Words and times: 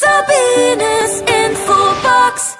Sabines 0.00 1.22
Infobox. 1.22 2.56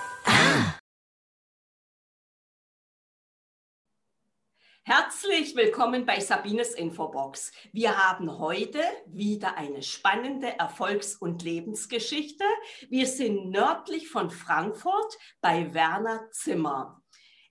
Herzlich 4.83 5.55
willkommen 5.55 6.05
bei 6.05 6.19
Sabines 6.19 6.75
Infobox. 6.75 7.53
Wir 7.73 7.97
haben 7.97 8.41
heute 8.41 8.81
wieder 9.07 9.57
eine 9.57 9.85
spannende 9.85 10.59
Erfolgs- 10.59 11.15
und 11.15 11.45
Lebensgeschichte. 11.45 12.43
Wir 12.89 13.07
sind 13.07 13.51
nördlich 13.51 14.09
von 14.09 14.33
Frankfurt 14.33 15.17
bei 15.41 15.73
Werner 15.73 16.29
Zimmer. 16.33 17.01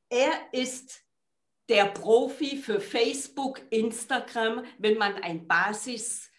Er 0.09 0.33
ist 0.51 1.01
der 1.69 1.85
Profi 1.85 2.57
für 2.57 2.81
Facebook, 2.81 3.61
Instagram, 3.69 4.65
wenn 4.79 4.97
man 4.97 5.15
ein 5.15 5.47
Basis 5.47 6.29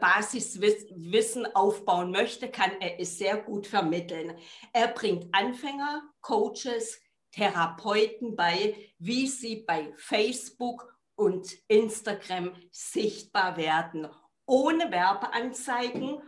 Basiswissen 0.00 1.46
aufbauen 1.54 2.10
möchte, 2.10 2.48
kann 2.48 2.72
er 2.80 3.00
es 3.00 3.18
sehr 3.18 3.38
gut 3.38 3.66
vermitteln. 3.66 4.36
Er 4.72 4.88
bringt 4.88 5.26
Anfänger, 5.32 6.02
Coaches, 6.20 7.00
Therapeuten 7.32 8.36
bei, 8.36 8.74
wie 8.98 9.26
sie 9.26 9.64
bei 9.66 9.92
Facebook 9.96 10.94
und 11.16 11.48
Instagram 11.68 12.52
sichtbar 12.70 13.56
werden, 13.56 14.08
ohne 14.46 14.90
Werbeanzeigen 14.90 16.20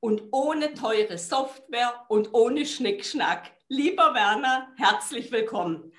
und 0.00 0.22
ohne 0.32 0.74
teure 0.74 1.18
Software 1.18 2.04
und 2.08 2.34
ohne 2.34 2.66
Schnickschnack. 2.66 3.52
Lieber 3.68 4.14
Werner, 4.14 4.68
herzlich 4.76 5.30
willkommen. 5.30 5.92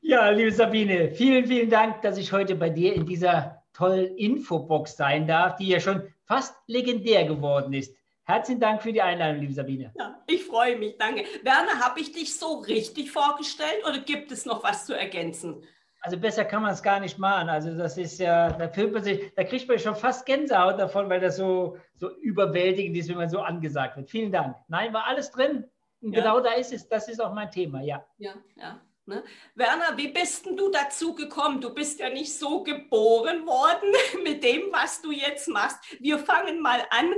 Ja, 0.00 0.30
liebe 0.30 0.50
Sabine, 0.50 1.10
vielen, 1.12 1.46
vielen 1.46 1.70
Dank, 1.70 2.02
dass 2.02 2.16
ich 2.16 2.32
heute 2.32 2.54
bei 2.54 2.70
dir 2.70 2.94
in 2.94 3.06
dieser 3.06 3.59
tollen 3.72 4.16
Infobox 4.16 4.96
sein 4.96 5.26
darf, 5.26 5.56
die 5.56 5.68
ja 5.68 5.80
schon 5.80 6.12
fast 6.24 6.54
legendär 6.66 7.24
geworden 7.24 7.72
ist. 7.72 7.94
Herzlichen 8.24 8.60
Dank 8.60 8.82
für 8.82 8.92
die 8.92 9.02
Einladung, 9.02 9.40
liebe 9.40 9.52
Sabine. 9.52 9.92
Ja, 9.98 10.22
ich 10.26 10.44
freue 10.44 10.78
mich, 10.78 10.96
danke. 10.98 11.24
Werner, 11.42 11.80
habe 11.80 12.00
ich 12.00 12.12
dich 12.12 12.38
so 12.38 12.58
richtig 12.60 13.10
vorgestellt 13.10 13.84
oder 13.84 13.98
gibt 13.98 14.30
es 14.30 14.46
noch 14.46 14.62
was 14.62 14.86
zu 14.86 14.96
ergänzen? 14.96 15.64
Also 16.02 16.16
besser 16.16 16.44
kann 16.44 16.62
man 16.62 16.72
es 16.72 16.82
gar 16.82 17.00
nicht 17.00 17.18
machen. 17.18 17.48
Also 17.48 17.76
das 17.76 17.98
ist 17.98 18.18
ja, 18.20 18.52
da 18.52 18.68
fühlt 18.68 18.92
man 18.92 19.02
sich, 19.02 19.34
da 19.34 19.44
kriegt 19.44 19.68
man 19.68 19.78
schon 19.78 19.94
fast 19.94 20.24
Gänsehaut 20.24 20.78
davon, 20.78 21.10
weil 21.10 21.20
das 21.20 21.36
so, 21.36 21.76
so 21.96 22.10
überwältigend 22.18 22.96
ist, 22.96 23.08
wenn 23.08 23.18
man 23.18 23.28
so 23.28 23.40
angesagt 23.40 23.96
wird. 23.96 24.08
Vielen 24.08 24.32
Dank. 24.32 24.56
Nein, 24.68 24.94
war 24.94 25.06
alles 25.06 25.30
drin. 25.30 25.68
Ja. 26.00 26.10
genau 26.20 26.40
da 26.40 26.52
ist 26.52 26.72
es. 26.72 26.88
Das 26.88 27.08
ist 27.08 27.20
auch 27.20 27.34
mein 27.34 27.50
Thema, 27.50 27.82
ja. 27.82 28.04
Ja, 28.16 28.34
ja. 28.56 28.80
Ne? 29.10 29.24
Werner, 29.56 29.96
wie 29.96 30.08
bist 30.08 30.46
denn 30.46 30.56
du 30.56 30.70
dazu 30.70 31.16
gekommen? 31.16 31.60
Du 31.60 31.74
bist 31.74 31.98
ja 31.98 32.08
nicht 32.08 32.32
so 32.32 32.62
geboren 32.62 33.44
worden 33.44 33.92
mit 34.22 34.44
dem, 34.44 34.72
was 34.72 35.02
du 35.02 35.10
jetzt 35.10 35.48
machst. 35.48 35.78
Wir 35.98 36.16
fangen 36.16 36.62
mal 36.62 36.80
an, 36.90 37.12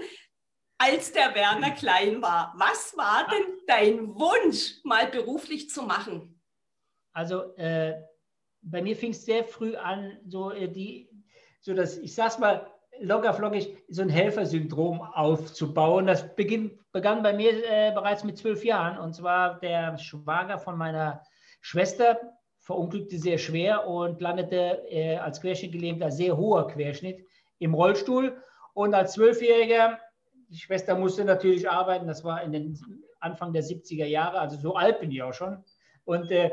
als 0.79 1.13
der 1.13 1.35
Werner 1.35 1.73
klein 1.73 2.23
war. 2.23 2.55
Was 2.57 2.97
war 2.97 3.29
denn 3.29 3.59
dein 3.67 4.15
Wunsch, 4.15 4.83
mal 4.85 5.07
beruflich 5.07 5.69
zu 5.69 5.83
machen? 5.83 6.41
Also 7.13 7.55
äh, 7.57 8.01
bei 8.63 8.81
mir 8.81 8.97
fing 8.97 9.11
es 9.11 9.27
sehr 9.27 9.45
früh 9.45 9.77
an, 9.77 10.19
so 10.27 10.51
äh, 10.51 10.69
die, 10.69 11.11
so 11.61 11.75
dass 11.75 11.99
ich 11.99 12.15
sag's 12.15 12.39
mal 12.39 12.73
locker 13.01 13.35
flockig, 13.35 13.77
so 13.89 14.01
ein 14.01 14.09
Helfersyndrom 14.09 15.03
aufzubauen. 15.03 16.07
Das 16.07 16.35
beginn, 16.35 16.81
begann 16.91 17.23
bei 17.23 17.35
mir 17.35 17.53
äh, 17.71 17.93
bereits 17.93 18.25
mit 18.25 18.39
zwölf 18.39 18.65
Jahren 18.65 18.97
und 18.97 19.15
zwar 19.15 19.61
der 19.61 19.99
Schwager 19.99 20.59
von 20.59 20.79
meiner 20.79 21.23
Schwester 21.63 22.19
verunglückte 22.61 23.19
sehr 23.19 23.39
schwer 23.39 23.89
und 23.89 24.21
landete 24.21 24.85
äh, 24.89 25.17
als 25.17 25.41
Querschnittgelähmter, 25.41 26.11
sehr 26.11 26.37
hoher 26.37 26.69
Querschnitt, 26.69 27.27
im 27.59 27.75
Rollstuhl. 27.75 28.37
Und 28.75 28.95
als 28.95 29.15
Zwölfjähriger, 29.15 29.99
die 30.49 30.59
Schwester 30.59 30.97
musste 30.97 31.25
natürlich 31.25 31.69
arbeiten, 31.69 32.07
das 32.07 32.25
war 32.25 32.43
in 32.43 32.53
den 32.53 32.79
Anfang 33.21 33.53
der 33.53 33.63
70er 33.63 34.05
Jahre, 34.05 34.39
also 34.39 34.57
so 34.59 34.75
alt 34.75 35.01
bin 35.01 35.11
ich 35.11 35.23
auch 35.23 35.33
schon. 35.33 35.65
Und 36.05 36.31
äh, 36.31 36.51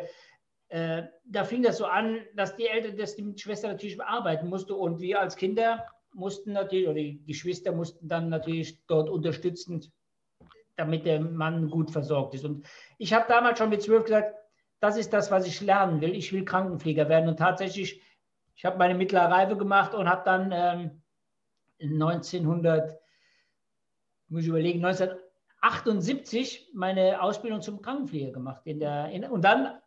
äh, 0.70 1.04
da 1.26 1.44
fing 1.44 1.64
das 1.64 1.78
so 1.78 1.86
an, 1.86 2.20
dass 2.36 2.56
die 2.56 2.68
Eltern, 2.68 2.98
dass 2.98 3.16
die 3.16 3.34
Schwester 3.38 3.68
natürlich 3.68 4.02
arbeiten 4.02 4.48
musste 4.48 4.76
und 4.76 5.00
wir 5.00 5.20
als 5.20 5.36
Kinder 5.36 5.86
mussten 6.14 6.54
natürlich, 6.54 6.88
oder 6.88 6.96
die 6.96 7.24
Geschwister 7.26 7.72
mussten 7.72 8.08
dann 8.08 8.30
natürlich 8.30 8.80
dort 8.88 9.10
unterstützend, 9.10 9.92
damit 10.76 11.06
der 11.06 11.20
Mann 11.20 11.70
gut 11.70 11.92
versorgt 11.92 12.36
ist. 12.36 12.46
Und 12.46 12.68
ich 12.98 13.14
habe 13.14 13.26
damals 13.28 13.58
schon 13.58 13.70
mit 13.70 13.82
zwölf 13.82 14.06
gesagt, 14.06 14.36
das 14.80 14.98
ist 14.98 15.12
das, 15.14 15.32
was 15.32 15.46
ich 15.46 15.62
lernen 15.62 16.02
will. 16.02 16.16
Ich 16.16 16.32
will 16.32 16.46
Krankenpfleger 16.46 17.10
werden. 17.10 17.30
Und 17.30 17.38
tatsächlich, 17.38 18.02
ich 18.56 18.66
habe 18.66 18.78
meine 18.78 18.96
mittlere 18.96 19.30
Reife 19.30 19.58
gemacht 19.58 19.94
und 19.94 20.10
habe 20.10 20.24
dann 20.26 20.52
ähm, 20.54 21.02
1900, 21.82 22.98
muss 24.30 24.44
ich 24.44 24.48
überlegen, 24.48 24.84
1978 24.84 26.72
meine 26.74 27.22
Ausbildung 27.22 27.62
zum 27.62 27.82
Krankenpfleger 27.82 28.32
gemacht. 28.32 28.62
In 28.66 28.80
der, 28.80 29.10
in, 29.10 29.26
und 29.26 29.44
dann 29.44 29.80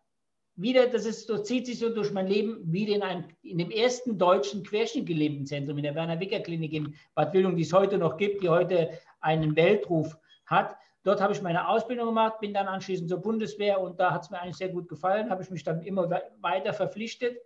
wieder, 0.57 0.87
das 0.87 1.07
ist, 1.07 1.27
so 1.27 1.39
zieht 1.39 1.67
sich 1.67 1.79
so 1.79 1.89
durch 1.89 2.13
mein 2.13 2.27
Leben, 2.27 2.61
wieder 2.71 2.95
in, 2.95 3.03
einem, 3.03 3.25
in 3.43 3.59
dem 3.59 3.71
ersten 3.71 4.19
deutschen 4.19 4.63
Querschnittgelähmtenzentrum 4.63 5.79
in 5.79 5.85
der 5.85 5.95
Werner-Wicker-Klinik 5.95 6.73
in 6.73 6.95
Bad 7.15 7.33
Wildung, 7.33 7.57
die 7.57 7.63
es 7.63 7.73
heute 7.73 7.97
noch 7.97 8.19
gibt, 8.19 8.43
die 8.43 8.49
heute 8.51 8.91
einen 9.21 9.57
Weltruf 9.57 10.19
hat. 10.45 10.77
Dort 11.05 11.21
habe 11.21 11.33
ich 11.33 11.43
meine 11.43 11.69
Ausbildung 11.69 12.07
gemacht, 12.07 12.41
bin 12.41 12.55
dann 12.55 12.69
anschließend 12.69 13.09
zur 13.09 13.21
Bundeswehr 13.21 13.81
und 13.81 13.99
da 13.99 14.13
hat 14.13 14.23
es 14.23 14.31
mir 14.31 14.41
eigentlich 14.41 14.57
sehr 14.57 14.69
gut 14.69 14.89
gefallen, 14.89 15.31
habe 15.31 15.43
ich 15.43 15.51
mich 15.51 15.65
dann 15.65 15.83
immer 15.83 16.09
weiter 16.41 16.73
verpflichtet 16.73 17.39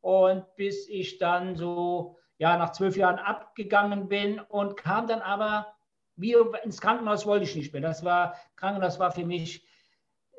und 0.00 0.44
bis 0.56 0.88
ich 0.88 1.18
dann 1.18 1.56
so 1.56 2.16
ja, 2.38 2.56
nach 2.56 2.72
zwölf 2.72 2.96
Jahren 2.96 3.18
abgegangen 3.18 4.08
bin 4.08 4.40
und 4.40 4.76
kam 4.76 5.06
dann 5.06 5.20
aber 5.20 5.74
wieder 6.16 6.64
ins 6.64 6.80
Krankenhaus 6.80 7.26
wollte 7.26 7.44
ich 7.44 7.54
nicht 7.54 7.72
mehr. 7.72 7.82
Das 7.82 8.04
war, 8.04 8.34
Krankenhaus 8.56 8.98
war 8.98 9.12
für 9.12 9.24
mich, 9.24 9.66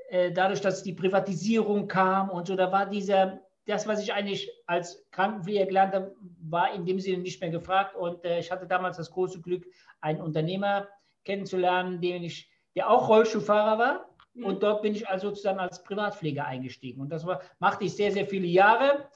äh, 0.09 0.31
dadurch, 0.31 0.62
dass 0.62 0.84
die 0.84 0.94
Privatisierung 0.94 1.88
kam 1.88 2.30
und 2.30 2.47
so, 2.47 2.56
da 2.56 2.72
war 2.72 2.86
dieser, 2.86 3.40
das, 3.66 3.88
was 3.88 4.02
ich 4.02 4.14
eigentlich 4.14 4.52
als 4.66 5.08
Krankenpfleger 5.12 5.66
gelernt 5.68 5.94
habe, 5.94 6.16
war 6.41 6.74
in 6.74 6.86
dem 6.86 7.00
Sinne 7.00 7.20
nicht 7.20 7.40
mehr 7.40 7.52
gefragt. 7.52 7.96
Und 7.96 8.26
äh, 8.26 8.40
ich 8.40 8.52
hatte 8.52 8.66
damals 8.66 8.97
das 8.97 9.12
große 9.12 9.41
Glück, 9.41 9.66
einen 10.02 10.22
Unternehmer 10.22 10.88
kennenzulernen, 11.24 12.02
den 12.02 12.24
ich, 12.24 12.48
der 12.75 12.90
auch 12.90 13.09
Rollstuhlfahrer 13.09 13.78
war. 13.78 14.09
Mhm. 14.34 14.46
Und 14.46 14.63
dort 14.63 14.81
bin 14.81 14.96
ich 14.96 15.07
also 15.07 15.30
sozusagen 15.30 15.59
als 15.59 15.84
Privatpfleger 15.84 16.46
eingestiegen. 16.46 17.02
Und 17.02 17.09
das 17.09 17.25
war, 17.25 17.41
machte 17.59 17.85
ich 17.85 17.96
sehr, 17.96 18.12
sehr 18.12 18.25
viele 18.25 18.47
Jahre. 18.47 19.09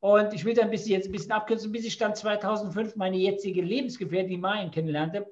Und 0.00 0.32
ich 0.32 0.44
will 0.44 0.54
dann 0.54 0.66
ein 0.66 0.70
bisschen, 0.70 0.92
jetzt 0.92 1.06
ein 1.06 1.12
bisschen 1.12 1.32
abkürzen, 1.32 1.72
bis 1.72 1.84
ich 1.84 1.98
dann 1.98 2.14
2005 2.14 2.96
meine 2.96 3.16
jetzige 3.16 3.62
Lebensgefährtin, 3.62 4.40
Mayen, 4.40 4.70
kennenlernte. 4.70 5.26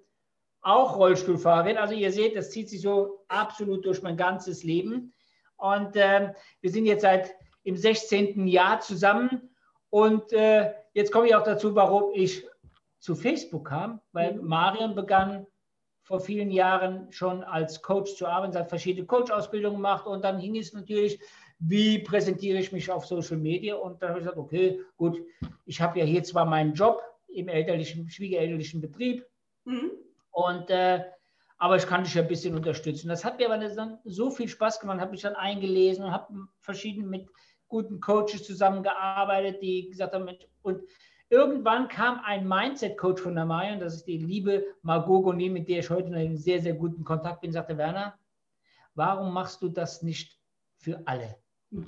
Auch 0.60 0.97
Rollstuhlfahrerin. 0.97 1.78
Also 1.78 1.94
ihr 1.94 2.10
seht, 2.10 2.34
das 2.34 2.50
zieht 2.50 2.69
sich 2.69 2.81
so 2.81 3.25
absolut 3.28 3.84
durch 3.84 4.03
mein 4.03 4.16
ganzes 4.16 4.65
Leben. 4.65 5.12
Und 5.56 5.94
äh, 5.97 6.32
wir 6.60 6.71
sind 6.71 6.87
jetzt 6.87 7.03
seit 7.03 7.34
im 7.62 7.76
16. 7.76 8.47
Jahr 8.49 8.81
zusammen. 8.81 9.50
Und 9.91 10.32
äh, 10.32 10.72
jetzt 10.94 11.12
komme 11.12 11.28
ich 11.28 11.34
auch 11.34 11.44
dazu, 11.44 11.75
warum 11.75 12.12
ich 12.12 12.44
zu 12.99 13.15
Facebook 13.15 13.69
kam, 13.69 14.00
weil 14.12 14.34
mhm. 14.34 14.49
Marion 14.49 14.94
begann 14.94 15.47
vor 16.06 16.21
vielen 16.21 16.53
Jahren 16.53 17.11
schon 17.11 17.43
als 17.43 17.83
Coach 17.83 18.15
zu 18.15 18.27
arbeiten, 18.27 18.56
hat 18.56 18.69
verschiedene 18.69 19.06
Coach-Ausbildungen 19.06 19.78
gemacht 19.78 20.06
und 20.06 20.25
dann 20.25 20.39
hing 20.39 20.56
es 20.56 20.72
natürlich, 20.72 21.21
wie 21.59 21.99
präsentiere 21.99 22.59
ich 22.59 22.71
mich 22.71 22.91
auf 22.91 23.06
Social 23.06 23.39
Media 23.39 23.75
und 23.75 24.00
dann 24.00 24.11
habe 24.11 24.21
ich 24.21 24.25
gesagt, 24.25 24.39
okay, 24.39 24.81
gut, 24.97 25.21
ich 25.65 25.81
habe 25.81 25.99
ja 25.99 26.05
hier 26.05 26.22
zwar 26.22 26.44
meinen 26.44 26.75
Job 26.75 27.03
im 27.27 27.49
elterlichen, 27.49 28.09
schwiegerelterlichen 28.09 28.81
Betrieb 28.81 29.27
mhm. 29.65 29.91
und 30.31 30.71
äh, 30.71 31.03
aber 31.59 31.77
ich 31.77 31.87
kann 31.87 32.05
dich 32.05 32.15
ja 32.15 32.23
ein 32.23 32.28
bisschen 32.28 32.55
unterstützen. 32.55 33.09
Das 33.09 33.25
hat 33.25 33.38
mir 33.38 33.50
aber 33.50 33.59
dann 33.67 33.99
so 34.05 34.31
viel 34.31 34.47
Spaß 34.47 34.78
gemacht, 34.78 35.00
habe 35.00 35.11
mich 35.11 35.23
dann 35.23 35.34
eingelesen 35.34 36.05
und 36.05 36.12
habe 36.12 36.47
verschieden 36.61 37.09
mit 37.09 37.27
guten 37.67 38.00
Coaches 38.00 38.44
zusammengearbeitet, 38.44 39.61
die 39.61 39.88
gesagt 39.88 40.15
haben, 40.15 40.28
und 40.62 40.83
Irgendwann 41.28 41.88
kam 41.88 42.20
ein 42.20 42.47
Mindset-Coach 42.47 43.20
von 43.20 43.34
der 43.34 43.47
Marion, 43.47 43.81
das 43.81 43.94
ist 43.94 44.04
die 44.04 44.19
liebe 44.19 44.64
Margot 44.82 45.25
Goni, 45.25 45.50
mit 45.50 45.69
der 45.69 45.81
ich 45.81 45.91
heute 45.91 46.09
in 46.09 46.14
einem 46.14 46.37
sehr, 46.37 46.60
sehr 46.60 46.75
guten 46.75 47.03
Kontakt 47.03 47.41
bin, 47.41 47.50
sagte, 47.50 47.76
Werner, 47.76 48.17
warum 48.94 49.32
machst 49.32 49.61
du 49.61 49.69
das 49.69 50.02
nicht 50.02 50.40
für 50.76 51.02
alle? 51.06 51.37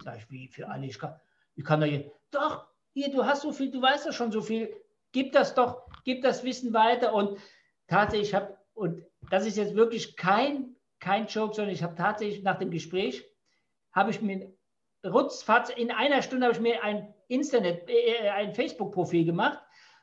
Sag 0.02 0.18
ich, 0.18 0.30
wie 0.30 0.48
für 0.48 0.68
alle? 0.68 0.86
Ich 0.86 0.98
kann, 0.98 1.20
ich 1.54 1.64
kann 1.64 1.80
doch 1.80 1.86
hier, 1.86 2.10
doch, 2.32 2.66
hier, 2.94 3.12
du 3.12 3.24
hast 3.24 3.42
so 3.42 3.52
viel, 3.52 3.70
du 3.70 3.80
weißt 3.80 4.06
doch 4.06 4.12
schon 4.12 4.32
so 4.32 4.42
viel, 4.42 4.74
gib 5.12 5.32
das 5.32 5.54
doch, 5.54 5.86
gib 6.04 6.22
das 6.22 6.42
Wissen 6.42 6.72
weiter. 6.72 7.14
Und 7.14 7.38
tatsächlich 7.86 8.34
habe, 8.34 8.58
und 8.74 9.04
das 9.30 9.46
ist 9.46 9.56
jetzt 9.56 9.76
wirklich 9.76 10.16
kein, 10.16 10.74
kein 10.98 11.28
Joke, 11.28 11.54
sondern 11.54 11.72
ich 11.72 11.84
habe 11.84 11.94
tatsächlich 11.94 12.42
nach 12.42 12.58
dem 12.58 12.72
Gespräch, 12.72 13.24
habe 13.92 14.10
ich 14.10 14.20
mir 14.20 14.52
rutzfatz, 15.06 15.70
in 15.70 15.92
einer 15.92 16.22
Stunde 16.22 16.46
habe 16.46 16.56
ich 16.56 16.60
mir 16.60 16.82
ein 16.82 17.14
Internet, 17.28 17.88
äh, 17.88 18.28
ein 18.30 18.52
Facebook-Profil 18.54 19.24
gemacht, 19.24 19.58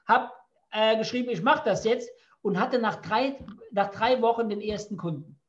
habe 0.07 0.31
äh, 0.72 0.98
geschrieben, 0.98 1.30
ich 1.30 1.42
mache 1.42 1.63
das 1.66 1.83
jetzt 1.83 2.10
und 2.42 2.60
hatte 2.60 2.80
nach 2.80 3.01
drei, 3.01 3.39
nach 3.72 3.92
drei 3.92 4.22
Wochen 4.22 4.50
den 4.50 4.62
ersten 4.62 4.98
Kunden. 4.98 5.39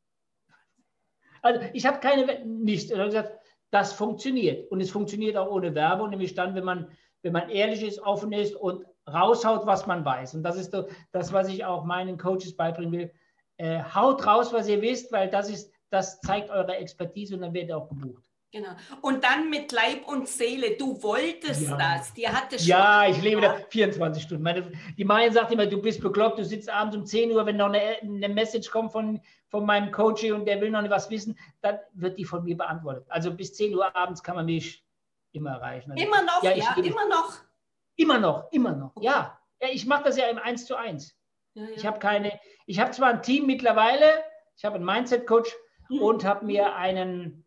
Also 1.42 1.60
ich 1.74 1.86
habe 1.86 2.00
keine, 2.00 2.44
nichts. 2.44 2.92
Und 2.92 3.04
gesagt, 3.04 3.38
das 3.70 3.92
funktioniert. 3.92 4.70
Und 4.70 4.80
es 4.80 4.90
funktioniert 4.90 5.36
auch 5.36 5.50
ohne 5.50 5.74
Werbung, 5.74 6.10
nämlich 6.10 6.34
dann, 6.34 6.54
wenn 6.54 6.64
man, 6.64 6.90
wenn 7.22 7.32
man 7.32 7.50
ehrlich 7.50 7.82
ist, 7.82 8.00
offen 8.00 8.32
ist 8.32 8.54
und 8.54 8.84
raushaut, 9.08 9.66
was 9.66 9.86
man 9.86 10.04
weiß. 10.04 10.34
Und 10.34 10.42
das 10.42 10.56
ist 10.56 10.76
das, 11.12 11.32
was 11.32 11.48
ich 11.48 11.64
auch 11.64 11.84
meinen 11.84 12.18
Coaches 12.18 12.56
beibringen 12.56 12.92
will. 12.92 13.12
äh, 13.58 13.82
haut 13.82 14.26
raus, 14.26 14.52
was 14.52 14.68
ihr 14.68 14.82
wisst, 14.82 15.12
weil 15.12 15.30
das 15.30 15.48
ist, 15.48 15.72
das 15.90 16.20
zeigt 16.20 16.50
eure 16.50 16.76
Expertise 16.76 17.34
und 17.34 17.42
dann 17.42 17.54
werdet 17.54 17.70
ihr 17.70 17.78
auch 17.78 17.88
gebucht. 17.88 18.25
Genau. 18.56 18.70
Und 19.02 19.22
dann 19.22 19.50
mit 19.50 19.70
Leib 19.72 20.08
und 20.08 20.28
Seele. 20.28 20.76
Du 20.78 21.02
wolltest 21.02 21.62
Ja. 21.68 21.76
das. 21.76 22.14
Dir 22.14 22.32
hat 22.32 22.52
das 22.52 22.66
Ja, 22.66 23.02
Spaß 23.04 23.16
ich 23.18 23.22
lebe 23.22 23.40
da 23.42 23.56
24 23.68 24.22
Stunden. 24.22 24.42
Meine, 24.42 24.72
die 24.96 25.04
Mayan 25.04 25.32
sagt 25.32 25.52
immer, 25.52 25.66
du 25.66 25.80
bist 25.80 26.00
bekloppt, 26.00 26.38
du 26.38 26.44
sitzt 26.44 26.70
abends 26.70 26.96
um 26.96 27.04
10 27.04 27.30
Uhr, 27.32 27.44
wenn 27.44 27.56
noch 27.58 27.66
eine, 27.66 27.80
eine 28.00 28.28
Message 28.30 28.70
kommt 28.70 28.92
von, 28.92 29.20
von 29.48 29.66
meinem 29.66 29.90
Coach 29.92 30.24
und 30.24 30.46
der 30.46 30.60
will 30.60 30.70
noch 30.70 30.88
was 30.88 31.10
wissen, 31.10 31.38
dann 31.60 31.78
wird 31.92 32.18
die 32.18 32.24
von 32.24 32.44
mir 32.44 32.56
beantwortet. 32.56 33.04
Also 33.08 33.32
bis 33.34 33.52
10 33.54 33.74
Uhr 33.74 33.94
abends 33.94 34.22
kann 34.22 34.36
man 34.36 34.46
mich 34.46 34.82
immer 35.32 35.50
erreichen. 35.50 35.92
Also 35.92 36.02
Immer 36.04 36.22
noch, 36.22 36.42
Ja, 36.42 36.52
ja, 36.52 36.74
immer 36.76 37.08
noch. 37.08 37.34
Immer 37.96 38.18
noch, 38.18 38.52
immer 38.52 38.72
noch. 38.72 38.92
Okay. 38.96 39.06
Ja. 39.06 39.38
ja, 39.60 39.68
ich 39.70 39.86
mache 39.86 40.04
das 40.04 40.16
ja 40.16 40.26
im 40.28 40.38
1 40.38 40.66
zu 40.66 40.76
1. 40.76 41.14
Ja, 41.54 41.62
ja. 41.64 41.68
Ich 41.76 41.86
habe 41.86 41.98
keine, 41.98 42.38
ich 42.66 42.80
habe 42.80 42.90
zwar 42.92 43.08
ein 43.10 43.22
Team 43.22 43.46
mittlerweile, 43.46 44.04
ich 44.56 44.64
habe 44.64 44.76
einen 44.76 44.84
Mindset-Coach 44.84 45.54
Mhm. 45.88 46.02
und 46.02 46.24
habe 46.24 46.44
mir 46.44 46.74
einen 46.74 47.45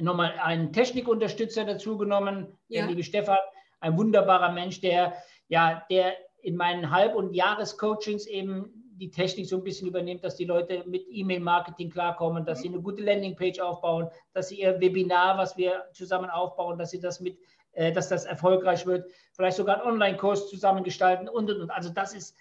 nochmal 0.00 0.34
einen 0.42 0.72
Technikunterstützer 0.72 1.64
dazu 1.64 1.96
genommen, 1.96 2.48
der 2.70 2.80
Ja. 2.82 2.86
liebe 2.86 3.02
Stefan, 3.02 3.38
ein 3.80 3.96
wunderbarer 3.96 4.52
Mensch, 4.52 4.80
der 4.80 5.14
ja, 5.48 5.84
der 5.90 6.14
in 6.42 6.56
meinen 6.56 6.90
Halb- 6.90 7.14
und 7.14 7.32
Jahrescoachings 7.34 8.26
eben 8.26 8.72
die 8.98 9.10
Technik 9.10 9.46
so 9.46 9.56
ein 9.56 9.62
bisschen 9.64 9.88
übernimmt, 9.88 10.24
dass 10.24 10.36
die 10.36 10.44
Leute 10.46 10.82
mit 10.86 11.04
E-Mail-Marketing 11.10 11.90
klarkommen, 11.90 12.44
dass 12.46 12.58
Mhm. 12.58 12.62
sie 12.62 12.68
eine 12.70 12.80
gute 12.80 13.02
Landingpage 13.02 13.60
aufbauen, 13.60 14.08
dass 14.32 14.48
sie 14.48 14.60
ihr 14.60 14.80
Webinar, 14.80 15.36
was 15.38 15.56
wir 15.56 15.84
zusammen 15.92 16.30
aufbauen, 16.30 16.78
dass 16.78 16.90
sie 16.90 17.00
das 17.00 17.20
mit, 17.20 17.38
äh, 17.72 17.92
dass 17.92 18.08
das 18.08 18.24
erfolgreich 18.24 18.86
wird, 18.86 19.10
vielleicht 19.32 19.56
sogar 19.58 19.80
einen 19.82 19.92
Online-Kurs 19.92 20.48
zusammengestalten 20.48 21.28
und 21.28 21.50
und 21.50 21.60
und. 21.60 21.70
Also 21.70 21.90
das 21.90 22.14
ist 22.14 22.36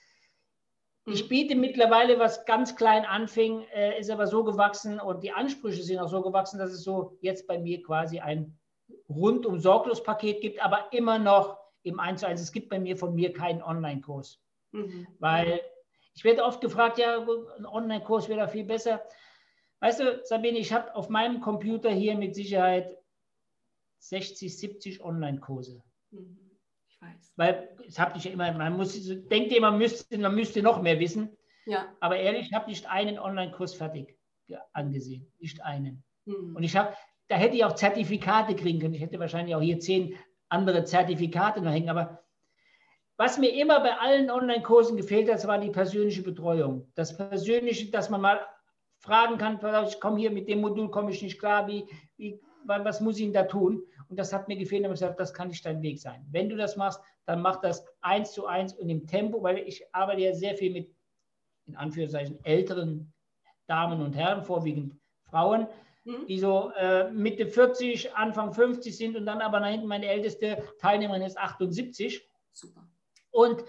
ich 1.08 1.26
Mhm. 1.26 1.30
biete 1.30 1.56
mittlerweile, 1.56 2.18
was 2.20 2.46
ganz 2.46 2.76
klein 2.76 3.06
anfing, 3.06 3.62
äh, 3.74 4.00
ist 4.00 4.10
aber 4.10 4.28
so 4.28 4.44
gewachsen 4.44 5.00
und 5.00 5.24
die 5.24 5.32
Ansprüche 5.32 5.84
sind 5.84 6.00
auch 6.00 6.10
so 6.10 6.22
gewachsen, 6.22 6.58
dass 6.60 6.72
es 6.72 6.84
so 6.84 7.18
jetzt 7.22 7.48
bei 7.48 7.60
mir 7.60 7.82
quasi 7.84 8.20
ein 8.20 8.58
rundum 9.10 9.60
sorglos 9.60 10.02
Paket 10.04 10.42
gibt, 10.42 10.64
aber 10.64 10.92
immer 10.92 11.20
noch 11.20 11.58
im 11.84 12.00
1 12.00 12.22
zu 12.22 12.28
1. 12.28 12.42
Es 12.42 12.52
gibt 12.52 12.70
bei 12.70 12.80
mir 12.80 12.98
von 12.98 13.14
mir 13.14 13.34
keinen 13.34 13.62
Online-Kurs, 13.62 14.42
Mhm. 14.72 15.08
weil 15.20 15.62
ich 16.16 16.24
werde 16.24 16.44
oft 16.44 16.62
gefragt, 16.62 16.98
ja, 16.98 17.20
ein 17.58 17.66
Online-Kurs 17.66 18.28
wäre 18.30 18.40
da 18.42 18.48
viel 18.48 18.64
besser. 18.66 19.04
Weißt 19.82 20.00
du, 20.00 20.22
Sabine, 20.24 20.58
ich 20.58 20.72
habe 20.74 20.96
auf 20.96 21.10
meinem 21.10 21.42
Computer 21.42 21.92
hier 21.92 22.16
mit 22.16 22.34
Sicherheit 22.34 22.98
60, 24.00 24.58
70 24.58 25.04
Online-Kurse. 25.04 25.84
Mhm. 26.12 26.45
Weiß. 27.06 27.34
Weil 27.36 27.70
es 27.88 28.00
habe 28.00 28.18
ich 28.18 28.24
ja 28.24 28.32
immer, 28.32 28.52
man 28.52 28.78
muss, 28.78 28.94
denkt 29.28 29.52
immer, 29.54 29.72
man 29.72 29.80
müsste, 29.80 30.18
man 30.18 30.36
müsste 30.36 30.62
noch 30.62 30.82
mehr 30.82 31.00
wissen. 31.00 31.36
Ja. 31.66 31.86
Aber 32.00 32.18
ehrlich, 32.18 32.48
ich 32.48 32.54
habe 32.54 32.70
nicht 32.70 32.88
einen 32.90 33.20
Online-Kurs 33.20 33.74
fertig 33.74 34.18
ge- 34.48 34.58
angesehen. 34.74 35.32
Nicht 35.40 35.64
einen. 35.64 36.04
Mhm. 36.26 36.56
Und 36.56 36.64
ich 36.64 36.76
habe, 36.76 36.94
da 37.28 37.36
hätte 37.36 37.56
ich 37.56 37.64
auch 37.64 37.74
Zertifikate 37.74 38.56
kriegen 38.56 38.80
können. 38.80 38.94
Ich 38.94 39.02
hätte 39.02 39.20
wahrscheinlich 39.20 39.56
auch 39.56 39.62
hier 39.62 39.80
zehn 39.80 40.16
andere 40.50 40.84
Zertifikate 40.84 41.62
noch 41.62 41.72
hängen. 41.72 41.90
Aber 41.90 42.24
was 43.18 43.38
mir 43.38 43.50
immer 43.54 43.80
bei 43.80 43.98
allen 43.98 44.30
Online-Kursen 44.30 44.98
gefehlt 44.98 45.32
hat, 45.32 45.46
war 45.48 45.58
die 45.58 45.72
persönliche 45.72 46.22
Betreuung. 46.22 46.92
Das 46.96 47.16
Persönliche, 47.18 47.90
dass 47.90 48.10
man 48.10 48.22
mal 48.22 48.46
fragen 49.00 49.38
kann, 49.38 49.60
ich 49.88 50.00
komme 50.00 50.20
hier 50.20 50.32
mit 50.32 50.48
dem 50.50 50.62
Modul, 50.62 50.90
komme 50.92 51.12
ich 51.12 51.22
nicht 51.22 51.40
klar, 51.40 51.68
wie, 51.68 51.86
wie, 52.18 52.40
was 52.68 53.02
muss 53.02 53.18
ich 53.18 53.24
denn 53.24 53.34
da 53.34 53.44
tun? 53.44 53.84
Und 54.10 54.20
das 54.20 54.34
hat 54.34 54.48
mir 54.48 54.58
gefehlt, 54.58 54.86
und 54.86 54.92
ich 54.92 55.00
gesagt, 55.00 55.20
das 55.20 55.34
kann 55.34 55.48
nicht 55.48 55.66
dein 55.66 55.82
Weg 55.82 56.00
sein. 56.00 56.26
Wenn 56.32 56.50
du 56.50 56.56
das 56.56 56.76
machst, 56.76 57.02
dann 57.26 57.42
mach 57.42 57.62
das 57.62 57.86
eins 58.02 58.32
zu 58.34 58.46
eins 58.46 58.74
und 58.74 58.90
im 58.90 59.08
Tempo, 59.08 59.42
weil 59.42 59.60
ich 59.60 59.84
arbeite 59.94 60.22
ja 60.22 60.34
sehr 60.34 60.56
viel 60.56 60.72
mit, 60.72 60.94
in 61.66 61.76
Anführungszeichen, 61.76 62.44
älteren 62.44 63.14
Damen 63.68 64.02
und 64.02 64.16
Herren, 64.16 64.44
vorwiegend 64.44 64.94
Frauen, 65.24 65.68
Mhm. 66.06 66.28
die 66.28 66.40
so 66.40 66.72
äh, 66.78 67.12
Mitte 67.12 67.48
40, 67.48 68.16
Anfang 68.16 68.54
50 68.54 68.96
sind 68.96 69.18
und 69.18 69.26
dann 69.26 69.42
aber 69.42 69.60
nach 69.60 69.70
hinten 69.70 69.88
meine 69.88 70.08
älteste 70.08 70.64
Teilnehmerin 70.80 71.24
ist 71.24 71.38
78. 71.38 72.30
Super. 72.54 72.88
Und 73.32 73.64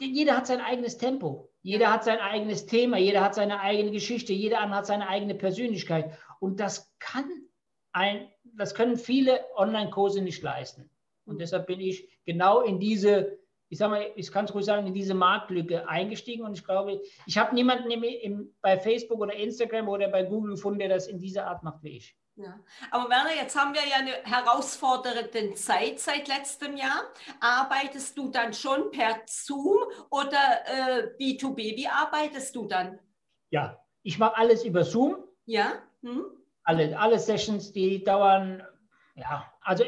jeder 0.00 0.36
hat 0.36 0.46
sein 0.46 0.60
eigenes 0.60 0.96
Tempo, 0.96 1.50
jeder 1.62 1.92
hat 1.92 2.04
sein 2.04 2.18
eigenes 2.18 2.66
Thema, 2.66 2.96
jeder 2.98 3.22
hat 3.22 3.34
seine 3.34 3.60
eigene 3.60 3.90
Geschichte, 3.90 4.32
jeder 4.32 4.60
andere 4.60 4.78
hat 4.78 4.86
seine 4.86 5.08
eigene 5.08 5.34
Persönlichkeit. 5.34 6.18
Und 6.40 6.58
das 6.58 6.94
kann 6.98 7.30
ein, 7.96 8.28
das 8.44 8.74
können 8.74 8.96
viele 8.96 9.44
Online-Kurse 9.56 10.20
nicht 10.20 10.42
leisten. 10.42 10.90
Und 11.24 11.40
deshalb 11.40 11.66
bin 11.66 11.80
ich 11.80 12.08
genau 12.24 12.60
in 12.60 12.78
diese, 12.78 13.38
ich 13.68 13.78
sag 13.78 13.90
mal, 13.90 14.12
ich 14.14 14.30
kann 14.30 14.44
es 14.44 14.54
ruhig 14.54 14.66
sagen, 14.66 14.86
in 14.86 14.94
diese 14.94 15.14
Marktlücke 15.14 15.88
eingestiegen. 15.88 16.44
Und 16.44 16.52
ich 16.52 16.64
glaube, 16.64 17.00
ich 17.26 17.38
habe 17.38 17.54
niemanden 17.54 17.90
im, 17.90 18.04
im, 18.04 18.54
bei 18.60 18.78
Facebook 18.78 19.18
oder 19.18 19.34
Instagram 19.34 19.88
oder 19.88 20.08
bei 20.08 20.22
Google 20.22 20.52
gefunden, 20.52 20.78
der 20.78 20.90
das 20.90 21.08
in 21.08 21.18
dieser 21.18 21.46
Art 21.46 21.62
macht 21.62 21.82
wie 21.82 21.96
ich. 21.96 22.16
Ja. 22.36 22.60
Aber 22.90 23.08
Werner, 23.08 23.34
jetzt 23.34 23.58
haben 23.58 23.72
wir 23.72 23.80
ja 23.80 23.96
eine 23.96 24.12
herausfordernde 24.24 25.54
Zeit 25.54 25.98
seit 25.98 26.28
letztem 26.28 26.76
Jahr. 26.76 27.00
Arbeitest 27.40 28.16
du 28.18 28.28
dann 28.30 28.52
schon 28.52 28.90
per 28.90 29.22
Zoom 29.24 29.78
oder 30.10 30.36
äh, 30.66 31.02
B2B? 31.18 31.76
Wie 31.76 31.88
arbeitest 31.88 32.54
du 32.54 32.66
dann? 32.66 32.98
Ja, 33.48 33.82
ich 34.02 34.18
mache 34.18 34.36
alles 34.36 34.64
über 34.64 34.84
Zoom. 34.84 35.16
Ja? 35.46 35.82
Hm? 36.02 36.35
Alle, 36.66 36.98
alle 36.98 37.18
Sessions, 37.18 37.72
die 37.72 38.02
dauern, 38.02 38.62
ja, 39.14 39.50
also 39.62 39.84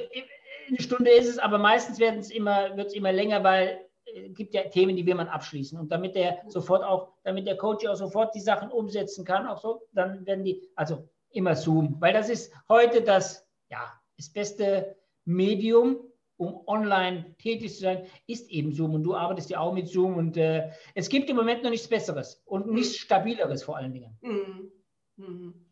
eine 0.68 0.80
Stunde 0.80 1.10
ist 1.10 1.28
es, 1.28 1.38
aber 1.38 1.58
meistens 1.58 1.98
wird 1.98 2.16
es 2.16 2.30
immer, 2.30 2.76
wird's 2.76 2.94
immer 2.94 3.12
länger, 3.12 3.42
weil 3.42 3.80
es 4.14 4.34
gibt 4.36 4.54
ja 4.54 4.62
Themen, 4.62 4.96
die 4.96 5.04
will 5.04 5.14
man 5.14 5.28
abschließen. 5.28 5.78
Und 5.78 5.90
damit 5.90 6.14
der 6.14 6.38
sofort 6.46 6.82
auch, 6.82 7.12
damit 7.24 7.46
der 7.46 7.56
Coach 7.56 7.84
auch 7.86 7.96
sofort 7.96 8.34
die 8.34 8.40
Sachen 8.40 8.70
umsetzen 8.70 9.24
kann, 9.24 9.46
auch 9.46 9.58
so, 9.58 9.82
dann 9.92 10.24
werden 10.24 10.44
die, 10.44 10.62
also 10.76 11.08
immer 11.30 11.56
Zoom, 11.56 11.96
weil 12.00 12.12
das 12.12 12.28
ist 12.28 12.52
heute 12.68 13.02
das, 13.02 13.46
ja, 13.70 13.92
das 14.16 14.30
beste 14.32 14.96
Medium, 15.24 15.98
um 16.36 16.62
online 16.66 17.34
tätig 17.38 17.74
zu 17.74 17.80
sein, 17.80 18.06
ist 18.26 18.48
eben 18.50 18.72
Zoom. 18.72 18.94
Und 18.94 19.02
du 19.02 19.14
arbeitest 19.14 19.50
ja 19.50 19.58
auch 19.58 19.72
mit 19.72 19.88
Zoom 19.88 20.16
und 20.16 20.36
äh, 20.36 20.70
es 20.94 21.08
gibt 21.08 21.28
im 21.28 21.36
Moment 21.36 21.64
noch 21.64 21.70
nichts 21.70 21.88
Besseres 21.88 22.40
und 22.46 22.70
nichts 22.70 22.96
Stabileres 22.96 23.64
vor 23.64 23.76
allen 23.76 23.92
Dingen. 23.92 24.16
Mhm. 24.22 24.72
Mhm. 25.16 25.67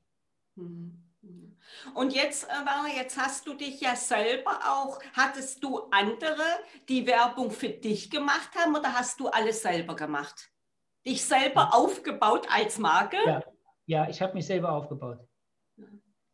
Mhm. 0.57 1.07
Und 1.95 2.15
jetzt, 2.15 2.45
äh, 2.45 2.49
Werner, 2.49 2.95
jetzt 2.97 3.19
hast 3.19 3.47
du 3.47 3.55
dich 3.55 3.81
ja 3.81 3.97
selber 3.97 4.61
auch, 4.67 5.01
hattest 5.15 5.63
du 5.63 5.81
andere, 5.91 6.45
die 6.89 7.07
Werbung 7.07 7.51
für 7.51 7.69
dich 7.69 8.11
gemacht 8.11 8.51
haben 8.57 8.77
oder 8.77 8.93
hast 8.93 9.21
du 9.21 9.29
alles 9.29 9.63
selber 9.63 9.97
gemacht? 9.97 10.51
Dich 11.07 11.25
selber 11.25 11.75
aufgebaut 11.75 12.47
als 12.51 12.79
Marke? 12.79 13.17
Ja, 13.27 13.43
ja 13.87 14.09
ich 14.09 14.21
habe 14.23 14.35
mich 14.35 14.47
selber 14.47 14.73
aufgebaut. 14.73 15.19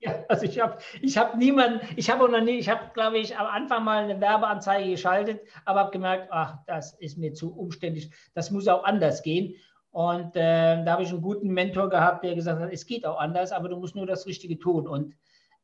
Ja, 0.01 0.25
also 0.29 0.45
ich 0.47 0.59
habe 0.59 0.79
ich 1.01 1.17
hab 1.17 1.37
niemanden, 1.37 1.87
ich 1.97 2.11
habe 2.11 2.29
noch 2.29 2.41
nie, 2.41 2.59
ich 2.59 2.69
habe, 2.69 2.91
glaube 2.93 3.19
ich, 3.19 3.39
am 3.39 3.47
Anfang 3.47 3.85
mal 3.85 4.03
eine 4.03 4.21
Werbeanzeige 4.21 4.91
geschaltet, 4.91 5.41
aber 5.65 5.81
habe 5.81 5.93
gemerkt, 5.93 6.29
ach, 6.33 6.59
das 6.67 6.95
ist 6.99 7.19
mir 7.19 7.35
zu 7.35 7.57
umständlich, 7.57 8.11
das 8.35 8.51
muss 8.51 8.67
auch 8.67 8.83
anders 8.83 9.23
gehen. 9.23 9.55
Und 9.93 10.35
äh, 10.37 10.83
da 10.85 10.93
habe 10.93 11.03
ich 11.03 11.11
einen 11.11 11.21
guten 11.21 11.49
Mentor 11.49 11.91
gehabt, 11.91 12.25
der 12.25 12.35
gesagt 12.35 12.61
hat, 12.61 12.73
es 12.73 12.87
geht 12.87 13.07
auch 13.07 13.19
anders, 13.19 13.53
aber 13.53 13.69
du 13.69 13.77
musst 13.77 13.95
nur 13.95 14.07
das 14.07 14.27
Richtige 14.27 14.59
tun. 14.59 14.89
Und 14.89 15.15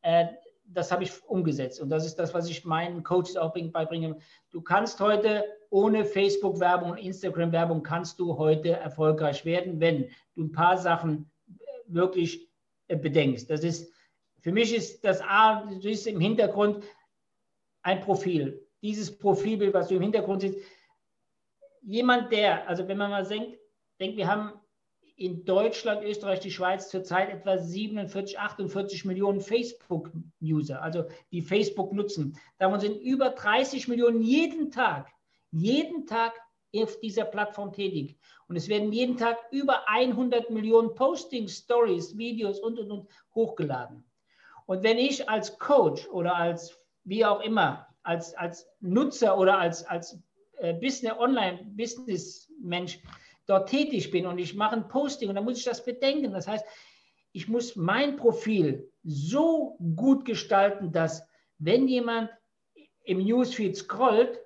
äh, 0.02 0.26
das 0.66 0.92
habe 0.92 1.02
ich 1.02 1.24
umgesetzt. 1.24 1.80
Und 1.80 1.88
das 1.88 2.04
ist 2.04 2.16
das, 2.16 2.34
was 2.34 2.48
ich 2.50 2.66
meinen 2.66 3.02
Coaches 3.02 3.38
auch 3.38 3.54
beibringe. 3.54 4.18
Du 4.50 4.60
kannst 4.60 5.00
heute 5.00 5.44
ohne 5.70 6.04
Facebook-Werbung 6.04 6.90
und 6.90 6.98
Instagram-Werbung 6.98 7.82
kannst 7.82 8.20
du 8.20 8.36
heute 8.36 8.72
erfolgreich 8.72 9.46
werden, 9.46 9.80
wenn 9.80 10.10
du 10.34 10.44
ein 10.44 10.52
paar 10.52 10.76
Sachen 10.76 11.30
wirklich 11.86 12.50
äh, 12.88 12.96
bedenkst. 12.96 13.48
Das 13.48 13.64
ist, 13.64 13.90
für 14.40 14.52
mich 14.52 14.74
ist 14.74 15.04
das 15.06 15.22
A, 15.22 15.64
du 15.64 15.80
siehst 15.80 16.06
im 16.06 16.20
Hintergrund 16.20 16.84
ein 17.80 18.02
Profil. 18.02 18.62
Dieses 18.82 19.16
Profilbild, 19.16 19.72
was 19.72 19.88
du 19.88 19.94
im 19.94 20.02
Hintergrund 20.02 20.42
siehst, 20.42 20.58
jemand, 21.80 22.30
der, 22.30 22.68
also 22.68 22.86
wenn 22.86 22.98
man 22.98 23.10
mal 23.10 23.26
denkt, 23.26 23.58
denkt, 23.98 24.16
wir 24.16 24.28
haben 24.28 24.52
in 25.16 25.44
Deutschland, 25.44 26.04
Österreich, 26.04 26.40
die 26.40 26.50
Schweiz 26.50 26.90
zurzeit 26.90 27.30
etwa 27.30 27.58
47, 27.58 28.38
48 28.38 29.04
Millionen 29.04 29.40
Facebook-User, 29.40 30.80
also 30.80 31.06
die 31.32 31.42
Facebook 31.42 31.92
nutzen. 31.92 32.38
Davon 32.58 32.78
sind 32.78 33.00
über 33.00 33.30
30 33.30 33.88
Millionen 33.88 34.22
jeden 34.22 34.70
Tag, 34.70 35.08
jeden 35.50 36.06
Tag 36.06 36.34
auf 36.76 37.00
dieser 37.00 37.24
Plattform 37.24 37.72
tätig. 37.72 38.16
Und 38.46 38.56
es 38.56 38.68
werden 38.68 38.92
jeden 38.92 39.16
Tag 39.16 39.38
über 39.50 39.88
100 39.88 40.50
Millionen 40.50 40.94
Postings, 40.94 41.58
Stories, 41.58 42.16
Videos 42.16 42.60
und, 42.60 42.78
und, 42.78 42.90
und 42.90 43.08
hochgeladen. 43.34 44.04
Und 44.66 44.82
wenn 44.82 44.98
ich 44.98 45.28
als 45.28 45.58
Coach 45.58 46.06
oder 46.08 46.36
als, 46.36 46.78
wie 47.04 47.24
auch 47.24 47.40
immer, 47.40 47.88
als, 48.02 48.34
als 48.34 48.68
Nutzer 48.80 49.36
oder 49.36 49.58
als, 49.58 49.84
als 49.84 50.18
äh, 50.58 50.74
Business, 50.74 51.18
Online-Business-Mensch 51.18 53.00
dort 53.48 53.70
tätig 53.70 54.10
bin 54.10 54.26
und 54.26 54.38
ich 54.38 54.54
mache 54.54 54.76
ein 54.76 54.88
Posting 54.88 55.28
und 55.28 55.34
dann 55.34 55.44
muss 55.44 55.58
ich 55.58 55.64
das 55.64 55.84
bedenken. 55.84 56.32
Das 56.32 56.46
heißt, 56.46 56.64
ich 57.32 57.48
muss 57.48 57.76
mein 57.76 58.16
Profil 58.16 58.90
so 59.02 59.76
gut 59.96 60.24
gestalten, 60.24 60.92
dass 60.92 61.26
wenn 61.58 61.88
jemand 61.88 62.30
im 63.04 63.24
Newsfeed 63.24 63.76
scrollt, 63.76 64.38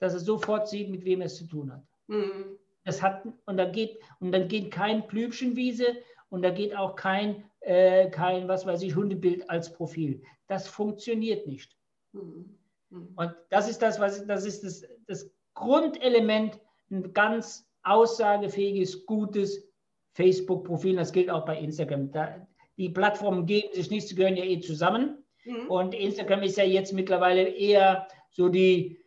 dass 0.00 0.14
er 0.14 0.20
sofort 0.20 0.68
sieht, 0.68 0.90
mit 0.90 1.04
wem 1.04 1.20
er 1.20 1.26
es 1.26 1.36
zu 1.36 1.46
tun 1.46 1.72
hat. 1.72 1.82
Mhm. 2.08 2.58
das 2.84 3.00
hat, 3.00 3.24
und 3.44 3.56
dann 3.56 3.70
geht, 3.70 4.00
und 4.18 4.32
dann 4.32 4.48
geht 4.48 4.72
kein 4.72 5.06
Blümchenwiese 5.06 5.96
und 6.28 6.42
da 6.42 6.50
geht 6.50 6.74
auch 6.74 6.96
kein, 6.96 7.44
äh, 7.60 8.10
kein, 8.10 8.48
was 8.48 8.66
weiß 8.66 8.82
ich, 8.82 8.96
Hundebild 8.96 9.48
als 9.48 9.72
Profil. 9.72 10.22
Das 10.48 10.66
funktioniert 10.66 11.46
nicht. 11.46 11.76
Mhm. 12.12 12.58
Mhm. 12.88 13.12
Und 13.14 13.34
das 13.50 13.68
ist 13.70 13.80
das, 13.80 14.00
was 14.00 14.26
das 14.26 14.44
ist 14.44 14.64
das, 14.64 14.82
das 15.06 15.30
Grundelement, 15.54 16.58
ein 16.90 17.12
ganz 17.12 17.69
aussagefähiges, 17.82 19.06
gutes 19.06 19.68
Facebook-Profil. 20.12 20.96
Das 20.96 21.12
gilt 21.12 21.30
auch 21.30 21.44
bei 21.44 21.58
Instagram. 21.58 22.10
Da, 22.12 22.46
die 22.76 22.88
Plattformen 22.88 23.46
geben 23.46 23.72
sich 23.72 23.90
nicht, 23.90 24.08
sie 24.08 24.14
gehören 24.14 24.36
ja 24.36 24.44
eh 24.44 24.60
zusammen. 24.60 25.24
Mhm. 25.44 25.66
Und 25.68 25.94
Instagram 25.94 26.42
ist 26.42 26.56
ja 26.56 26.64
jetzt 26.64 26.92
mittlerweile 26.92 27.48
eher 27.48 28.08
so 28.30 28.48
die, 28.48 29.00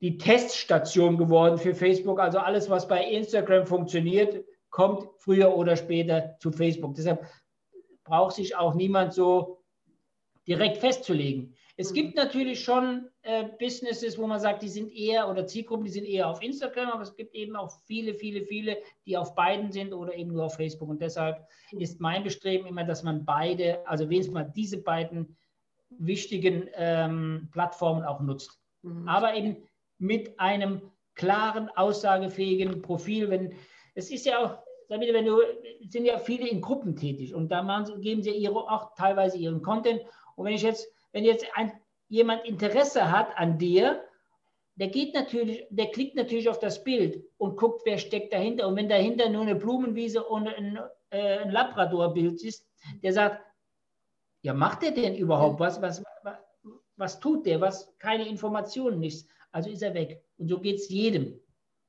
die 0.00 0.18
Teststation 0.18 1.16
geworden 1.16 1.58
für 1.58 1.74
Facebook. 1.74 2.20
Also 2.20 2.38
alles, 2.38 2.70
was 2.70 2.88
bei 2.88 3.04
Instagram 3.04 3.66
funktioniert, 3.66 4.44
kommt 4.70 5.08
früher 5.18 5.56
oder 5.56 5.76
später 5.76 6.36
zu 6.40 6.50
Facebook. 6.50 6.94
Deshalb 6.94 7.26
braucht 8.04 8.36
sich 8.36 8.56
auch 8.56 8.74
niemand 8.74 9.14
so 9.14 9.62
direkt 10.46 10.78
festzulegen. 10.78 11.56
Es 11.76 11.90
mhm. 11.90 11.94
gibt 11.94 12.16
natürlich 12.16 12.62
schon 12.62 13.08
äh, 13.22 13.44
Businesses, 13.58 14.16
wo 14.18 14.26
man 14.26 14.40
sagt, 14.40 14.62
die 14.62 14.68
sind 14.68 14.92
eher 14.92 15.28
oder 15.28 15.46
Zielgruppen, 15.46 15.84
die 15.84 15.90
sind 15.90 16.04
eher 16.04 16.28
auf 16.28 16.42
Instagram, 16.42 16.90
aber 16.90 17.02
es 17.02 17.16
gibt 17.16 17.34
eben 17.34 17.56
auch 17.56 17.70
viele, 17.86 18.14
viele, 18.14 18.42
viele, 18.42 18.78
die 19.06 19.16
auf 19.16 19.34
beiden 19.34 19.72
sind 19.72 19.92
oder 19.92 20.14
eben 20.14 20.32
nur 20.32 20.44
auf 20.44 20.56
Facebook. 20.56 20.88
Und 20.88 21.02
deshalb 21.02 21.46
mhm. 21.72 21.80
ist 21.80 22.00
mein 22.00 22.22
Bestreben 22.22 22.66
immer, 22.66 22.84
dass 22.84 23.02
man 23.02 23.24
beide, 23.24 23.86
also 23.86 24.08
wenigstens 24.08 24.34
mal 24.34 24.52
diese 24.54 24.82
beiden 24.82 25.36
wichtigen 25.90 26.68
ähm, 26.74 27.48
Plattformen 27.52 28.04
auch 28.04 28.20
nutzt. 28.20 28.60
Mhm. 28.82 29.08
Aber 29.08 29.34
eben 29.34 29.56
mit 29.98 30.38
einem 30.38 30.82
klaren, 31.14 31.68
aussagefähigen 31.70 32.82
Profil. 32.82 33.30
Wenn, 33.30 33.54
es 33.94 34.10
ist 34.10 34.26
ja 34.26 34.44
auch, 34.44 34.58
wenn 34.88 35.24
du, 35.24 35.38
sind 35.88 36.04
ja 36.04 36.18
viele 36.18 36.48
in 36.48 36.60
Gruppen 36.60 36.96
tätig 36.96 37.34
und 37.34 37.48
da 37.50 37.62
machen, 37.62 38.00
geben 38.00 38.22
sie 38.22 38.30
ihre, 38.30 38.54
auch 38.54 38.94
teilweise 38.94 39.38
ihren 39.38 39.62
Content. 39.62 40.02
Und 40.36 40.46
wenn 40.46 40.54
ich 40.54 40.62
jetzt, 40.62 40.92
wenn 41.14 41.24
jetzt 41.24 41.46
ein, 41.54 41.72
jemand 42.08 42.44
Interesse 42.44 43.10
hat 43.10 43.38
an 43.38 43.56
dir, 43.56 44.04
der 44.74 44.88
geht 44.88 45.14
natürlich, 45.14 45.64
der 45.70 45.86
klickt 45.92 46.16
natürlich 46.16 46.48
auf 46.48 46.58
das 46.58 46.82
Bild 46.82 47.24
und 47.38 47.56
guckt, 47.56 47.82
wer 47.84 47.98
steckt 47.98 48.32
dahinter. 48.32 48.66
Und 48.66 48.74
wenn 48.76 48.88
dahinter 48.88 49.28
nur 49.28 49.42
eine 49.42 49.54
Blumenwiese 49.54 50.24
und 50.24 50.48
ein, 50.48 50.78
äh, 51.10 51.38
ein 51.38 51.50
Labrador-Bild 51.52 52.42
ist, 52.42 52.66
der 53.02 53.12
sagt, 53.12 53.40
ja, 54.42 54.52
macht 54.52 54.82
er 54.82 54.90
denn 54.90 55.14
überhaupt 55.14 55.60
was? 55.60 55.80
Was, 55.80 56.02
was, 56.24 56.36
was 56.96 57.20
tut 57.20 57.46
der? 57.46 57.60
Was? 57.60 57.96
Keine 57.98 58.28
Informationen, 58.28 58.98
nichts. 58.98 59.28
Also 59.52 59.70
ist 59.70 59.82
er 59.82 59.94
weg. 59.94 60.20
Und 60.36 60.48
so 60.48 60.58
geht 60.58 60.76
es 60.76 60.88
jedem. 60.88 61.40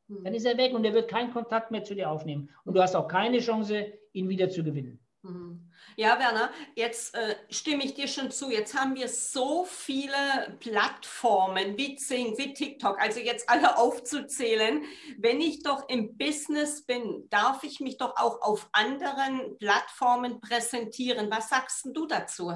Dann 0.08 0.36
ist 0.36 0.46
er 0.46 0.56
weg 0.56 0.76
und 0.76 0.86
er 0.86 0.94
wird 0.94 1.10
keinen 1.10 1.34
Kontakt 1.34 1.72
mehr 1.72 1.84
zu 1.84 1.96
dir 1.96 2.12
aufnehmen. 2.12 2.52
Und 2.64 2.76
du 2.76 2.82
hast 2.82 2.96
auch 2.96 3.08
keine 3.08 3.40
Chance, 3.40 3.92
ihn 4.14 4.30
wieder 4.30 4.52
zu 4.52 4.64
gewinnen. 4.64 5.00
Mhm. 5.26 5.72
Ja, 5.98 6.20
Werner, 6.20 6.52
jetzt 6.76 7.16
äh, 7.16 7.36
stimme 7.50 7.84
ich 7.84 7.94
dir 7.94 8.08
schon 8.08 8.30
zu. 8.30 8.52
Jetzt 8.52 8.78
haben 8.78 8.96
wir 8.96 9.08
so 9.08 9.66
viele 9.66 10.58
Plattformen 10.60 11.78
wie 11.78 11.96
Zing, 11.96 12.38
wie 12.38 12.54
TikTok, 12.54 13.00
also 13.00 13.20
jetzt 13.20 13.50
alle 13.50 13.78
aufzuzählen. 13.78 14.84
Wenn 15.18 15.42
ich 15.42 15.64
doch 15.64 15.88
im 15.90 16.18
Business 16.18 16.86
bin, 16.86 17.28
darf 17.30 17.64
ich 17.64 17.80
mich 17.80 17.98
doch 17.98 18.18
auch 18.18 18.42
auf 18.42 18.70
anderen 18.74 19.58
Plattformen 19.58 20.42
präsentieren. 20.42 21.32
Was 21.32 21.50
sagst 21.50 21.88
du 21.94 22.06
dazu? 22.06 22.52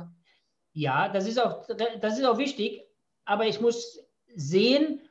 Ja, 0.73 1.09
das 1.09 1.25
ist 1.25 1.39
auch, 1.39 1.65
das 1.67 2.19
ist 2.19 2.25
auch 2.25 2.37
wichtig, 2.37 2.83
aber 3.25 3.47
ich 3.47 3.59
muss 3.59 3.99
sehen, 4.35 5.01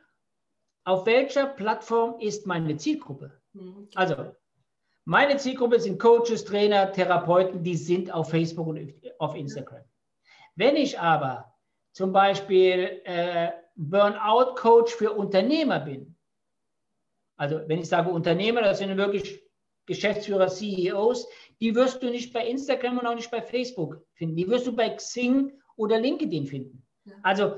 auf 0.84 1.06
welcher 1.06 1.46
Plattform 1.46 2.20
ist 2.20 2.46
meine 2.46 2.76
Zielgruppe. 2.76 3.40
Mhm. 3.52 3.88
Also 3.94 4.34
meine 5.08 5.38
Zielgruppe 5.38 5.80
sind 5.80 5.98
Coaches, 5.98 6.44
Trainer, 6.44 6.92
Therapeuten, 6.92 7.62
die 7.62 7.76
sind 7.76 8.12
auf 8.12 8.28
Facebook 8.28 8.66
und 8.66 8.92
auf 9.18 9.34
Instagram. 9.34 9.82
Wenn 10.54 10.76
ich 10.76 11.00
aber 11.00 11.54
zum 11.92 12.12
Beispiel 12.12 13.00
äh, 13.04 13.52
Burnout-Coach 13.76 14.94
für 14.94 15.12
Unternehmer 15.12 15.80
bin, 15.80 16.14
also 17.38 17.62
wenn 17.66 17.78
ich 17.78 17.88
sage 17.88 18.10
Unternehmer, 18.10 18.60
das 18.60 18.80
sind 18.80 18.94
wirklich 18.98 19.42
Geschäftsführer, 19.86 20.48
CEOs, 20.48 21.26
die 21.58 21.74
wirst 21.74 22.02
du 22.02 22.10
nicht 22.10 22.34
bei 22.34 22.46
Instagram 22.46 22.98
und 22.98 23.06
auch 23.06 23.14
nicht 23.14 23.30
bei 23.30 23.40
Facebook 23.40 24.04
finden. 24.12 24.36
Die 24.36 24.46
wirst 24.46 24.66
du 24.66 24.76
bei 24.76 24.90
Xing 24.90 25.58
oder 25.76 25.98
LinkedIn 25.98 26.44
finden. 26.46 26.86
Also 27.22 27.56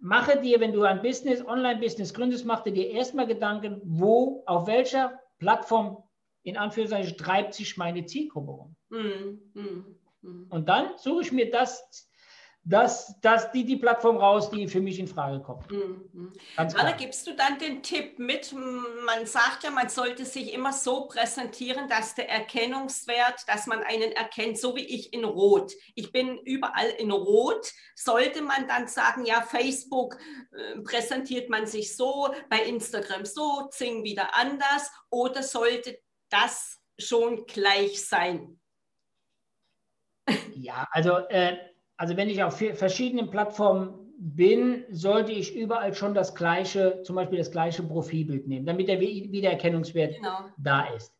mache 0.00 0.40
dir, 0.40 0.58
wenn 0.58 0.72
du 0.72 0.82
ein 0.82 1.00
Business, 1.00 1.46
Online-Business 1.46 2.12
gründest, 2.12 2.44
mach 2.44 2.64
dir 2.64 2.90
erstmal 2.90 3.28
Gedanken, 3.28 3.80
wo, 3.84 4.42
auf 4.46 4.66
welcher 4.66 5.20
Plattform 5.38 6.02
in 6.44 6.56
Anführungszeichen 6.56 7.16
treibt 7.16 7.54
sich 7.54 7.76
meine 7.76 8.04
Zielgruppe 8.04 8.50
um. 8.52 8.76
Mm, 8.90 9.40
mm, 9.54 9.96
mm. 10.22 10.46
Und 10.50 10.68
dann 10.68 10.96
suche 10.98 11.22
ich 11.22 11.32
mir 11.32 11.50
das, 11.50 12.06
das, 12.66 13.18
das, 13.20 13.52
die, 13.52 13.64
die 13.64 13.76
Plattform 13.76 14.16
raus, 14.16 14.50
die 14.50 14.66
für 14.68 14.80
mich 14.80 14.98
in 14.98 15.06
Frage 15.06 15.40
kommt. 15.40 15.70
Mhm. 15.70 16.32
Anna, 16.56 16.92
gibst 16.92 17.26
du 17.26 17.34
dann 17.34 17.58
den 17.58 17.82
Tipp 17.82 18.18
mit? 18.18 18.52
Man 18.52 19.26
sagt 19.26 19.64
ja, 19.64 19.70
man 19.70 19.90
sollte 19.90 20.24
sich 20.24 20.52
immer 20.54 20.72
so 20.72 21.06
präsentieren, 21.06 21.88
dass 21.88 22.14
der 22.14 22.30
Erkennungswert, 22.30 23.42
dass 23.46 23.66
man 23.66 23.82
einen 23.82 24.12
erkennt, 24.12 24.58
so 24.58 24.74
wie 24.76 24.84
ich 24.84 25.12
in 25.12 25.24
Rot. 25.24 25.72
Ich 25.94 26.10
bin 26.10 26.38
überall 26.38 26.88
in 26.98 27.10
Rot. 27.10 27.70
Sollte 27.94 28.40
man 28.40 28.66
dann 28.66 28.86
sagen, 28.86 29.26
ja, 29.26 29.42
Facebook 29.42 30.16
äh, 30.52 30.80
präsentiert 30.80 31.50
man 31.50 31.66
sich 31.66 31.94
so, 31.94 32.34
bei 32.48 32.62
Instagram 32.62 33.26
so, 33.26 33.68
Zing 33.70 34.04
wieder 34.04 34.34
anders, 34.34 34.90
oder 35.10 35.42
sollte 35.42 35.98
das 36.34 36.80
schon 36.98 37.46
gleich 37.46 38.04
sein? 38.04 38.58
Ja, 40.54 40.88
also, 40.90 41.18
äh, 41.28 41.56
also 41.96 42.16
wenn 42.16 42.28
ich 42.28 42.42
auf 42.42 42.56
verschiedenen 42.56 43.30
Plattformen 43.30 44.12
bin, 44.18 44.84
sollte 44.90 45.32
ich 45.32 45.54
überall 45.54 45.94
schon 45.94 46.14
das 46.14 46.34
gleiche, 46.34 47.02
zum 47.02 47.16
Beispiel 47.16 47.38
das 47.38 47.50
gleiche 47.50 47.82
Profilbild 47.82 48.46
nehmen, 48.46 48.66
damit 48.66 48.88
der 48.88 49.00
Wiedererkennungswert 49.00 50.16
genau. 50.16 50.48
da 50.56 50.86
ist. 50.94 51.12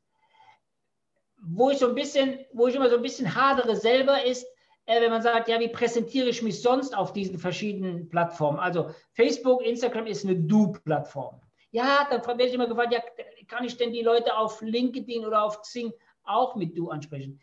Wo 1.47 1.71
ich 1.71 1.79
so 1.79 1.89
ein 1.89 1.95
bisschen, 1.95 2.39
wo 2.53 2.69
ich 2.69 2.75
immer 2.75 2.89
so 2.89 2.97
ein 2.97 3.03
bisschen 3.03 3.35
hadere 3.35 3.77
selber 3.77 4.25
ist, 4.25 4.47
äh, 4.87 5.01
wenn 5.01 5.11
man 5.11 5.23
sagt, 5.23 5.49
ja, 5.49 5.61
wie 5.61 5.69
präsentiere 5.69 6.29
ich 6.29 6.43
mich 6.43 6.63
sonst 6.63 6.97
auf 6.97 7.13
diesen 7.13 7.39
verschiedenen 7.39 8.09
Plattformen? 8.09 8.59
Also 8.59 8.91
Facebook, 9.13 9.63
Instagram 9.63 10.07
ist 10.07 10.25
eine 10.25 10.37
Du-Plattform. 10.37 11.41
Ja, 11.71 12.07
dann 12.09 12.25
werde 12.25 12.45
ich 12.47 12.55
immer 12.55 12.69
gefragt, 12.69 12.93
ja, 12.93 13.03
kann 13.47 13.65
ich 13.65 13.77
denn 13.77 13.93
die 13.93 14.03
Leute 14.03 14.37
auf 14.37 14.61
LinkedIn 14.61 15.25
oder 15.25 15.43
auf 15.43 15.61
Xing 15.63 15.93
auch 16.25 16.57
mit 16.57 16.77
du 16.77 16.91
ansprechen? 16.91 17.41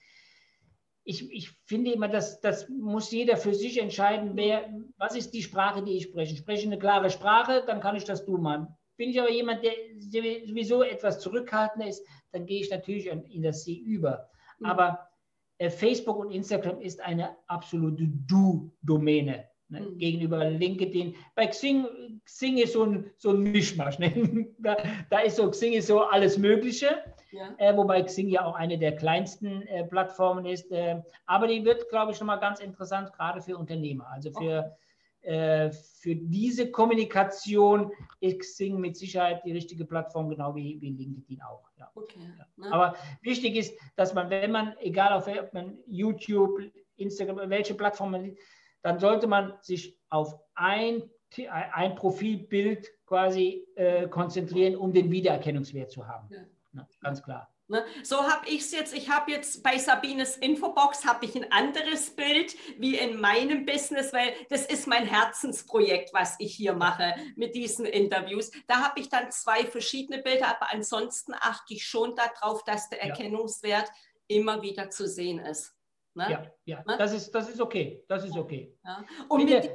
Ich, 1.03 1.29
ich 1.31 1.49
finde 1.65 1.91
immer, 1.91 2.07
dass 2.07 2.39
das 2.41 2.69
muss 2.69 3.11
jeder 3.11 3.35
für 3.35 3.53
sich 3.53 3.81
entscheiden, 3.81 4.31
wer, 4.35 4.69
was 4.97 5.15
ist 5.15 5.31
die 5.31 5.41
Sprache, 5.41 5.83
die 5.83 5.97
ich 5.97 6.03
spreche. 6.03 6.35
Spreche 6.35 6.61
ich 6.61 6.67
eine 6.67 6.79
klare 6.79 7.09
Sprache, 7.09 7.63
dann 7.65 7.81
kann 7.81 7.95
ich 7.95 8.03
das 8.03 8.25
du 8.25 8.37
machen. 8.37 8.67
Bin 8.97 9.09
ich 9.09 9.19
aber 9.19 9.31
jemand, 9.31 9.63
der 9.63 9.73
sowieso 9.97 10.83
etwas 10.83 11.19
zurückhaltender 11.19 11.87
ist, 11.87 12.05
dann 12.31 12.45
gehe 12.45 12.61
ich 12.61 12.69
natürlich 12.69 13.07
in 13.07 13.41
das 13.41 13.63
Sie 13.63 13.79
über. 13.79 14.29
Mhm. 14.59 14.65
Aber 14.67 15.09
äh, 15.57 15.69
Facebook 15.69 16.17
und 16.17 16.31
Instagram 16.31 16.81
ist 16.81 17.01
eine 17.01 17.35
absolute 17.47 18.07
Du-Domäne 18.07 19.50
ne, 19.71 19.81
mhm. 19.81 19.97
gegenüber 19.97 20.49
LinkedIn. 20.49 21.15
Bei 21.35 21.47
Xing, 21.47 21.85
Xing 22.25 22.57
ist 22.57 22.73
so 22.73 22.83
ein, 22.83 23.09
so 23.17 23.31
ein 23.31 23.39
Mischmasch. 23.39 23.97
Ne? 23.99 24.11
Da, 24.59 24.77
da, 25.09 25.19
ist 25.19 25.37
so 25.37 25.49
Xing 25.49 25.73
ist 25.73 25.87
so 25.87 26.01
alles 26.01 26.37
Mögliche, 26.37 27.03
ja. 27.31 27.55
äh, 27.57 27.75
wobei 27.75 28.03
Xing 28.03 28.29
ja 28.29 28.45
auch 28.45 28.53
eine 28.55 28.77
der 28.77 28.95
kleinsten 28.95 29.63
äh, 29.63 29.85
Plattformen 29.85 30.45
ist. 30.45 30.71
Äh, 30.71 31.01
aber 31.25 31.47
die 31.47 31.65
wird, 31.65 31.89
glaube 31.89 32.11
ich, 32.11 32.19
nochmal 32.19 32.39
ganz 32.39 32.59
interessant, 32.59 33.11
gerade 33.13 33.41
für 33.41 33.57
Unternehmer. 33.57 34.07
Also 34.11 34.31
für, 34.31 34.75
okay. 35.23 35.71
für 35.71 36.15
diese 36.15 36.71
Kommunikation 36.71 37.91
ist 38.19 38.39
Xing 38.39 38.79
mit 38.79 38.97
Sicherheit 38.97 39.43
die 39.45 39.51
richtige 39.51 39.85
Plattform, 39.85 40.29
genau 40.29 40.55
wie, 40.55 40.79
wie 40.81 40.89
LinkedIn 40.91 41.41
auch. 41.43 41.69
Ja. 41.77 41.91
Okay. 41.95 42.19
Ja. 42.37 42.45
Ne? 42.57 42.73
Aber 42.73 42.95
wichtig 43.21 43.55
ist, 43.55 43.77
dass 43.95 44.13
man, 44.13 44.29
wenn 44.29 44.51
man, 44.51 44.75
egal 44.79 45.13
auf 45.13 45.27
ob 45.27 45.53
man 45.53 45.77
YouTube, 45.87 46.59
Instagram, 46.97 47.49
welche 47.49 47.73
Plattform 47.73 48.11
man 48.11 48.35
dann 48.81 48.99
sollte 48.99 49.27
man 49.27 49.53
sich 49.61 49.97
auf 50.09 50.39
ein, 50.55 51.09
ein 51.49 51.95
Profilbild 51.95 52.89
quasi 53.05 53.67
äh, 53.75 54.07
konzentrieren, 54.07 54.75
um 54.75 54.93
den 54.93 55.11
Wiedererkennungswert 55.11 55.91
zu 55.91 56.07
haben. 56.07 56.29
Ja. 56.31 56.39
Na, 56.73 56.87
ganz 57.01 57.21
klar. 57.21 57.53
Ne? 57.71 57.85
So 58.03 58.23
habe 58.23 58.49
ich 58.49 58.63
es 58.63 58.71
jetzt, 58.73 58.93
ich 58.93 59.09
habe 59.09 59.31
jetzt 59.31 59.63
bei 59.63 59.77
Sabines 59.77 60.35
Infobox 60.35 61.05
habe 61.05 61.23
ich 61.23 61.37
ein 61.37 61.49
anderes 61.53 62.13
Bild 62.13 62.53
wie 62.77 62.97
in 62.97 63.21
meinem 63.21 63.65
Business, 63.65 64.11
weil 64.11 64.33
das 64.49 64.65
ist 64.65 64.87
mein 64.87 65.05
Herzensprojekt, 65.05 66.13
was 66.13 66.35
ich 66.39 66.53
hier 66.53 66.73
mache 66.73 67.15
mit 67.37 67.55
diesen 67.55 67.85
Interviews. 67.85 68.51
Da 68.67 68.81
habe 68.81 68.99
ich 68.99 69.07
dann 69.07 69.31
zwei 69.31 69.65
verschiedene 69.65 70.21
Bilder, 70.21 70.49
aber 70.49 70.73
ansonsten 70.73 71.33
achte 71.33 71.73
ich 71.73 71.85
schon 71.85 72.13
darauf, 72.13 72.61
dass 72.65 72.89
der 72.89 73.01
Erkennungswert 73.01 73.87
ja. 73.87 74.37
immer 74.37 74.61
wieder 74.61 74.89
zu 74.89 75.07
sehen 75.07 75.39
ist. 75.39 75.73
Ne? 76.13 76.27
Ja, 76.29 76.43
ja. 76.65 76.83
Ne? 76.85 76.95
Das, 76.97 77.13
ist, 77.13 77.33
das 77.33 77.49
ist 77.49 77.61
okay. 77.61 78.03
Das 78.07 78.25
ist 78.25 78.37
okay. 78.37 78.75
Ja. 78.83 79.03
Und 79.29 79.45
mit, 79.45 79.71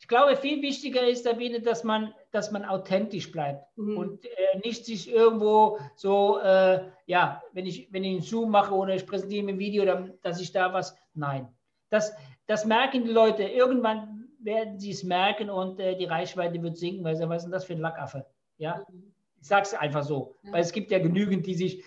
ich 0.00 0.08
glaube, 0.08 0.36
viel 0.36 0.62
wichtiger 0.62 1.06
ist, 1.06 1.24
Sabine, 1.24 1.60
dass 1.60 1.84
man, 1.84 2.14
dass 2.30 2.50
man 2.50 2.64
authentisch 2.64 3.30
bleibt 3.30 3.64
mhm. 3.76 3.96
und 3.96 4.24
äh, 4.24 4.58
nicht 4.64 4.86
sich 4.86 5.10
irgendwo 5.10 5.78
so, 5.96 6.38
äh, 6.40 6.84
ja, 7.06 7.42
wenn 7.52 7.66
ich, 7.66 7.92
wenn 7.92 8.04
ich 8.04 8.12
einen 8.12 8.22
Zoom 8.22 8.50
mache 8.50 8.74
oder 8.74 8.94
ich 8.94 9.06
präsentiere 9.06 9.48
ein 9.48 9.58
Video, 9.58 9.84
dann, 9.84 10.14
dass 10.22 10.40
ich 10.40 10.52
da 10.52 10.72
was, 10.72 10.96
nein. 11.14 11.48
Das, 11.90 12.14
das 12.46 12.64
merken 12.64 13.04
die 13.04 13.10
Leute. 13.10 13.44
Irgendwann 13.44 14.28
werden 14.40 14.78
sie 14.78 14.90
es 14.90 15.02
merken 15.04 15.50
und 15.50 15.80
äh, 15.80 15.96
die 15.96 16.04
Reichweite 16.04 16.62
wird 16.62 16.76
sinken, 16.76 17.04
weil 17.04 17.16
sie, 17.16 17.28
was 17.28 17.38
ist 17.38 17.44
denn 17.44 17.52
das 17.52 17.64
für 17.64 17.74
ein 17.74 17.80
Lackaffe? 17.80 18.26
Ja, 18.56 18.84
mhm. 18.88 19.12
ich 19.40 19.46
sage 19.46 19.62
es 19.62 19.74
einfach 19.74 20.04
so, 20.04 20.36
ja. 20.42 20.52
weil 20.52 20.62
es 20.62 20.72
gibt 20.72 20.90
ja 20.90 20.98
genügend, 20.98 21.46
die 21.46 21.54
sich 21.54 21.84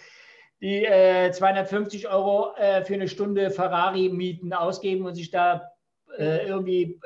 die 0.61 0.83
250 0.83 2.03
äh, 2.03 2.07
Euro 2.07 2.55
äh, 2.55 2.83
für 2.83 2.93
eine 2.93 3.07
Stunde 3.07 3.49
Ferrari 3.49 4.09
mieten, 4.09 4.53
ausgeben 4.53 5.05
und 5.05 5.15
sich 5.15 5.31
da 5.31 5.71
äh, 6.17 6.47
irgendwie 6.47 6.99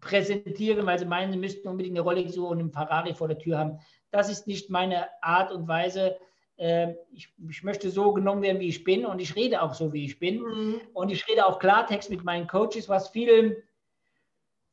präsentieren, 0.00 0.84
weil 0.84 0.98
sie 0.98 1.04
meinen, 1.04 1.32
sie 1.32 1.38
müssten 1.38 1.68
unbedingt 1.68 1.96
eine 1.96 2.04
Rolex 2.04 2.36
und 2.36 2.58
einen 2.58 2.72
Ferrari 2.72 3.14
vor 3.14 3.28
der 3.28 3.38
Tür 3.38 3.58
haben. 3.58 3.78
Das 4.10 4.28
ist 4.28 4.46
nicht 4.46 4.68
meine 4.68 5.06
Art 5.22 5.52
und 5.52 5.68
Weise. 5.68 6.18
Ähm, 6.58 6.96
ich, 7.12 7.32
ich, 7.48 7.62
möchte 7.62 7.88
so 7.90 8.12
genommen 8.12 8.42
werden, 8.42 8.60
wie 8.60 8.68
ich 8.68 8.84
bin 8.84 9.06
und 9.06 9.20
ich 9.20 9.36
rede 9.36 9.62
auch 9.62 9.74
so, 9.74 9.92
wie 9.92 10.04
ich 10.04 10.18
bin. 10.18 10.42
Mhm. 10.42 10.80
Und 10.92 11.10
ich 11.10 11.26
rede 11.28 11.46
auch 11.46 11.58
Klartext 11.58 12.10
mit 12.10 12.24
meinen 12.24 12.46
Coaches, 12.46 12.88
was 12.88 13.08
vielen, 13.08 13.56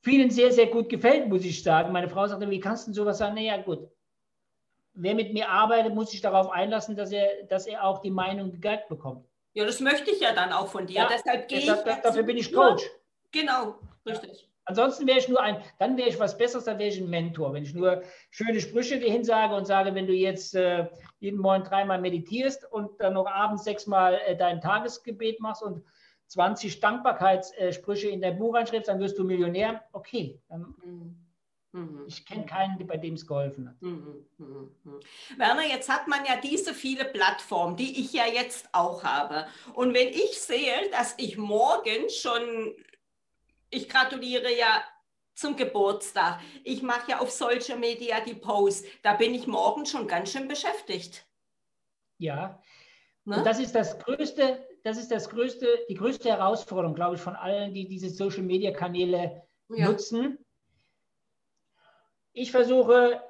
vielen 0.01 0.29
sehr, 0.29 0.51
sehr 0.51 0.67
gut 0.67 0.89
gefällt, 0.89 1.29
muss 1.29 1.45
ich 1.45 1.63
sagen. 1.63 1.93
Meine 1.93 2.09
Frau 2.09 2.27
sagte, 2.27 2.49
wie 2.49 2.59
kannst 2.59 2.87
du 2.87 2.93
sowas 2.93 3.19
sagen? 3.19 3.35
Naja, 3.35 3.57
gut. 3.61 3.87
Wer 5.01 5.15
mit 5.15 5.33
mir 5.33 5.49
arbeitet, 5.49 5.95
muss 5.95 6.11
sich 6.11 6.19
darauf 6.19 6.49
einlassen, 6.49 6.95
dass 6.95 7.11
er, 7.11 7.43
dass 7.47 7.67
er 7.67 7.85
auch 7.85 7.99
die 7.99 8.11
Meinung 8.11 8.51
gegeigt 8.51 8.89
bekommt. 8.89 9.25
Ja, 9.53 9.65
das 9.65 9.79
möchte 9.79 10.11
ich 10.11 10.19
ja 10.19 10.33
dann 10.33 10.51
auch 10.51 10.67
von 10.67 10.85
dir. 10.85 10.97
Ja, 10.97 11.09
deshalb 11.09 11.47
gehe 11.47 11.61
deshalb, 11.61 11.87
ich. 11.87 12.01
Dafür 12.03 12.23
bin 12.23 12.37
ich 12.37 12.53
Coach. 12.53 12.83
Genau, 13.31 13.75
richtig. 14.05 14.49
Ansonsten 14.65 15.07
wäre 15.07 15.17
ich 15.17 15.27
nur 15.27 15.41
ein, 15.41 15.63
dann 15.79 15.97
wäre 15.97 16.09
ich 16.09 16.19
was 16.19 16.37
Besseres, 16.37 16.65
dann 16.65 16.77
wäre 16.77 16.89
ich 16.89 16.99
ein 16.99 17.09
Mentor. 17.09 17.53
Wenn 17.53 17.63
ich 17.63 17.73
nur 17.73 18.03
schöne 18.29 18.59
Sprüche 18.59 18.99
dir 18.99 19.11
hinsage 19.11 19.55
und 19.55 19.65
sage, 19.65 19.95
wenn 19.95 20.05
du 20.05 20.13
jetzt 20.13 20.53
äh, 20.53 20.87
jeden 21.19 21.39
Morgen 21.39 21.63
dreimal 21.63 21.99
meditierst 21.99 22.71
und 22.71 22.91
dann 23.01 23.13
noch 23.13 23.25
abends 23.25 23.63
sechsmal 23.63 24.19
äh, 24.27 24.35
dein 24.35 24.61
Tagesgebet 24.61 25.39
machst 25.39 25.63
und 25.63 25.83
20 26.27 26.79
Dankbarkeitssprüche 26.81 28.09
in 28.09 28.21
dein 28.21 28.37
Buch 28.37 28.53
reinschreibst, 28.53 28.89
dann 28.89 28.99
wirst 28.99 29.17
du 29.17 29.23
Millionär. 29.23 29.81
Okay. 29.91 30.39
Dann, 30.49 30.75
mhm. 30.83 31.15
Ich 32.07 32.25
kenne 32.25 32.47
keinen, 32.47 32.87
bei 32.87 32.97
dem 32.97 33.13
es 33.13 33.27
geholfen 33.27 33.69
hat. 33.69 33.81
Mhm. 33.81 34.25
Mhm. 34.37 34.99
Werner, 35.37 35.67
jetzt 35.67 35.87
hat 35.87 36.07
man 36.07 36.25
ja 36.25 36.37
diese 36.41 36.73
viele 36.73 37.05
Plattformen, 37.05 37.77
die 37.77 38.01
ich 38.01 38.11
ja 38.11 38.25
jetzt 38.25 38.69
auch 38.71 39.03
habe. 39.03 39.45
Und 39.75 39.93
wenn 39.93 40.07
ich 40.07 40.39
sehe, 40.39 40.89
dass 40.91 41.13
ich 41.17 41.37
morgen 41.37 42.09
schon 42.09 42.73
ich 43.69 43.89
gratuliere 43.89 44.55
ja 44.57 44.83
zum 45.33 45.55
Geburtstag. 45.55 46.41
Ich 46.63 46.81
mache 46.81 47.11
ja 47.11 47.19
auf 47.19 47.31
Social 47.31 47.77
Media 47.77 48.19
die 48.19 48.33
Posts. 48.33 48.87
Da 49.03 49.13
bin 49.13 49.33
ich 49.33 49.47
morgen 49.47 49.85
schon 49.85 50.07
ganz 50.07 50.31
schön 50.31 50.47
beschäftigt. 50.47 51.25
Ja. 52.17 52.61
Ne? 53.23 53.37
Und 53.37 53.45
das 53.45 53.59
ist 53.59 53.73
das 53.73 53.97
größte, 53.99 54.67
das 54.83 54.97
ist 54.97 55.11
das 55.11 55.29
größte, 55.29 55.85
die 55.87 55.93
größte 55.93 56.29
Herausforderung, 56.29 56.95
glaube 56.95 57.15
ich, 57.15 57.21
von 57.21 57.35
allen, 57.35 57.73
die 57.73 57.87
diese 57.87 58.09
Social 58.09 58.43
Media 58.43 58.71
Kanäle 58.71 59.43
ja. 59.69 59.89
nutzen. 59.89 60.37
Ich 62.33 62.51
versuche 62.51 63.21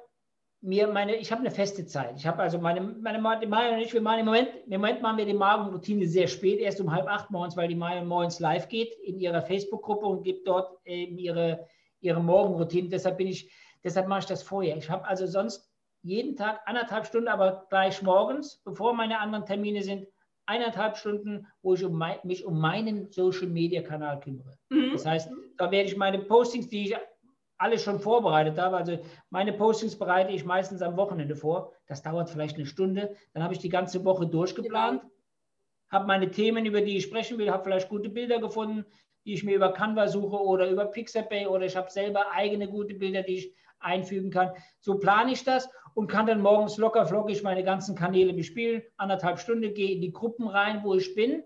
mir 0.62 0.88
meine, 0.88 1.16
ich 1.16 1.32
habe 1.32 1.40
eine 1.40 1.50
feste 1.50 1.86
Zeit. 1.86 2.16
Ich 2.16 2.26
habe 2.26 2.42
also 2.42 2.58
meine, 2.58 2.80
meine, 2.80 3.18
meine 3.18 3.46
Maya 3.46 3.74
und 3.74 3.80
ich, 3.80 3.94
wir 3.94 4.02
machen 4.02 4.20
im 4.20 4.26
Moment, 4.26 4.50
im 4.66 4.80
Moment 4.80 5.00
machen 5.00 5.16
wir 5.16 5.24
die 5.24 5.32
Morgenroutine 5.32 6.06
sehr 6.06 6.28
spät, 6.28 6.60
erst 6.60 6.80
um 6.80 6.92
halb 6.92 7.08
acht 7.08 7.30
morgens, 7.30 7.56
weil 7.56 7.68
die 7.68 7.74
Maya 7.74 8.04
morgens 8.04 8.40
live 8.40 8.68
geht 8.68 8.92
in 9.02 9.18
ihrer 9.18 9.40
Facebook-Gruppe 9.40 10.06
und 10.06 10.22
gibt 10.22 10.46
dort 10.46 10.78
eben 10.84 11.16
ihre, 11.18 11.66
ihre 12.00 12.22
Morgenroutine. 12.22 12.88
Deshalb 12.90 13.16
bin 13.16 13.28
ich, 13.28 13.50
deshalb 13.82 14.06
mache 14.06 14.20
ich 14.20 14.26
das 14.26 14.42
vorher. 14.42 14.76
Ich 14.76 14.90
habe 14.90 15.06
also 15.06 15.26
sonst 15.26 15.70
jeden 16.02 16.36
Tag 16.36 16.60
anderthalb 16.66 17.06
Stunden, 17.06 17.28
aber 17.28 17.66
gleich 17.70 18.02
morgens, 18.02 18.60
bevor 18.64 18.92
meine 18.92 19.18
anderen 19.18 19.46
Termine 19.46 19.82
sind, 19.82 20.06
eineinhalb 20.46 20.96
Stunden, 20.96 21.46
wo 21.62 21.74
ich 21.74 21.84
um 21.84 21.96
mein, 21.96 22.18
mich 22.24 22.44
um 22.44 22.60
meinen 22.60 23.10
Social-Media-Kanal 23.10 24.20
kümmere. 24.20 24.58
Mhm. 24.68 24.92
Das 24.92 25.06
heißt, 25.06 25.30
da 25.56 25.70
werde 25.70 25.88
ich 25.88 25.96
meine 25.96 26.18
Postings, 26.18 26.68
die 26.68 26.84
ich 26.84 26.96
alles 27.60 27.82
schon 27.82 28.00
vorbereitet 28.00 28.58
habe. 28.58 28.78
Also 28.78 28.98
meine 29.28 29.52
Postings 29.52 29.98
bereite 29.98 30.32
ich 30.32 30.44
meistens 30.44 30.80
am 30.80 30.96
Wochenende 30.96 31.36
vor. 31.36 31.72
Das 31.86 32.02
dauert 32.02 32.30
vielleicht 32.30 32.56
eine 32.56 32.64
Stunde. 32.64 33.14
Dann 33.34 33.42
habe 33.42 33.52
ich 33.52 33.60
die 33.60 33.68
ganze 33.68 34.02
Woche 34.04 34.26
durchgeplant, 34.26 35.02
genau. 35.02 35.12
habe 35.90 36.06
meine 36.06 36.30
Themen, 36.30 36.64
über 36.64 36.80
die 36.80 36.96
ich 36.96 37.04
sprechen 37.04 37.36
will, 37.36 37.50
habe 37.50 37.64
vielleicht 37.64 37.90
gute 37.90 38.08
Bilder 38.08 38.40
gefunden, 38.40 38.86
die 39.26 39.34
ich 39.34 39.44
mir 39.44 39.56
über 39.56 39.74
Canva 39.74 40.08
suche 40.08 40.42
oder 40.42 40.70
über 40.70 40.86
Pixabay 40.86 41.46
oder 41.46 41.66
ich 41.66 41.76
habe 41.76 41.90
selber 41.90 42.30
eigene 42.32 42.66
gute 42.66 42.94
Bilder, 42.94 43.22
die 43.22 43.36
ich 43.36 43.54
einfügen 43.78 44.30
kann. 44.30 44.52
So 44.80 44.98
plane 44.98 45.32
ich 45.32 45.44
das 45.44 45.68
und 45.92 46.06
kann 46.06 46.26
dann 46.26 46.40
morgens 46.40 46.78
locker 46.78 47.04
flockig 47.04 47.42
meine 47.42 47.62
ganzen 47.62 47.94
Kanäle 47.94 48.32
bespielen. 48.32 48.82
Anderthalb 48.96 49.38
Stunden 49.38 49.74
gehe 49.74 49.90
in 49.90 50.00
die 50.00 50.12
Gruppen 50.12 50.48
rein, 50.48 50.82
wo 50.82 50.94
ich 50.94 51.14
bin, 51.14 51.42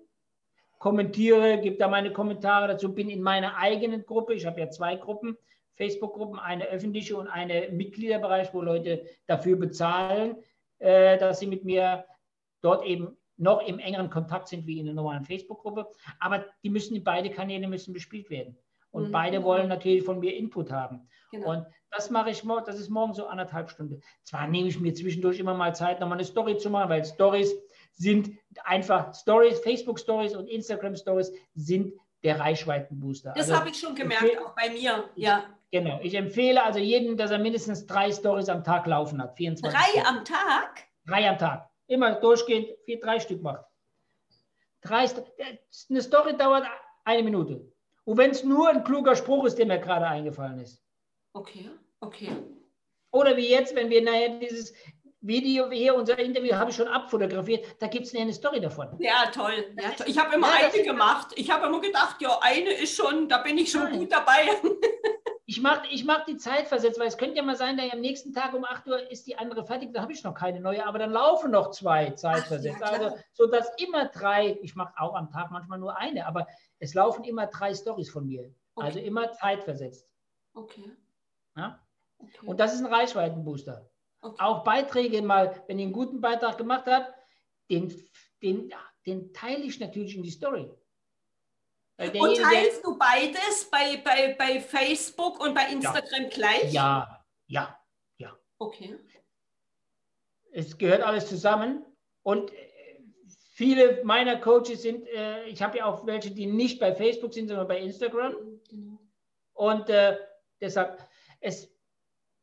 kommentiere, 0.78 1.58
gebe 1.58 1.76
da 1.76 1.88
meine 1.88 2.12
Kommentare 2.12 2.68
dazu, 2.68 2.94
bin 2.94 3.10
in 3.10 3.20
meiner 3.20 3.56
eigenen 3.56 4.04
Gruppe. 4.06 4.34
Ich 4.34 4.46
habe 4.46 4.60
ja 4.60 4.70
zwei 4.70 4.94
Gruppen 4.94 5.36
Facebook-Gruppen, 5.76 6.38
eine 6.38 6.66
öffentliche 6.66 7.16
und 7.16 7.28
eine 7.28 7.68
Mitgliederbereich, 7.70 8.52
wo 8.54 8.62
Leute 8.62 9.04
dafür 9.26 9.56
bezahlen, 9.56 10.36
äh, 10.78 11.18
dass 11.18 11.40
sie 11.40 11.46
mit 11.46 11.64
mir 11.64 12.04
dort 12.60 12.84
eben 12.84 13.16
noch 13.36 13.66
im 13.66 13.78
engeren 13.78 14.10
Kontakt 14.10 14.48
sind 14.48 14.66
wie 14.66 14.78
in 14.78 14.86
einer 14.86 14.94
normalen 14.94 15.24
Facebook-Gruppe. 15.24 15.88
Aber 16.20 16.44
die 16.62 16.70
müssen, 16.70 17.02
beide 17.02 17.30
Kanäle 17.30 17.66
müssen 17.68 17.92
bespielt 17.92 18.30
werden. 18.30 18.56
Und 18.90 19.08
mhm. 19.08 19.12
beide 19.12 19.42
wollen 19.42 19.68
natürlich 19.68 20.04
von 20.04 20.20
mir 20.20 20.36
Input 20.36 20.70
haben. 20.70 21.08
Genau. 21.32 21.50
Und 21.50 21.66
das 21.90 22.10
mache 22.10 22.30
ich 22.30 22.44
morgen, 22.44 22.64
das 22.64 22.78
ist 22.78 22.90
morgen 22.90 23.12
so 23.12 23.26
anderthalb 23.26 23.70
Stunden. 23.70 24.00
Zwar 24.22 24.46
nehme 24.46 24.68
ich 24.68 24.78
mir 24.78 24.94
zwischendurch 24.94 25.40
immer 25.40 25.54
mal 25.54 25.74
Zeit, 25.74 26.00
nochmal 26.00 26.18
eine 26.18 26.24
Story 26.24 26.56
zu 26.58 26.70
machen, 26.70 26.90
weil 26.90 27.04
Stories 27.04 27.52
sind 27.92 28.30
einfach 28.64 29.14
Stories, 29.14 29.58
Facebook 29.60 29.98
Stories 29.98 30.36
und 30.36 30.48
Instagram 30.48 30.94
Stories 30.96 31.32
sind 31.54 31.92
der 32.22 32.40
Reichweitenbooster. 32.40 33.32
Das 33.36 33.48
also, 33.48 33.60
habe 33.60 33.70
ich 33.70 33.78
schon 33.78 33.94
gemerkt, 33.94 34.38
auch 34.44 34.54
bei 34.54 34.70
mir. 34.70 35.04
Ja. 35.14 35.44
Genau. 35.74 35.98
Ich 36.04 36.14
empfehle 36.14 36.62
also 36.62 36.78
jedem, 36.78 37.16
dass 37.16 37.32
er 37.32 37.40
mindestens 37.40 37.84
drei 37.84 38.12
Stories 38.12 38.48
am 38.48 38.62
Tag 38.62 38.86
laufen 38.86 39.20
hat. 39.20 39.36
24 39.36 39.76
drei 39.76 39.88
Stunden. 39.88 40.06
am 40.06 40.24
Tag? 40.24 40.84
Drei 41.04 41.28
am 41.28 41.36
Tag. 41.36 41.68
Immer 41.88 42.14
durchgehend 42.14 42.68
vier, 42.84 43.00
drei 43.00 43.18
Stück 43.18 43.42
macht. 43.42 43.64
Drei, 44.82 45.04
eine 45.90 46.00
Story 46.00 46.36
dauert 46.36 46.64
eine 47.04 47.24
Minute. 47.24 47.72
Und 48.04 48.16
wenn 48.18 48.30
es 48.30 48.44
nur 48.44 48.68
ein 48.68 48.84
kluger 48.84 49.16
Spruch 49.16 49.46
ist, 49.46 49.58
der 49.58 49.66
mir 49.66 49.80
gerade 49.80 50.06
eingefallen 50.06 50.60
ist. 50.60 50.80
Okay, 51.32 51.68
okay. 51.98 52.30
Oder 53.10 53.36
wie 53.36 53.50
jetzt, 53.50 53.74
wenn 53.74 53.90
wir 53.90 54.00
nachher 54.00 54.38
dieses 54.38 54.72
Video 55.22 55.68
hier, 55.72 55.96
unser 55.96 56.16
Interview, 56.20 56.54
habe 56.54 56.70
ich 56.70 56.76
schon 56.76 56.86
abfotografiert. 56.86 57.66
Da 57.80 57.88
gibt 57.88 58.06
es 58.06 58.14
eine 58.14 58.32
Story 58.32 58.60
davon. 58.60 58.90
Ja, 59.00 59.26
toll. 59.34 59.74
Ja, 59.82 59.90
toll. 59.90 60.06
Ich 60.08 60.18
habe 60.18 60.36
immer 60.36 60.46
ja, 60.50 60.70
eine 60.72 60.84
gemacht. 60.84 61.32
Ich 61.34 61.50
habe 61.50 61.66
immer 61.66 61.80
gedacht, 61.80 62.22
ja, 62.22 62.38
eine 62.42 62.70
ist 62.74 62.94
schon, 62.94 63.28
da 63.28 63.38
bin 63.38 63.58
ich 63.58 63.72
schon 63.72 63.82
Nein. 63.82 63.98
gut 63.98 64.12
dabei. 64.12 64.50
Ich 65.46 65.60
mache 65.60 65.86
ich 65.90 66.04
mach 66.04 66.24
die 66.24 66.38
Zeit 66.38 66.68
versetzt, 66.68 66.98
weil 66.98 67.08
es 67.08 67.18
könnte 67.18 67.36
ja 67.36 67.42
mal 67.42 67.56
sein, 67.56 67.76
dass 67.76 67.92
am 67.92 68.00
nächsten 68.00 68.32
Tag 68.32 68.54
um 68.54 68.64
8 68.64 68.86
Uhr 68.86 69.10
ist 69.10 69.26
die 69.26 69.36
andere 69.36 69.64
fertig, 69.66 69.92
da 69.92 70.00
habe 70.00 70.12
ich 70.12 70.24
noch 70.24 70.34
keine 70.34 70.58
neue, 70.58 70.86
aber 70.86 70.98
dann 70.98 71.10
laufen 71.10 71.50
noch 71.50 71.70
zwei 71.70 72.10
zeitversetzt. 72.10 72.80
Ja, 72.80 72.86
also, 72.86 73.18
sodass 73.32 73.70
immer 73.76 74.06
drei, 74.06 74.58
ich 74.62 74.74
mache 74.74 74.94
auch 74.96 75.14
am 75.14 75.30
Tag 75.30 75.50
manchmal 75.50 75.78
nur 75.78 75.98
eine, 75.98 76.26
aber 76.26 76.46
es 76.78 76.94
laufen 76.94 77.24
immer 77.24 77.46
drei 77.46 77.74
Stories 77.74 78.10
von 78.10 78.26
mir. 78.26 78.54
Okay. 78.74 78.86
Also 78.86 78.98
immer 79.00 79.32
zeitversetzt. 79.32 80.08
Okay. 80.54 80.90
Ja? 81.56 81.84
okay. 82.18 82.46
Und 82.46 82.58
das 82.58 82.74
ist 82.74 82.80
ein 82.80 82.92
Reichweitenbooster. 82.92 83.90
Okay. 84.22 84.42
Auch 84.42 84.64
Beiträge 84.64 85.20
mal, 85.20 85.62
wenn 85.66 85.78
ich 85.78 85.84
einen 85.84 85.92
guten 85.92 86.22
Beitrag 86.22 86.56
gemacht 86.56 86.86
habe, 86.86 87.12
den, 87.70 87.94
den, 88.42 88.72
den 89.04 89.32
teile 89.34 89.62
ich 89.64 89.78
natürlich 89.78 90.16
in 90.16 90.22
die 90.22 90.30
Story. 90.30 90.70
Und 91.96 92.36
teilst 92.36 92.84
du 92.84 92.98
beides 92.98 93.70
bei, 93.70 94.02
bei, 94.04 94.34
bei 94.36 94.60
Facebook 94.60 95.40
und 95.40 95.54
bei 95.54 95.70
Instagram 95.70 96.22
ja. 96.22 96.28
gleich? 96.28 96.72
Ja, 96.72 97.24
ja, 97.46 97.80
ja. 98.18 98.36
Okay. 98.58 98.98
Es 100.50 100.76
gehört 100.76 101.02
alles 101.02 101.28
zusammen. 101.28 101.84
Und 102.22 102.52
äh, 102.52 102.56
viele 103.52 104.02
meiner 104.02 104.40
Coaches 104.40 104.82
sind, 104.82 105.06
äh, 105.06 105.44
ich 105.44 105.62
habe 105.62 105.78
ja 105.78 105.84
auch 105.84 106.04
welche, 106.04 106.32
die 106.32 106.46
nicht 106.46 106.80
bei 106.80 106.94
Facebook 106.94 107.32
sind, 107.32 107.48
sondern 107.48 107.68
bei 107.68 107.78
Instagram. 107.78 108.34
Genau. 108.68 108.98
Und 109.52 109.88
äh, 109.88 110.18
deshalb, 110.60 110.98
es, 111.40 111.70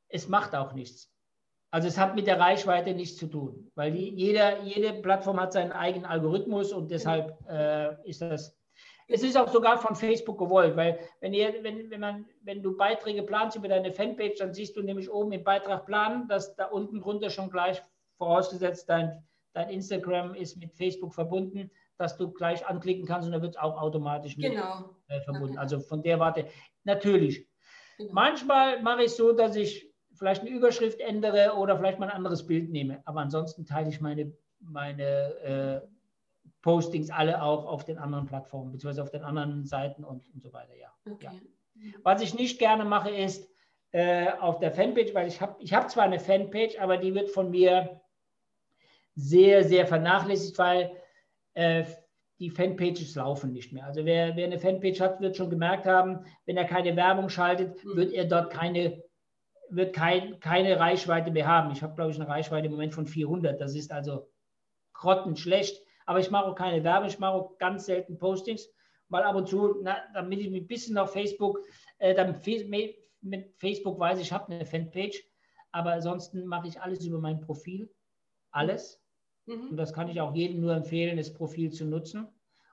es 0.07 0.29
macht 0.29 0.55
auch 0.55 0.71
nichts. 0.71 1.11
Also 1.71 1.87
es 1.87 1.97
hat 1.97 2.15
mit 2.15 2.27
der 2.27 2.39
Reichweite 2.39 2.93
nichts 2.93 3.17
zu 3.17 3.27
tun, 3.27 3.71
weil 3.75 3.93
die, 3.93 4.13
jeder, 4.13 4.61
jede 4.61 4.93
Plattform 5.01 5.39
hat 5.39 5.53
seinen 5.53 5.71
eigenen 5.71 6.05
Algorithmus 6.05 6.73
und 6.73 6.91
deshalb 6.91 7.37
äh, 7.49 7.95
ist 8.09 8.21
das 8.21 8.60
es 9.11 9.23
ist 9.23 9.37
auch 9.37 9.51
sogar 9.51 9.77
von 9.77 9.95
Facebook 9.95 10.37
gewollt, 10.39 10.75
weil 10.75 10.99
wenn, 11.19 11.33
ihr, 11.33 11.63
wenn, 11.63 11.89
wenn, 11.89 11.99
man, 11.99 12.25
wenn 12.43 12.63
du 12.63 12.75
Beiträge 12.75 13.23
planst 13.23 13.57
über 13.57 13.67
deine 13.67 13.91
Fanpage, 13.91 14.39
dann 14.39 14.53
siehst 14.53 14.75
du 14.75 14.81
nämlich 14.81 15.11
oben 15.11 15.31
im 15.31 15.43
Beitrag 15.43 15.85
planen, 15.85 16.27
dass 16.27 16.55
da 16.55 16.65
unten 16.65 17.01
drunter 17.01 17.29
schon 17.29 17.49
gleich 17.49 17.81
vorausgesetzt 18.17 18.89
dein, 18.89 19.23
dein 19.53 19.69
Instagram 19.69 20.35
ist 20.35 20.57
mit 20.57 20.73
Facebook 20.73 21.13
verbunden, 21.13 21.71
dass 21.97 22.17
du 22.17 22.31
gleich 22.31 22.65
anklicken 22.65 23.05
kannst 23.05 23.27
und 23.27 23.33
dann 23.33 23.41
wird 23.41 23.55
es 23.55 23.61
auch 23.61 23.79
automatisch 23.81 24.37
mit 24.37 24.51
genau. 24.51 24.95
äh, 25.07 25.21
verbunden. 25.21 25.57
Also 25.57 25.79
von 25.79 26.01
der 26.01 26.19
Warte, 26.19 26.47
natürlich. 26.83 27.47
Genau. 27.97 28.13
Manchmal 28.13 28.81
mache 28.81 29.03
ich 29.03 29.11
so, 29.11 29.33
dass 29.33 29.55
ich 29.55 29.91
vielleicht 30.13 30.41
eine 30.41 30.49
Überschrift 30.49 30.99
ändere 30.99 31.55
oder 31.55 31.77
vielleicht 31.77 31.99
mal 31.99 32.09
ein 32.09 32.15
anderes 32.15 32.45
Bild 32.45 32.69
nehme. 32.69 33.01
Aber 33.05 33.21
ansonsten 33.21 33.65
teile 33.65 33.89
ich 33.89 34.01
meine, 34.01 34.33
meine 34.59 35.03
äh, 35.83 35.87
Postings 36.61 37.09
alle 37.09 37.41
auch 37.41 37.65
auf 37.65 37.85
den 37.85 37.97
anderen 37.97 38.25
Plattformen, 38.25 38.71
beziehungsweise 38.71 39.03
auf 39.03 39.11
den 39.11 39.23
anderen 39.23 39.65
Seiten 39.65 40.03
und, 40.03 40.29
und 40.33 40.43
so 40.43 40.53
weiter. 40.53 40.75
Ja. 40.75 40.93
Okay. 41.09 41.29
ja. 41.75 41.91
Was 42.03 42.21
ich 42.21 42.35
nicht 42.35 42.59
gerne 42.59 42.85
mache, 42.85 43.09
ist 43.09 43.49
äh, 43.91 44.29
auf 44.39 44.59
der 44.59 44.71
Fanpage, 44.71 45.13
weil 45.13 45.27
ich 45.27 45.41
habe 45.41 45.55
ich 45.59 45.73
hab 45.73 45.89
zwar 45.89 46.03
eine 46.03 46.19
Fanpage, 46.19 46.79
aber 46.79 46.97
die 46.97 47.13
wird 47.13 47.29
von 47.29 47.49
mir 47.49 48.01
sehr, 49.15 49.63
sehr 49.63 49.87
vernachlässigt, 49.87 50.57
weil 50.57 50.91
äh, 51.53 51.83
die 52.39 52.49
Fanpages 52.49 53.15
laufen 53.15 53.51
nicht 53.51 53.71
mehr. 53.73 53.85
Also 53.85 54.05
wer, 54.05 54.35
wer 54.35 54.45
eine 54.45 54.59
Fanpage 54.59 54.99
hat, 54.99 55.21
wird 55.21 55.37
schon 55.37 55.49
gemerkt 55.49 55.85
haben, 55.85 56.25
wenn 56.45 56.57
er 56.57 56.65
keine 56.65 56.95
Werbung 56.95 57.29
schaltet, 57.29 57.83
mhm. 57.83 57.95
wird 57.97 58.13
er 58.13 58.25
dort 58.25 58.51
keine, 58.51 59.03
wird 59.69 59.93
kein, 59.93 60.39
keine 60.39 60.79
Reichweite 60.79 61.31
mehr 61.31 61.47
haben. 61.47 61.71
Ich 61.71 61.83
habe, 61.83 61.95
glaube 61.95 62.11
ich, 62.11 62.19
eine 62.19 62.27
Reichweite 62.27 62.65
im 62.67 62.71
Moment 62.71 62.93
von 62.93 63.05
400. 63.05 63.59
Das 63.59 63.75
ist 63.75 63.91
also 63.91 64.29
grottenschlecht. 64.93 65.85
Aber 66.11 66.19
ich 66.19 66.29
mache 66.29 66.47
auch 66.47 66.55
keine 66.55 66.83
Werbung, 66.83 67.07
ich 67.07 67.19
mache 67.19 67.35
auch 67.35 67.57
ganz 67.57 67.85
selten 67.85 68.17
Postings, 68.17 68.69
weil 69.07 69.23
ab 69.23 69.33
und 69.33 69.47
zu, 69.47 69.77
na, 69.81 69.95
damit 70.13 70.41
ich 70.41 70.47
ein 70.53 70.67
bisschen 70.67 70.97
auf 70.97 71.13
Facebook, 71.13 71.57
äh, 71.99 72.13
dann 72.13 72.35
mit 73.21 73.55
Facebook 73.55 73.97
weiß 73.97 74.17
ich, 74.17 74.25
ich 74.25 74.31
habe 74.33 74.51
eine 74.51 74.65
Fanpage, 74.65 75.23
aber 75.71 75.93
ansonsten 75.93 76.45
mache 76.45 76.67
ich 76.67 76.81
alles 76.81 77.05
über 77.05 77.17
mein 77.17 77.39
Profil. 77.39 77.89
Alles. 78.51 79.01
Mhm. 79.45 79.69
Und 79.69 79.77
das 79.77 79.93
kann 79.93 80.09
ich 80.09 80.19
auch 80.19 80.35
jedem 80.35 80.59
nur 80.59 80.75
empfehlen, 80.75 81.15
das 81.15 81.33
Profil 81.33 81.71
zu 81.71 81.85
nutzen 81.85 82.27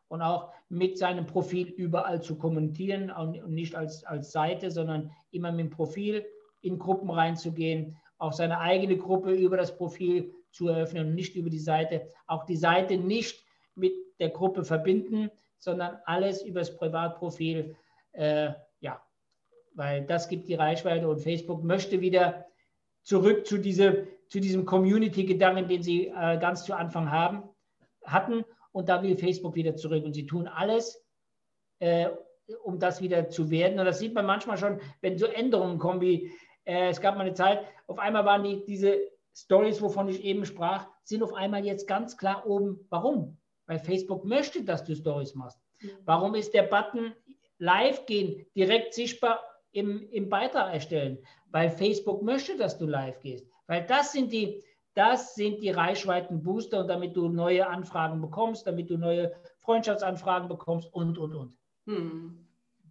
und 0.09 0.20
auch 0.20 0.53
mit 0.68 0.98
seinem 0.98 1.24
Profil 1.24 1.68
überall 1.68 2.20
zu 2.20 2.38
kommentieren 2.38 3.09
und 3.12 3.48
nicht 3.51 3.77
als, 3.77 4.03
als 4.03 4.33
Seite, 4.33 4.72
sondern 4.72 5.12
immer 5.31 5.53
mit 5.53 5.66
dem 5.66 5.70
Profil 5.70 6.27
in 6.61 6.77
Gruppen 6.77 7.09
reinzugehen, 7.09 7.96
auch 8.18 8.33
seine 8.33 8.59
eigene 8.59 8.96
Gruppe 8.96 9.31
über 9.31 9.57
das 9.57 9.77
Profil 9.77 10.35
zu 10.58 10.68
eröffnen 10.68 11.06
und 11.06 11.14
nicht 11.14 11.36
über 11.36 11.50
die 11.50 11.60
Seite. 11.60 12.08
Auch 12.26 12.44
die 12.44 12.56
Seite 12.56 12.96
nicht 12.96 13.44
mit 13.76 13.92
der 14.18 14.30
Gruppe 14.30 14.64
verbinden, 14.64 15.30
sondern 15.58 15.98
alles 16.04 16.42
über 16.42 16.60
das 16.60 16.76
Privatprofil. 16.76 17.76
Äh, 18.12 18.50
ja, 18.80 19.00
weil 19.74 20.04
das 20.04 20.28
gibt 20.28 20.48
die 20.48 20.54
Reichweite 20.54 21.08
und 21.08 21.20
Facebook 21.20 21.62
möchte 21.62 22.00
wieder 22.00 22.44
zurück 23.02 23.46
zu, 23.46 23.58
diese, 23.58 24.08
zu 24.28 24.40
diesem 24.40 24.66
Community-Gedanken, 24.66 25.68
den 25.68 25.82
sie 25.82 26.08
äh, 26.08 26.38
ganz 26.38 26.64
zu 26.64 26.74
Anfang 26.74 27.10
haben, 27.10 27.44
hatten. 28.04 28.44
Und 28.72 28.88
da 28.88 29.02
will 29.02 29.16
Facebook 29.16 29.54
wieder 29.54 29.76
zurück. 29.76 30.04
Und 30.04 30.14
sie 30.14 30.26
tun 30.26 30.48
alles, 30.48 31.06
äh, 31.78 32.08
um 32.64 32.80
das 32.80 33.00
wieder 33.00 33.28
zu 33.28 33.50
werden. 33.50 33.78
Und 33.78 33.86
das 33.86 34.00
sieht 34.00 34.14
man 34.14 34.26
manchmal 34.26 34.58
schon, 34.58 34.80
wenn 35.02 35.18
so 35.18 35.26
Änderungen 35.26 35.78
kommen, 35.78 36.00
wie 36.00 36.32
äh, 36.64 36.88
es 36.88 37.00
gab 37.00 37.14
mal 37.14 37.22
eine 37.22 37.34
Zeit, 37.34 37.64
auf 37.86 38.00
einmal 38.00 38.24
waren 38.24 38.42
die, 38.42 38.64
diese 38.66 38.98
Stories, 39.44 39.81
wovon 39.81 40.09
ich 40.09 40.22
eben 40.24 40.44
sprach, 40.44 40.87
sind 41.05 41.22
auf 41.22 41.35
einmal 41.35 41.64
jetzt 41.64 41.87
ganz 41.87 42.16
klar 42.16 42.46
oben. 42.46 42.87
Warum? 42.90 43.37
Weil 43.66 43.79
Facebook 43.79 44.24
möchte, 44.24 44.64
dass 44.64 44.85
du 44.85 44.94
Stories 44.94 45.35
machst. 45.35 45.59
Mhm. 45.81 45.90
Warum 46.05 46.35
ist 46.35 46.55
der 46.55 46.64
Button 46.64 47.12
live 47.59 48.07
gehen 48.07 48.46
direkt 48.55 48.94
sichtbar 48.94 49.40
im, 49.72 50.09
im 50.11 50.29
Beitrag 50.29 50.72
erstellen? 50.72 51.18
weil 51.51 51.70
Facebook 51.70 52.22
möchte, 52.22 52.57
dass 52.57 52.79
du 52.79 52.87
live 52.87 53.20
gehst. 53.20 53.46
Weil 53.66 53.87
das 53.87 54.12
sind 54.12 54.33
die, 54.33 54.62
das 54.94 55.35
sind 55.35 55.61
die 55.61 55.70
Reichweitenbooster 55.70 56.81
und 56.81 56.88
damit 56.88 57.16
du 57.16 57.29
neue 57.29 57.66
Anfragen 57.66 58.20
bekommst, 58.20 58.66
damit 58.66 58.90
du 58.90 58.96
neue 58.96 59.33
Freundschaftsanfragen 59.59 60.48
bekommst 60.48 60.92
und, 60.92 61.18
und, 61.18 61.35
und. 61.35 61.57
Hm. 61.87 62.46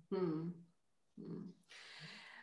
Hm. 0.09 0.53
Hm. 1.17 1.53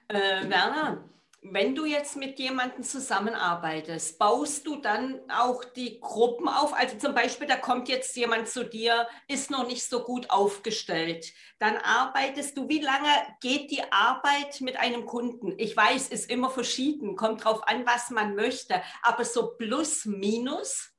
Äh, 0.09 0.49
Werner, 0.49 1.09
wenn 1.47 1.75
du 1.75 1.85
jetzt 1.85 2.17
mit 2.17 2.39
jemandem 2.39 2.83
zusammenarbeitest, 2.83 4.19
baust 4.19 4.67
du 4.67 4.77
dann 4.77 5.21
auch 5.31 5.63
die 5.63 6.01
Gruppen 6.01 6.49
auf? 6.49 6.73
Also 6.73 6.97
zum 6.97 7.15
Beispiel, 7.15 7.47
da 7.47 7.57
kommt 7.57 7.91
jetzt 7.91 8.17
jemand 8.17 8.49
zu 8.49 8.65
dir, 8.65 9.07
ist 9.29 9.51
noch 9.51 9.67
nicht 9.67 9.85
so 9.85 10.03
gut 10.03 10.31
aufgestellt. 10.31 11.27
Dann 11.59 11.77
arbeitest 11.77 12.57
du, 12.57 12.69
wie 12.71 12.81
lange 12.81 13.09
geht 13.43 13.71
die 13.71 13.83
Arbeit 13.91 14.63
mit 14.63 14.79
einem 14.79 15.05
Kunden? 15.05 15.53
Ich 15.59 15.77
weiß, 15.77 16.09
ist 16.09 16.31
immer 16.31 16.49
verschieden, 16.49 17.15
kommt 17.15 17.45
drauf 17.45 17.69
an, 17.69 17.85
was 17.85 18.09
man 18.09 18.35
möchte, 18.35 18.81
aber 19.03 19.25
so 19.25 19.55
plus, 19.59 20.07
minus? 20.07 20.93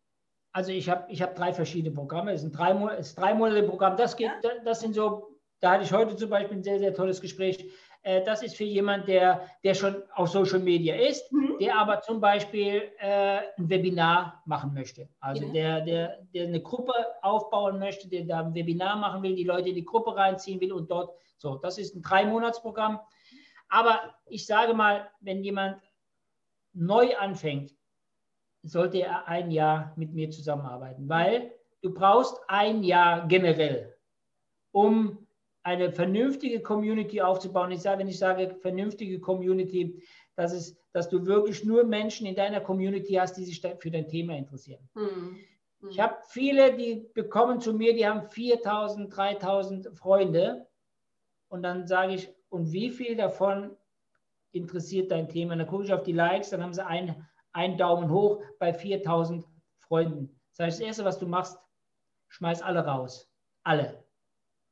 Also 0.52 0.72
ich 0.72 0.90
habe 0.90 1.12
ich 1.12 1.24
hab 1.24 1.36
drei 1.36 1.54
verschiedene 1.54 1.94
Programme. 1.94 2.32
Es 2.32 2.44
ist 2.44 2.50
ein 2.50 2.52
drei, 2.54 3.02
drei 3.16 3.34
Monate 3.34 3.64
Programm. 3.64 3.98
Das, 3.98 4.16
geht, 4.16 4.32
ja. 4.44 4.52
das 4.64 4.80
sind 4.80 4.94
so, 4.94 5.40
da 5.60 5.72
hatte 5.72 5.84
ich 5.84 5.92
heute 5.92 6.16
zum 6.16 6.30
Beispiel 6.30 6.58
ein 6.58 6.64
sehr, 6.64 6.78
sehr 6.78 6.94
tolles 6.94 7.20
Gespräch 7.20 7.72
äh, 8.06 8.24
das 8.24 8.44
ist 8.44 8.56
für 8.56 8.64
jemanden, 8.64 9.08
der, 9.08 9.50
der 9.64 9.74
schon 9.74 10.04
auf 10.14 10.30
Social 10.30 10.60
Media 10.60 10.96
ist, 10.96 11.32
mhm. 11.32 11.58
der 11.60 11.76
aber 11.76 12.02
zum 12.02 12.22
Beispiel 12.22 12.92
äh, 13.00 13.40
ein 13.58 13.68
Webinar 13.68 14.44
machen 14.46 14.76
möchte. 14.76 15.10
Also 15.20 15.46
ja. 15.46 15.52
der, 15.52 15.82
der, 15.82 16.28
der 16.32 16.48
eine 16.48 16.62
Gruppe 16.62 16.94
aufbauen 17.24 17.80
möchte, 17.80 18.08
der 18.08 18.26
da 18.26 18.42
ein 18.42 18.54
Webinar 18.54 18.96
machen 18.98 19.24
will, 19.24 19.36
die 19.36 19.44
Leute 19.44 19.70
in 19.70 19.76
die 19.76 19.84
Gruppe 19.84 20.16
reinziehen 20.16 20.62
will 20.62 20.72
und 20.72 20.92
dort, 20.92 21.18
so, 21.38 21.56
das 21.56 21.80
ist 21.80 21.96
ein 21.96 22.04
Drei-Monats-Programm. 22.04 23.00
Aber 23.70 24.00
ich 24.28 24.46
sage 24.46 24.76
mal, 24.76 25.10
wenn 25.22 25.44
jemand 25.44 25.82
neu 26.74 27.18
anfängt, 27.18 27.74
sollte 28.62 29.00
er 29.00 29.28
ein 29.28 29.50
Jahr 29.50 29.94
mit 29.96 30.14
mir 30.14 30.30
zusammenarbeiten, 30.30 31.10
weil 31.10 31.52
du 31.82 31.92
brauchst 31.92 32.40
ein 32.48 32.84
Jahr 32.84 33.28
generell, 33.28 33.96
um 34.72 35.25
eine 35.66 35.92
vernünftige 35.92 36.62
Community 36.62 37.22
aufzubauen. 37.22 37.72
Ich 37.72 37.82
sage, 37.82 38.00
wenn 38.00 38.08
ich 38.08 38.20
sage 38.20 38.56
vernünftige 38.62 39.20
Community, 39.20 40.00
das 40.36 40.54
ist, 40.54 40.78
dass 40.94 41.10
du 41.10 41.26
wirklich 41.26 41.66
nur 41.66 41.84
Menschen 41.84 42.28
in 42.28 42.36
deiner 42.36 42.62
Community 42.62 43.14
hast, 43.14 43.34
die 43.34 43.46
sich 43.46 43.60
für 43.80 43.90
dein 43.90 44.08
Thema 44.08 44.38
interessieren. 44.38 44.88
Mhm. 44.94 45.40
Ich 45.90 46.00
habe 46.00 46.18
viele, 46.28 46.76
die 46.76 47.10
bekommen 47.16 47.60
zu 47.60 47.74
mir, 47.74 47.96
die 47.96 48.08
haben 48.08 48.22
4000, 48.30 49.16
3000 49.16 49.98
Freunde. 49.98 50.68
Und 51.48 51.64
dann 51.64 51.88
sage 51.88 52.14
ich, 52.14 52.30
und 52.50 52.72
wie 52.72 52.92
viel 52.92 53.16
davon 53.16 53.76
interessiert 54.52 55.10
dein 55.10 55.30
Thema? 55.30 55.54
Und 55.54 55.60
dann 55.60 55.68
gucke 55.68 55.86
ich 55.86 55.94
auf 55.94 56.04
die 56.04 56.14
Likes, 56.14 56.52
dann 56.52 56.62
haben 56.62 56.74
sie 56.74 56.86
einen, 56.86 57.28
einen 57.54 57.78
Daumen 57.78 58.12
hoch 58.12 58.44
bei 58.60 58.72
4000 58.72 59.44
Freunden. 59.80 60.40
Das 60.52 60.68
heißt, 60.68 60.80
das 60.80 60.88
Erste, 60.88 61.06
was 61.06 61.18
du 61.18 61.26
machst, 61.26 61.58
schmeiß 62.30 62.62
alle 62.62 62.86
raus. 62.86 63.28
Alle 63.64 64.05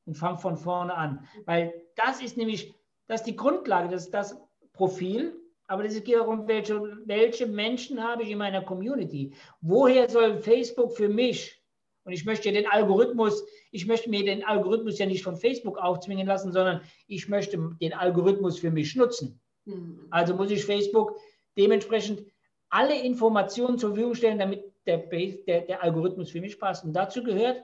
und 0.05 0.15
fang 0.15 0.37
von 0.37 0.57
vorne 0.57 0.93
an. 0.95 1.27
Weil 1.45 1.73
das 1.95 2.21
ist 2.21 2.37
nämlich, 2.37 2.73
das 3.07 3.21
ist 3.21 3.27
die 3.27 3.35
Grundlage, 3.35 3.89
das 3.89 4.05
ist 4.05 4.13
das 4.13 4.37
Profil, 4.73 5.39
aber 5.67 5.85
es 5.85 6.03
geht 6.03 6.15
darum, 6.15 6.47
welche, 6.47 6.81
welche 7.05 7.47
Menschen 7.47 8.03
habe 8.03 8.23
ich 8.23 8.29
in 8.29 8.37
meiner 8.37 8.61
Community. 8.61 9.33
Woher 9.61 10.09
soll 10.09 10.37
Facebook 10.37 10.95
für 10.95 11.09
mich, 11.09 11.61
und 12.03 12.11
ich 12.11 12.25
möchte 12.25 12.51
den 12.51 12.67
Algorithmus, 12.67 13.45
ich 13.71 13.85
möchte 13.85 14.09
mir 14.09 14.25
den 14.25 14.43
Algorithmus 14.43 14.99
ja 14.99 15.05
nicht 15.05 15.23
von 15.23 15.37
Facebook 15.37 15.77
aufzwingen 15.77 16.27
lassen, 16.27 16.51
sondern 16.51 16.81
ich 17.07 17.29
möchte 17.29 17.57
den 17.81 17.93
Algorithmus 17.93 18.59
für 18.59 18.71
mich 18.71 18.95
nutzen. 18.95 19.39
Mhm. 19.65 20.07
Also 20.09 20.35
muss 20.35 20.51
ich 20.51 20.65
Facebook 20.65 21.15
dementsprechend 21.57 22.23
alle 22.69 22.99
Informationen 23.01 23.77
zur 23.77 23.91
Verfügung 23.91 24.15
stellen, 24.15 24.39
damit 24.39 24.63
der, 24.85 24.97
der, 24.97 25.61
der 25.61 25.83
Algorithmus 25.83 26.31
für 26.31 26.41
mich 26.41 26.59
passt. 26.59 26.83
Und 26.83 26.93
dazu 26.93 27.23
gehört, 27.23 27.63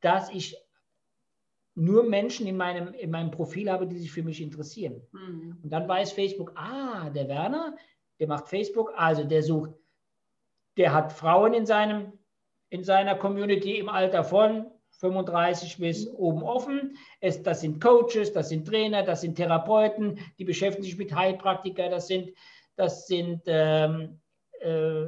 dass 0.00 0.30
ich 0.30 0.56
nur 1.78 2.02
Menschen 2.02 2.46
in 2.46 2.56
meinem, 2.56 2.92
in 2.94 3.10
meinem 3.10 3.30
Profil 3.30 3.70
habe, 3.70 3.86
die 3.86 3.98
sich 3.98 4.10
für 4.10 4.22
mich 4.22 4.42
interessieren. 4.42 5.00
Mhm. 5.12 5.58
Und 5.62 5.70
dann 5.70 5.86
weiß 5.86 6.12
Facebook, 6.12 6.52
ah, 6.56 7.08
der 7.10 7.28
Werner, 7.28 7.76
der 8.18 8.26
macht 8.26 8.48
Facebook, 8.48 8.92
also 8.96 9.22
der 9.22 9.42
sucht, 9.42 9.70
der 10.76 10.92
hat 10.92 11.12
Frauen 11.12 11.54
in, 11.54 11.66
seinem, 11.66 12.12
in 12.70 12.82
seiner 12.82 13.14
Community 13.14 13.78
im 13.78 13.88
Alter 13.88 14.24
von 14.24 14.66
35 14.98 15.78
bis 15.78 16.06
mhm. 16.06 16.16
oben 16.16 16.42
offen. 16.42 16.96
Es, 17.20 17.42
das 17.44 17.60
sind 17.60 17.80
Coaches, 17.80 18.32
das 18.32 18.48
sind 18.48 18.66
Trainer, 18.66 19.04
das 19.04 19.20
sind 19.20 19.36
Therapeuten, 19.36 20.18
die 20.38 20.44
beschäftigen 20.44 20.84
sich 20.84 20.98
mit 20.98 21.14
Heilpraktiker, 21.14 21.88
das 21.88 22.08
sind, 22.08 22.32
das 22.74 23.06
sind 23.06 23.42
ähm, 23.46 24.18
äh, 24.60 25.06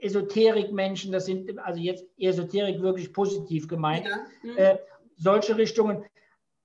Esoterik-Menschen, 0.00 1.12
das 1.12 1.26
sind 1.26 1.58
also 1.58 1.80
jetzt 1.80 2.06
Esoterik 2.18 2.80
wirklich 2.80 3.12
positiv 3.12 3.68
gemeint. 3.68 4.06
Ja. 4.06 4.16
Mhm. 4.42 4.56
Äh, 4.56 4.78
solche 5.22 5.56
Richtungen. 5.56 6.04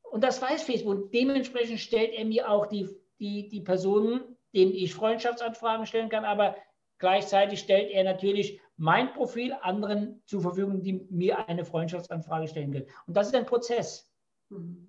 Und 0.01 0.23
das 0.23 0.41
weiß 0.41 0.63
Facebook. 0.63 0.95
Und 0.95 1.13
dementsprechend 1.13 1.79
stellt 1.79 2.13
er 2.13 2.25
mir 2.25 2.49
auch 2.49 2.65
die, 2.67 2.89
die, 3.19 3.47
die 3.49 3.61
Personen, 3.61 4.21
denen 4.53 4.73
ich 4.73 4.93
Freundschaftsanfragen 4.93 5.85
stellen 5.85 6.09
kann, 6.09 6.25
aber 6.25 6.55
gleichzeitig 6.97 7.59
stellt 7.59 7.91
er 7.91 8.03
natürlich 8.03 8.59
mein 8.77 9.13
Profil 9.13 9.53
anderen 9.61 10.21
zur 10.25 10.41
Verfügung, 10.41 10.81
die 10.81 11.05
mir 11.09 11.47
eine 11.47 11.65
Freundschaftsanfrage 11.65 12.47
stellen 12.47 12.71
können. 12.71 12.87
Und 13.05 13.15
das 13.15 13.27
ist 13.27 13.35
ein 13.35 13.45
Prozess. 13.45 14.11
Mhm. 14.49 14.87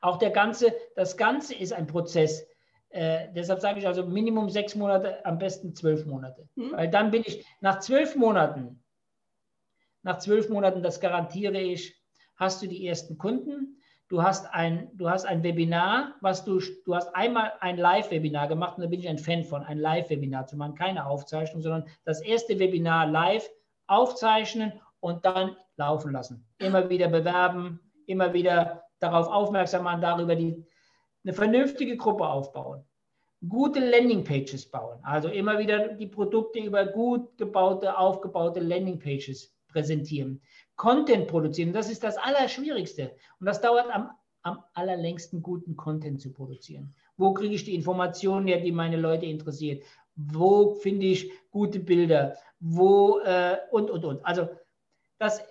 Auch 0.00 0.18
der 0.18 0.30
ganze, 0.30 0.74
das 0.94 1.16
Ganze 1.16 1.54
ist 1.54 1.72
ein 1.72 1.86
Prozess. 1.86 2.46
Äh, 2.90 3.28
deshalb 3.34 3.60
sage 3.60 3.78
ich 3.80 3.86
also 3.86 4.06
Minimum 4.06 4.50
sechs 4.50 4.74
Monate, 4.74 5.24
am 5.24 5.38
besten 5.38 5.74
zwölf 5.74 6.04
Monate. 6.04 6.48
Mhm. 6.54 6.72
Weil 6.72 6.90
dann 6.90 7.10
bin 7.10 7.22
ich 7.26 7.44
nach 7.60 7.80
zwölf 7.80 8.14
Monaten, 8.14 8.84
nach 10.02 10.18
zwölf 10.18 10.48
Monaten, 10.48 10.82
das 10.82 11.00
garantiere 11.00 11.58
ich, 11.58 12.00
hast 12.36 12.62
du 12.62 12.68
die 12.68 12.86
ersten 12.86 13.18
Kunden, 13.18 13.80
du 14.08 14.22
hast 14.22 14.46
ein, 14.52 14.90
du 14.94 15.08
hast 15.10 15.24
ein 15.24 15.42
Webinar, 15.42 16.14
was 16.20 16.44
du, 16.44 16.60
du 16.84 16.94
hast 16.94 17.14
einmal 17.14 17.52
ein 17.60 17.76
Live-Webinar 17.76 18.48
gemacht 18.48 18.76
und 18.76 18.84
da 18.84 18.88
bin 18.88 19.00
ich 19.00 19.08
ein 19.08 19.18
Fan 19.18 19.44
von, 19.44 19.62
ein 19.62 19.78
Live-Webinar 19.78 20.46
zu 20.46 20.56
machen, 20.56 20.74
keine 20.74 21.06
Aufzeichnung, 21.06 21.62
sondern 21.62 21.86
das 22.04 22.20
erste 22.20 22.58
Webinar 22.58 23.06
live 23.06 23.48
aufzeichnen 23.86 24.72
und 25.00 25.24
dann 25.24 25.56
laufen 25.76 26.12
lassen. 26.12 26.46
Immer 26.58 26.88
wieder 26.88 27.08
bewerben, 27.08 27.80
immer 28.06 28.32
wieder 28.32 28.84
darauf 28.98 29.28
aufmerksam 29.28 29.84
machen, 29.84 30.00
darüber 30.00 30.34
die, 30.34 30.64
eine 31.24 31.32
vernünftige 31.32 31.96
Gruppe 31.96 32.26
aufbauen. 32.26 32.84
Gute 33.46 33.80
Landingpages 33.80 34.70
bauen, 34.70 34.98
also 35.02 35.28
immer 35.28 35.58
wieder 35.58 35.88
die 35.88 36.06
Produkte 36.06 36.58
über 36.58 36.86
gut 36.86 37.36
gebaute, 37.36 37.98
aufgebaute 37.98 38.60
Landingpages 38.60 39.54
präsentieren. 39.68 40.40
Content 40.76 41.26
produzieren, 41.26 41.72
das 41.72 41.90
ist 41.90 42.04
das 42.04 42.18
Allerschwierigste. 42.18 43.16
Und 43.40 43.46
das 43.46 43.60
dauert 43.60 43.90
am, 43.90 44.10
am 44.42 44.62
allerlängsten, 44.74 45.42
guten 45.42 45.76
Content 45.76 46.20
zu 46.20 46.32
produzieren. 46.32 46.94
Wo 47.16 47.32
kriege 47.32 47.54
ich 47.54 47.64
die 47.64 47.74
Informationen 47.74 48.46
her, 48.46 48.60
die 48.60 48.72
meine 48.72 48.98
Leute 48.98 49.26
interessiert? 49.26 49.82
Wo 50.14 50.74
finde 50.74 51.06
ich 51.06 51.30
gute 51.50 51.80
Bilder? 51.80 52.36
Wo 52.60 53.18
äh, 53.20 53.56
und, 53.70 53.90
und, 53.90 54.04
und. 54.04 54.24
Also 54.24 54.48
das, 55.18 55.42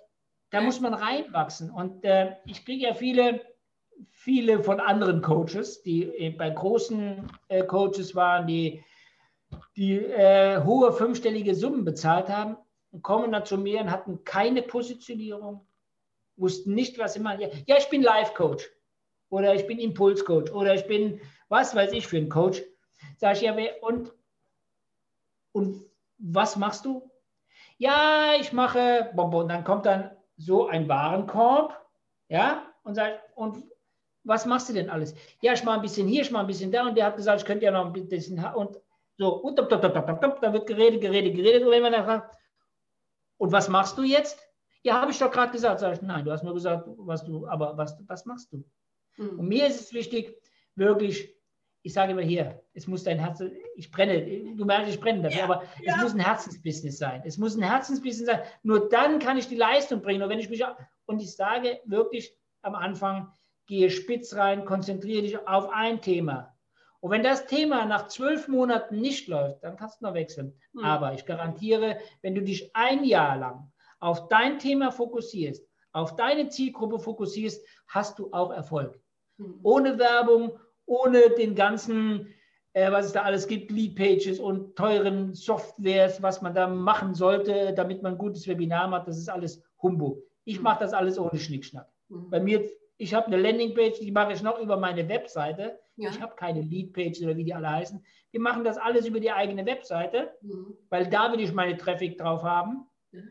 da 0.52 0.62
muss 0.62 0.80
man 0.80 0.94
reinwachsen. 0.94 1.72
Und 1.72 2.04
äh, 2.06 2.36
ich 2.46 2.64
kriege 2.64 2.88
ja 2.88 2.94
viele, 2.94 3.42
viele 4.12 4.64
von 4.64 4.80
anderen 4.80 5.22
Coaches, 5.22 5.82
die 5.82 6.04
äh, 6.04 6.30
bei 6.30 6.52
großen 6.52 7.28
äh, 7.48 7.64
Coaches 7.64 8.16
waren, 8.16 8.46
die, 8.46 8.84
die 9.76 9.98
äh, 9.98 10.64
hohe 10.64 10.94
fünfstellige 10.94 11.56
Summen 11.56 11.84
bezahlt 11.84 12.30
haben 12.30 12.58
und 12.96 13.02
kommen 13.02 13.34
dann 13.34 13.46
zu 13.46 13.58
mir 13.58 13.82
und 13.82 13.92
hatten 13.92 14.24
keine 14.24 14.62
Positionierung, 14.62 15.68
wussten 16.38 16.74
nicht, 16.74 16.98
was 16.98 17.14
sie 17.14 17.20
machen. 17.20 17.42
Ja, 17.42 17.50
ja 17.68 17.78
ich 17.78 17.90
bin 17.90 18.02
Life-Coach 18.02 18.72
oder 19.30 19.54
ich 19.54 19.68
bin 19.68 19.80
Impuls-Coach 19.80 20.52
oder 20.52 20.74
ich 20.76 20.88
bin, 20.88 21.20
was 21.50 21.76
weiß 21.76 21.92
ich 21.92 22.08
für 22.08 22.18
ein 22.18 22.30
Coach. 22.30 22.64
Sag 23.18 23.36
ich 23.36 23.42
ja, 23.42 23.54
und, 23.82 24.14
und 25.52 25.84
was 26.18 26.56
machst 26.56 26.86
du? 26.86 27.12
Ja, 27.78 28.36
ich 28.40 28.54
mache, 28.54 29.12
und 29.14 29.50
dann 29.50 29.66
kommt 29.66 29.86
dann 29.86 30.12
so 30.38 30.68
ein 30.68 30.88
Warenkorb, 30.88 31.78
ja, 32.30 32.66
und 32.84 32.96
sagt, 32.96 33.20
und 33.36 33.66
was 34.24 34.46
machst 34.46 34.70
du 34.70 34.74
denn 34.74 34.90
alles? 34.90 35.14
Ja, 35.42 35.52
ich 35.52 35.66
mache 35.66 35.76
ein 35.76 35.82
bisschen 35.82 36.08
hier, 36.08 36.22
ich 36.22 36.32
mache 36.32 36.46
ein 36.46 36.48
bisschen 36.48 36.72
da 36.72 36.88
und 36.88 36.96
der 36.98 37.08
hat 37.08 37.18
gesagt, 37.18 37.42
ich 37.42 37.46
könnte 37.46 37.66
ja 37.66 37.72
noch 37.72 37.94
ein 37.94 38.08
bisschen 38.08 38.42
und 38.56 38.80
so, 39.18 39.36
und 39.36 39.58
da 39.58 39.72
wird 39.72 40.68
geredet, 40.68 41.02
geredet, 41.02 41.36
geredet. 41.36 41.64
Und 41.64 41.72
wenn 41.72 41.82
man 41.82 41.94
dann 41.94 42.06
fragt, 42.06 42.36
und 43.46 43.52
was 43.52 43.70
machst 43.70 43.96
du 44.00 44.02
jetzt? 44.02 44.40
Ja, 44.82 45.00
habe 45.00 45.12
ich 45.12 45.20
doch 45.20 45.30
gerade 45.30 45.52
gesagt. 45.52 45.80
Sag 45.80 45.94
ich, 45.94 46.02
nein, 46.02 46.26
du 46.26 46.32
hast 46.32 46.44
nur 46.44 46.56
gesagt, 46.56 46.88
was 46.98 47.24
du, 47.24 47.48
aber 47.48 47.78
was, 47.78 47.96
was 48.08 48.26
machst 48.26 48.52
du? 48.52 48.64
Mhm. 49.18 49.40
Und 49.40 49.48
mir 49.48 49.68
ist 49.68 49.80
es 49.80 49.94
wichtig, 49.94 50.36
wirklich, 50.74 51.32
ich 51.84 51.94
sage 51.94 52.14
immer 52.14 52.24
hier, 52.24 52.64
es 52.74 52.88
muss 52.88 53.04
dein 53.04 53.20
Herz, 53.20 53.44
ich 53.76 53.92
brenne, 53.92 54.56
du 54.56 54.66
merkst, 54.66 54.90
ich 54.92 55.00
brenne 55.00 55.22
dafür, 55.22 55.38
ja, 55.38 55.44
aber 55.44 55.64
ja. 55.84 55.94
es 55.96 56.02
muss 56.02 56.14
ein 56.16 56.22
Herzensbusiness 56.22 56.98
sein. 56.98 57.22
Es 57.24 57.38
muss 57.38 57.56
ein 57.56 57.62
Herzensbusiness 57.62 58.26
sein. 58.26 58.42
Nur 58.64 58.90
dann 58.90 59.20
kann 59.20 59.38
ich 59.38 59.48
die 59.48 59.56
Leistung 59.56 60.02
bringen. 60.02 60.24
Und 60.24 60.30
wenn 60.30 60.40
ich 60.40 60.50
mich, 60.50 60.64
und 61.06 61.22
ich 61.22 61.36
sage 61.36 61.82
wirklich 61.86 62.36
am 62.64 62.74
Anfang, 62.74 63.32
gehe 63.68 63.92
spitz 63.92 64.34
rein, 64.34 64.66
konzentriere 64.66 65.22
dich 65.22 65.48
auf 65.48 65.70
ein 65.70 66.02
Thema. 66.02 66.55
Und 67.06 67.12
wenn 67.12 67.22
das 67.22 67.46
Thema 67.46 67.86
nach 67.86 68.08
zwölf 68.08 68.48
Monaten 68.48 69.00
nicht 69.00 69.28
läuft, 69.28 69.64
dann 69.64 69.78
kannst 69.78 70.02
du 70.02 70.06
noch 70.06 70.16
wechseln. 70.16 70.60
Mhm. 70.74 70.86
Aber 70.86 71.14
ich 71.14 71.24
garantiere, 71.28 72.00
wenn 72.24 72.34
du 72.34 72.42
dich 72.42 72.76
ein 72.76 73.04
Jahr 73.04 73.38
lang 73.38 73.72
auf 74.00 74.28
dein 74.28 74.58
Thema 74.58 74.92
fokussierst, 74.92 75.70
auf 75.92 76.16
deine 76.16 76.50
Zielgruppe 76.50 76.98
fokussierst, 76.98 77.64
hast 77.90 78.18
du 78.18 78.34
auch 78.34 78.50
Erfolg. 78.50 79.00
Mhm. 79.38 79.60
Ohne 79.62 80.00
Werbung, 80.00 80.58
ohne 80.88 81.30
den 81.38 81.54
ganzen, 81.54 82.34
äh, 82.74 82.92
was 82.92 83.06
es 83.06 83.12
da 83.12 83.22
alles 83.22 83.46
gibt, 83.46 83.70
Lead-Pages 83.70 84.40
und 84.40 84.76
teuren 84.76 85.36
Softwares, 85.36 86.24
was 86.24 86.42
man 86.42 86.56
da 86.56 86.66
machen 86.66 87.14
sollte, 87.14 87.76
damit 87.76 88.02
man 88.02 88.14
ein 88.14 88.18
gutes 88.18 88.48
Webinar 88.48 88.88
macht, 88.88 89.08
das 89.08 89.20
ist 89.20 89.30
alles 89.30 89.62
Humbug. 89.80 90.24
Ich 90.44 90.56
hm. 90.56 90.64
mache 90.64 90.80
das 90.80 90.94
alles 90.94 91.20
ohne 91.20 91.38
Schnickschnack. 91.38 91.88
Mhm. 92.10 92.32
Bei 92.32 92.40
mir, 92.40 92.68
ich 92.98 93.14
habe 93.14 93.28
eine 93.28 93.38
Landingpage, 93.38 94.00
die 94.00 94.12
mache 94.12 94.34
ich 94.34 94.42
noch 94.42 94.60
über 94.60 94.78
meine 94.78 95.08
Webseite. 95.10 95.80
Ja. 95.98 96.10
Ich 96.10 96.22
habe 96.22 96.36
keine 96.36 96.62
Leadpages 96.62 97.22
oder 97.22 97.36
wie 97.36 97.44
die 97.44 97.54
alle 97.54 97.70
heißen. 97.70 98.04
Wir 98.32 98.40
machen 98.40 98.64
das 98.64 98.78
alles 98.78 99.06
über 99.06 99.20
die 99.20 99.32
eigene 99.32 99.66
Webseite, 99.66 100.34
mhm. 100.42 100.78
weil 100.90 101.10
da 101.10 101.32
will 101.32 101.40
ich 101.40 101.54
meine 101.54 101.78
Traffic 101.78 102.18
drauf 102.18 102.44
haben. 102.44 102.86
Ja. 103.12 103.22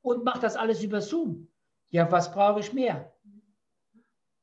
Und 0.00 0.24
mache 0.24 0.40
das 0.40 0.56
alles 0.56 0.82
über 0.82 1.00
Zoom. 1.00 1.48
Ja, 1.90 2.10
was 2.10 2.32
brauche 2.32 2.60
ich 2.60 2.72
mehr? 2.72 3.11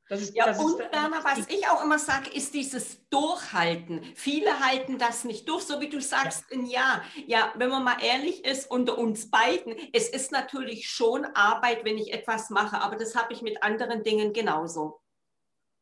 Ist, 0.09 0.35
ja, 0.35 0.57
und 0.57 0.79
Werner, 0.79 1.23
was 1.23 1.47
ich 1.49 1.67
auch 1.67 1.83
immer 1.83 1.99
sage, 1.99 2.31
ist 2.31 2.55
dieses 2.55 3.07
Durchhalten. 3.09 4.03
Viele 4.15 4.59
halten 4.59 4.97
das 4.97 5.23
nicht 5.23 5.47
durch, 5.47 5.63
so 5.63 5.79
wie 5.81 5.89
du 5.89 6.01
sagst, 6.01 6.45
ja. 6.49 6.57
ein 6.57 6.65
Jahr. 6.65 7.01
Ja, 7.27 7.53
wenn 7.55 7.69
man 7.69 7.83
mal 7.83 8.01
ehrlich 8.01 8.43
ist, 8.43 8.71
unter 8.71 8.97
uns 8.97 9.29
beiden, 9.29 9.75
es 9.93 10.09
ist 10.09 10.31
natürlich 10.31 10.89
schon 10.89 11.25
Arbeit, 11.35 11.85
wenn 11.85 11.99
ich 11.99 12.11
etwas 12.11 12.49
mache, 12.49 12.81
aber 12.81 12.95
das 12.95 13.15
habe 13.15 13.33
ich 13.33 13.43
mit 13.43 13.61
anderen 13.61 14.01
Dingen 14.03 14.33
genauso. 14.33 14.99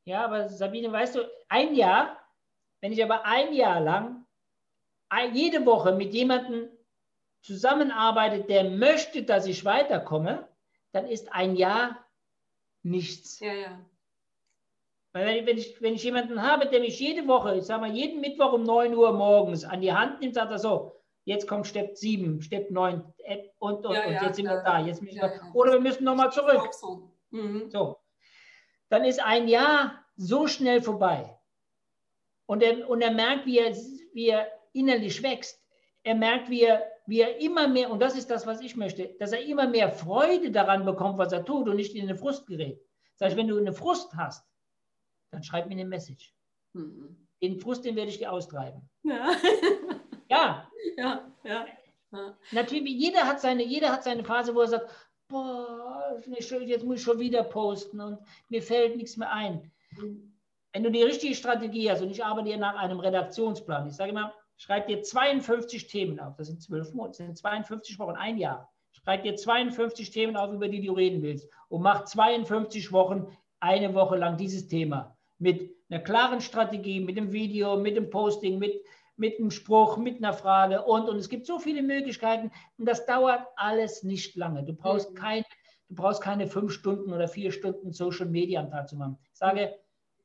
Ja, 0.04 0.26
aber 0.26 0.50
Sabine, 0.50 0.92
weißt 0.92 1.16
du, 1.16 1.30
ein 1.48 1.74
Jahr, 1.74 2.22
wenn 2.82 2.92
ich 2.92 3.02
aber 3.02 3.24
ein 3.24 3.54
Jahr 3.54 3.80
lang 3.80 4.26
jede 5.32 5.66
Woche 5.66 5.94
mit 5.94 6.14
jemandem 6.14 6.70
zusammenarbeite, 7.42 8.44
der 8.44 8.66
möchte, 8.72 9.24
dass 9.24 9.46
ich 9.46 9.64
weiterkomme, 9.64 10.50
dann 10.92 11.08
ist 11.08 11.32
ein 11.32 11.56
Jahr 11.56 12.06
nichts. 12.84 13.40
Ja, 13.40 13.54
ja. 13.54 13.86
Weil 15.14 15.46
wenn 15.46 15.58
ich, 15.58 15.82
wenn 15.82 15.96
ich 15.96 16.04
jemanden 16.04 16.42
habe, 16.42 16.68
der 16.68 16.80
mich 16.80 17.00
jede 17.00 17.28
Woche, 17.28 17.56
ich 17.56 17.64
sage 17.64 17.82
mal, 17.82 17.92
jeden 17.92 18.22
Mittwoch 18.22 18.54
um 18.54 18.64
9 18.64 18.94
Uhr 18.94 19.14
morgens 19.14 19.64
an 19.64 19.82
die 19.82 19.94
Hand 19.94 20.20
nimmt, 20.20 20.36
sagt 20.36 20.52
er 20.52 20.60
so, 20.60 20.94
jetzt 21.24 21.48
kommt 21.48 21.66
Step 21.66 21.98
7, 21.98 22.42
Step 22.42 22.70
9 22.70 23.04
äh, 23.20 23.38
und, 23.60 23.86
und, 23.86 23.96
ja, 23.96 24.06
und 24.06 24.14
jetzt 24.14 24.36
sind 24.36 24.46
wir 24.46 24.62
da. 24.62 24.80
Jetzt 24.80 25.02
müssen 25.02 25.20
wir, 25.20 25.42
oder 25.54 25.74
wir 25.74 25.80
müssen 25.80 26.04
nochmal 26.04 26.32
zurück. 26.32 26.70
So. 26.74 27.12
Mhm. 27.32 27.70
so 27.70 27.98
dann 28.90 29.04
ist 29.04 29.24
ein 29.24 29.48
Jahr 29.48 30.06
so 30.16 30.48
schnell 30.48 30.82
vorbei. 30.82 31.38
Und 32.46 32.64
er, 32.64 32.90
und 32.90 33.02
er 33.02 33.12
merkt, 33.12 33.46
wie 33.46 33.60
er, 33.60 33.76
wie 34.14 34.30
er 34.30 34.48
innerlich 34.74 35.22
wächst. 35.22 35.62
Er 36.04 36.16
merkt, 36.16 36.50
wie 36.50 36.64
er, 36.64 36.84
wie 37.06 37.22
er 37.22 37.40
immer 37.42 37.68
mehr, 37.68 37.92
und 37.92 38.02
das 38.02 38.16
ist 38.16 38.32
das, 38.32 38.48
was 38.48 38.62
ich 38.62 38.76
möchte, 38.76 39.16
dass 39.20 39.34
er 39.34 39.46
immer 39.46 39.68
mehr 39.68 39.92
Freude 39.92 40.52
daran 40.52 40.86
bekommt, 40.86 41.18
was 41.18 41.34
er 41.34 41.44
tut 41.44 41.68
und 41.68 41.76
nicht 41.76 41.96
in 41.96 42.04
eine 42.04 42.16
Frust 42.16 42.48
gerät. 42.48 42.80
Das 43.18 43.28
heißt, 43.28 43.38
wenn 43.38 43.48
du 43.48 43.58
eine 43.58 43.74
Frust 43.74 44.14
hast, 44.16 44.46
dann 45.32 45.44
schreib 45.44 45.68
mir 45.68 45.74
eine 45.74 45.86
Message. 45.86 46.34
Mhm. 46.74 47.28
Den 47.42 47.60
Frust, 47.60 47.86
den 47.86 47.96
werde 47.96 48.10
ich 48.10 48.18
dir 48.18 48.32
austreiben. 48.32 48.82
Ja. 49.04 49.32
ja. 50.30 50.72
ja. 50.98 51.32
ja. 51.44 51.66
ja. 52.12 52.38
Natürlich, 52.52 52.94
jeder 52.94 53.28
hat, 53.28 53.42
seine, 53.42 53.64
jeder 53.64 53.92
hat 53.92 54.04
seine 54.04 54.24
Phase, 54.24 54.56
wo 54.56 54.62
er 54.62 54.68
sagt, 54.68 54.90
boah, 55.28 56.16
jetzt 56.66 56.86
muss 56.86 57.00
ich 57.00 57.04
schon 57.04 57.20
wieder 57.20 57.44
posten 57.44 58.00
und 58.00 58.20
mir 58.50 58.62
fällt 58.62 58.96
nichts 58.96 59.18
mehr 59.18 59.32
ein. 59.32 59.72
Wenn 60.74 60.84
du 60.84 60.92
die 60.92 61.04
richtige 61.04 61.36
Strategie 61.36 61.92
hast 61.92 62.02
und 62.02 62.12
ich 62.12 62.24
arbeite 62.24 62.48
hier 62.48 62.58
nach 62.58 62.76
einem 62.76 63.00
Redaktionsplan, 63.00 63.88
ich 63.88 63.96
sage 63.96 64.12
immer, 64.12 64.34
schreib 64.58 64.88
dir 64.88 65.02
52 65.02 65.88
Themen 65.88 66.20
auf, 66.20 66.36
das 66.38 66.48
sind 66.48 66.62
zwölf 66.62 66.94
Monate, 66.94 67.18
das 67.18 67.28
sind 67.28 67.38
52 67.38 68.00
Wochen, 68.00 68.16
ein 68.16 68.38
Jahr. 68.38 68.72
Schreib 68.94 69.24
dir 69.24 69.36
52 69.36 70.12
Themen 70.12 70.38
auf, 70.38 70.52
über 70.54 70.68
die 70.70 70.82
du 70.82 70.94
reden 70.94 71.22
willst 71.22 71.50
und 71.70 71.82
mach 71.82 72.06
52 72.06 72.92
Wochen, 72.92 73.28
eine 73.60 73.94
Woche 73.94 74.18
lang 74.18 74.38
dieses 74.38 74.68
Thema 74.68 75.17
mit 75.40 75.76
einer 75.90 76.00
klaren 76.00 76.42
Strategie, 76.42 77.00
mit 77.00 77.18
dem 77.18 77.32
Video, 77.32 77.78
mit 77.78 77.96
dem 77.96 78.10
Posting, 78.10 78.60
mit 78.60 78.82
mit 79.18 79.40
einem 79.40 79.52
Spruch, 79.52 79.98
mit 79.98 80.18
einer 80.18 80.34
Frage 80.34 80.84
und, 80.84 81.10
und 81.10 81.18
es 81.18 81.28
gibt 81.28 81.46
so 81.46 81.60
viele 81.60 81.82
Möglichkeiten 81.82 82.52
und 82.78 82.88
das 82.88 83.06
dauert 83.06 83.46
alles 83.56 84.04
nicht 84.04 84.36
lange. 84.36 84.64
Du 84.64 84.74
brauchst, 84.74 85.12
mhm. 85.12 85.16
kein, 85.16 85.44
du 85.90 85.96
brauchst 85.96 86.22
keine 86.22 86.48
fünf 86.48 86.72
Stunden 86.72 87.12
oder 87.12 87.28
vier 87.28 87.52
Stunden 87.52 87.92
Social 87.92 88.28
Media 88.28 88.62
am 88.62 88.70
Tag 88.70 88.88
zu 88.88 88.96
machen. 88.96 89.18
Ich 89.34 89.40
sage, 89.40 89.76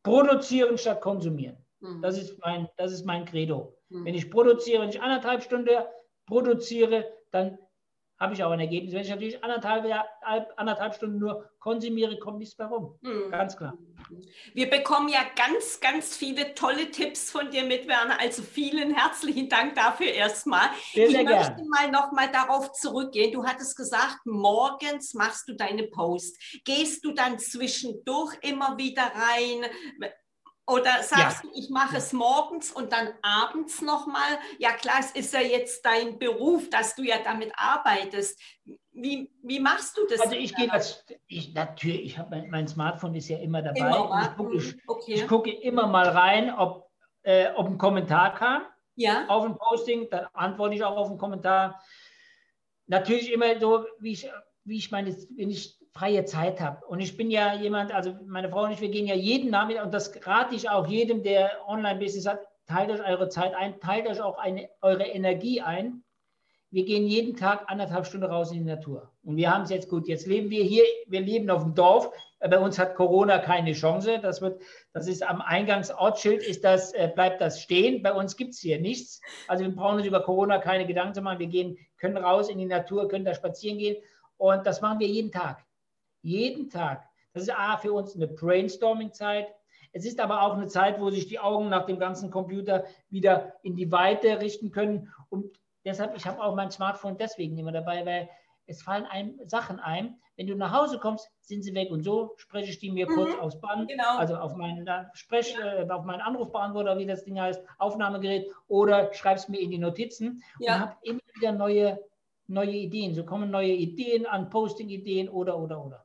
produzieren 0.02 0.76
statt 0.76 1.00
konsumieren. 1.00 1.56
Mhm. 1.80 2.02
Das, 2.02 2.18
ist 2.18 2.38
mein, 2.40 2.68
das 2.76 2.92
ist 2.92 3.06
mein 3.06 3.24
Credo. 3.24 3.74
Mhm. 3.88 4.04
Wenn 4.04 4.14
ich 4.14 4.30
produziere, 4.30 4.82
wenn 4.82 4.90
ich 4.90 5.00
anderthalb 5.00 5.42
Stunden 5.42 5.70
produziere, 6.26 7.06
dann 7.30 7.58
habe 8.22 8.34
ich 8.34 8.44
auch 8.44 8.52
ein 8.52 8.60
Ergebnis. 8.60 8.94
Wenn 8.94 9.02
ich 9.02 9.10
natürlich 9.10 9.42
anderthalb, 9.42 9.84
anderthalb 10.56 10.94
Stunden 10.94 11.18
nur 11.18 11.50
konsumiere, 11.58 12.18
kommt 12.18 12.38
nichts 12.38 12.56
mehr 12.56 12.68
rum. 12.68 12.96
Mhm. 13.00 13.30
Ganz 13.32 13.56
klar. 13.56 13.76
Wir 14.54 14.70
bekommen 14.70 15.08
ja 15.08 15.20
ganz, 15.34 15.80
ganz 15.80 16.16
viele 16.16 16.54
tolle 16.54 16.90
Tipps 16.92 17.32
von 17.32 17.50
dir 17.50 17.64
mit, 17.64 17.88
Werner. 17.88 18.20
Also 18.20 18.42
vielen 18.42 18.94
herzlichen 18.94 19.48
Dank 19.48 19.74
dafür 19.74 20.06
erstmal. 20.06 20.68
Sehr, 20.92 21.10
sehr 21.10 21.22
ich 21.22 21.28
möchte 21.28 21.54
gern. 21.56 21.68
mal 21.68 21.90
noch 21.90 22.12
mal 22.12 22.30
darauf 22.30 22.70
zurückgehen. 22.72 23.32
Du 23.32 23.44
hattest 23.44 23.76
gesagt, 23.76 24.18
morgens 24.24 25.14
machst 25.14 25.48
du 25.48 25.54
deine 25.54 25.84
Post. 25.84 26.40
Gehst 26.64 27.04
du 27.04 27.12
dann 27.12 27.40
zwischendurch 27.40 28.36
immer 28.42 28.78
wieder 28.78 29.02
rein? 29.02 29.68
Oder 30.66 31.02
sagst 31.02 31.42
ja. 31.42 31.50
du, 31.50 31.58
ich 31.58 31.70
mache 31.70 31.96
es 31.96 32.12
morgens 32.12 32.70
und 32.70 32.92
dann 32.92 33.08
abends 33.22 33.82
nochmal? 33.82 34.38
Ja 34.58 34.72
klar, 34.72 34.96
es 35.00 35.10
ist 35.10 35.34
ja 35.34 35.40
jetzt 35.40 35.84
dein 35.84 36.18
Beruf, 36.18 36.70
dass 36.70 36.94
du 36.94 37.02
ja 37.02 37.16
damit 37.22 37.52
arbeitest. 37.56 38.40
wie, 38.92 39.32
wie 39.42 39.60
machst 39.60 39.96
du 39.96 40.06
das? 40.08 40.20
Also 40.20 40.36
ich 40.36 40.54
gehe 40.54 40.68
das, 40.68 41.04
ich, 41.26 41.52
natürlich, 41.52 42.04
ich 42.04 42.18
habe 42.18 42.30
mein, 42.30 42.50
mein, 42.50 42.68
Smartphone 42.68 43.14
ist 43.16 43.28
ja 43.28 43.38
immer 43.38 43.60
dabei. 43.60 43.80
Immer, 43.80 44.30
ich, 44.30 44.36
gucke, 44.36 44.56
ich, 44.56 44.88
okay. 44.88 45.14
ich, 45.14 45.26
gucke, 45.26 45.50
immer 45.50 45.88
mal 45.88 46.08
rein, 46.08 46.54
ob, 46.54 46.90
äh, 47.22 47.50
ob 47.54 47.66
ein 47.66 47.78
Kommentar 47.78 48.34
kam 48.34 48.62
ja. 48.96 49.26
auf 49.28 49.44
ein 49.44 49.56
Posting, 49.56 50.08
dann 50.10 50.26
antworte 50.32 50.74
ich 50.74 50.84
auch 50.84 50.96
auf 50.96 51.08
einen 51.08 51.18
Kommentar. 51.18 51.82
Natürlich 52.86 53.32
immer 53.32 53.58
so, 53.58 53.86
wie 53.98 54.12
ich, 54.12 54.28
wie 54.64 54.78
ich 54.78 54.90
meine, 54.90 55.14
wenn 55.36 55.50
ich 55.50 55.78
freie 55.94 56.24
Zeit 56.24 56.60
habe. 56.60 56.84
Und 56.86 57.00
ich 57.00 57.16
bin 57.16 57.30
ja 57.30 57.54
jemand, 57.54 57.92
also 57.92 58.14
meine 58.26 58.48
Frau 58.48 58.64
und 58.64 58.72
ich, 58.72 58.80
wir 58.80 58.90
gehen 58.90 59.06
ja 59.06 59.14
jeden 59.14 59.50
Nachmittag, 59.50 59.84
und 59.84 59.94
das 59.94 60.12
rate 60.26 60.54
ich 60.54 60.70
auch 60.70 60.86
jedem, 60.86 61.22
der 61.22 61.50
Online-Business 61.66 62.26
hat, 62.26 62.40
teilt 62.66 62.90
euch 62.90 63.06
eure 63.06 63.28
Zeit 63.28 63.54
ein, 63.54 63.78
teilt 63.80 64.06
euch 64.06 64.20
auch 64.20 64.38
eine, 64.38 64.68
eure 64.80 65.04
Energie 65.04 65.60
ein. 65.60 66.02
Wir 66.70 66.86
gehen 66.86 67.06
jeden 67.06 67.36
Tag 67.36 67.64
anderthalb 67.66 68.06
Stunden 68.06 68.24
raus 68.24 68.50
in 68.50 68.58
die 68.60 68.64
Natur. 68.64 69.12
Und 69.22 69.36
wir 69.36 69.52
haben 69.52 69.64
es 69.64 69.70
jetzt 69.70 69.90
gut. 69.90 70.08
Jetzt 70.08 70.26
leben 70.26 70.48
wir 70.48 70.64
hier, 70.64 70.84
wir 71.06 71.20
leben 71.20 71.50
auf 71.50 71.64
dem 71.64 71.74
Dorf. 71.74 72.10
Bei 72.40 72.58
uns 72.58 72.78
hat 72.78 72.94
Corona 72.94 73.38
keine 73.38 73.74
Chance. 73.74 74.18
Das, 74.22 74.40
wird, 74.40 74.62
das 74.94 75.06
ist 75.06 75.22
am 75.22 75.42
Eingangsortsschild, 75.42 76.42
ist 76.42 76.64
das, 76.64 76.94
äh, 76.94 77.12
bleibt 77.14 77.42
das 77.42 77.60
stehen. 77.60 78.02
Bei 78.02 78.14
uns 78.14 78.38
gibt 78.38 78.54
es 78.54 78.60
hier 78.60 78.80
nichts. 78.80 79.20
Also 79.48 79.64
wir 79.64 79.76
brauchen 79.76 79.96
uns 79.96 80.06
über 80.06 80.22
Corona 80.22 80.58
keine 80.58 80.86
Gedanken 80.86 81.12
zu 81.12 81.20
machen. 81.20 81.40
Wir 81.40 81.48
gehen, 81.48 81.76
können 81.98 82.16
raus 82.16 82.48
in 82.48 82.56
die 82.56 82.64
Natur, 82.64 83.06
können 83.06 83.26
da 83.26 83.34
spazieren 83.34 83.76
gehen. 83.76 84.02
Und 84.38 84.66
das 84.66 84.80
machen 84.80 84.98
wir 84.98 85.08
jeden 85.08 85.30
Tag. 85.30 85.62
Jeden 86.22 86.70
Tag. 86.70 87.08
Das 87.32 87.44
ist 87.44 87.54
A, 87.54 87.76
für 87.76 87.92
uns 87.92 88.14
eine 88.14 88.28
Brainstorming-Zeit. 88.28 89.48
Es 89.92 90.06
ist 90.06 90.20
aber 90.20 90.42
auch 90.42 90.54
eine 90.54 90.68
Zeit, 90.68 91.00
wo 91.00 91.10
sich 91.10 91.26
die 91.26 91.38
Augen 91.38 91.68
nach 91.68 91.86
dem 91.86 91.98
ganzen 91.98 92.30
Computer 92.30 92.84
wieder 93.10 93.54
in 93.62 93.76
die 93.76 93.92
Weite 93.92 94.40
richten 94.40 94.70
können. 94.70 95.12
Und 95.28 95.58
deshalb, 95.84 96.16
ich 96.16 96.26
habe 96.26 96.42
auch 96.42 96.54
mein 96.54 96.70
Smartphone 96.70 97.18
deswegen 97.18 97.58
immer 97.58 97.72
dabei, 97.72 98.06
weil 98.06 98.28
es 98.66 98.82
fallen 98.82 99.04
einem 99.04 99.38
Sachen 99.46 99.80
ein. 99.80 100.18
Wenn 100.36 100.46
du 100.46 100.54
nach 100.54 100.72
Hause 100.72 100.98
kommst, 100.98 101.30
sind 101.42 101.62
sie 101.62 101.74
weg. 101.74 101.90
Und 101.90 102.04
so 102.04 102.32
spreche 102.36 102.70
ich 102.70 102.78
die 102.78 102.90
mir 102.90 103.08
mhm, 103.08 103.14
kurz 103.14 103.38
aus 103.38 103.60
Band, 103.60 103.88
genau. 103.88 104.16
also 104.16 104.36
auf 104.36 104.56
meinen, 104.56 104.88
Sprech, 105.12 105.54
ja. 105.58 105.82
äh, 105.82 105.90
auf 105.90 106.04
meinen 106.04 106.22
Anrufbeantworter, 106.22 106.96
wie 106.96 107.06
das 107.06 107.24
Ding 107.24 107.38
heißt, 107.38 107.62
Aufnahmegerät, 107.78 108.50
oder 108.68 109.12
schreib's 109.12 109.48
mir 109.48 109.60
in 109.60 109.70
die 109.70 109.78
Notizen 109.78 110.42
ja. 110.58 110.74
und 110.74 110.80
habe 110.80 110.96
immer 111.02 111.20
wieder 111.34 111.52
neue, 111.52 112.00
neue 112.46 112.70
Ideen. 112.70 113.14
So 113.14 113.24
kommen 113.24 113.50
neue 113.50 113.72
Ideen 113.72 114.24
an 114.24 114.48
Posting-Ideen 114.48 115.28
oder, 115.28 115.58
oder, 115.58 115.84
oder. 115.84 116.01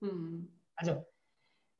Mhm. 0.00 0.48
Also 0.74 1.04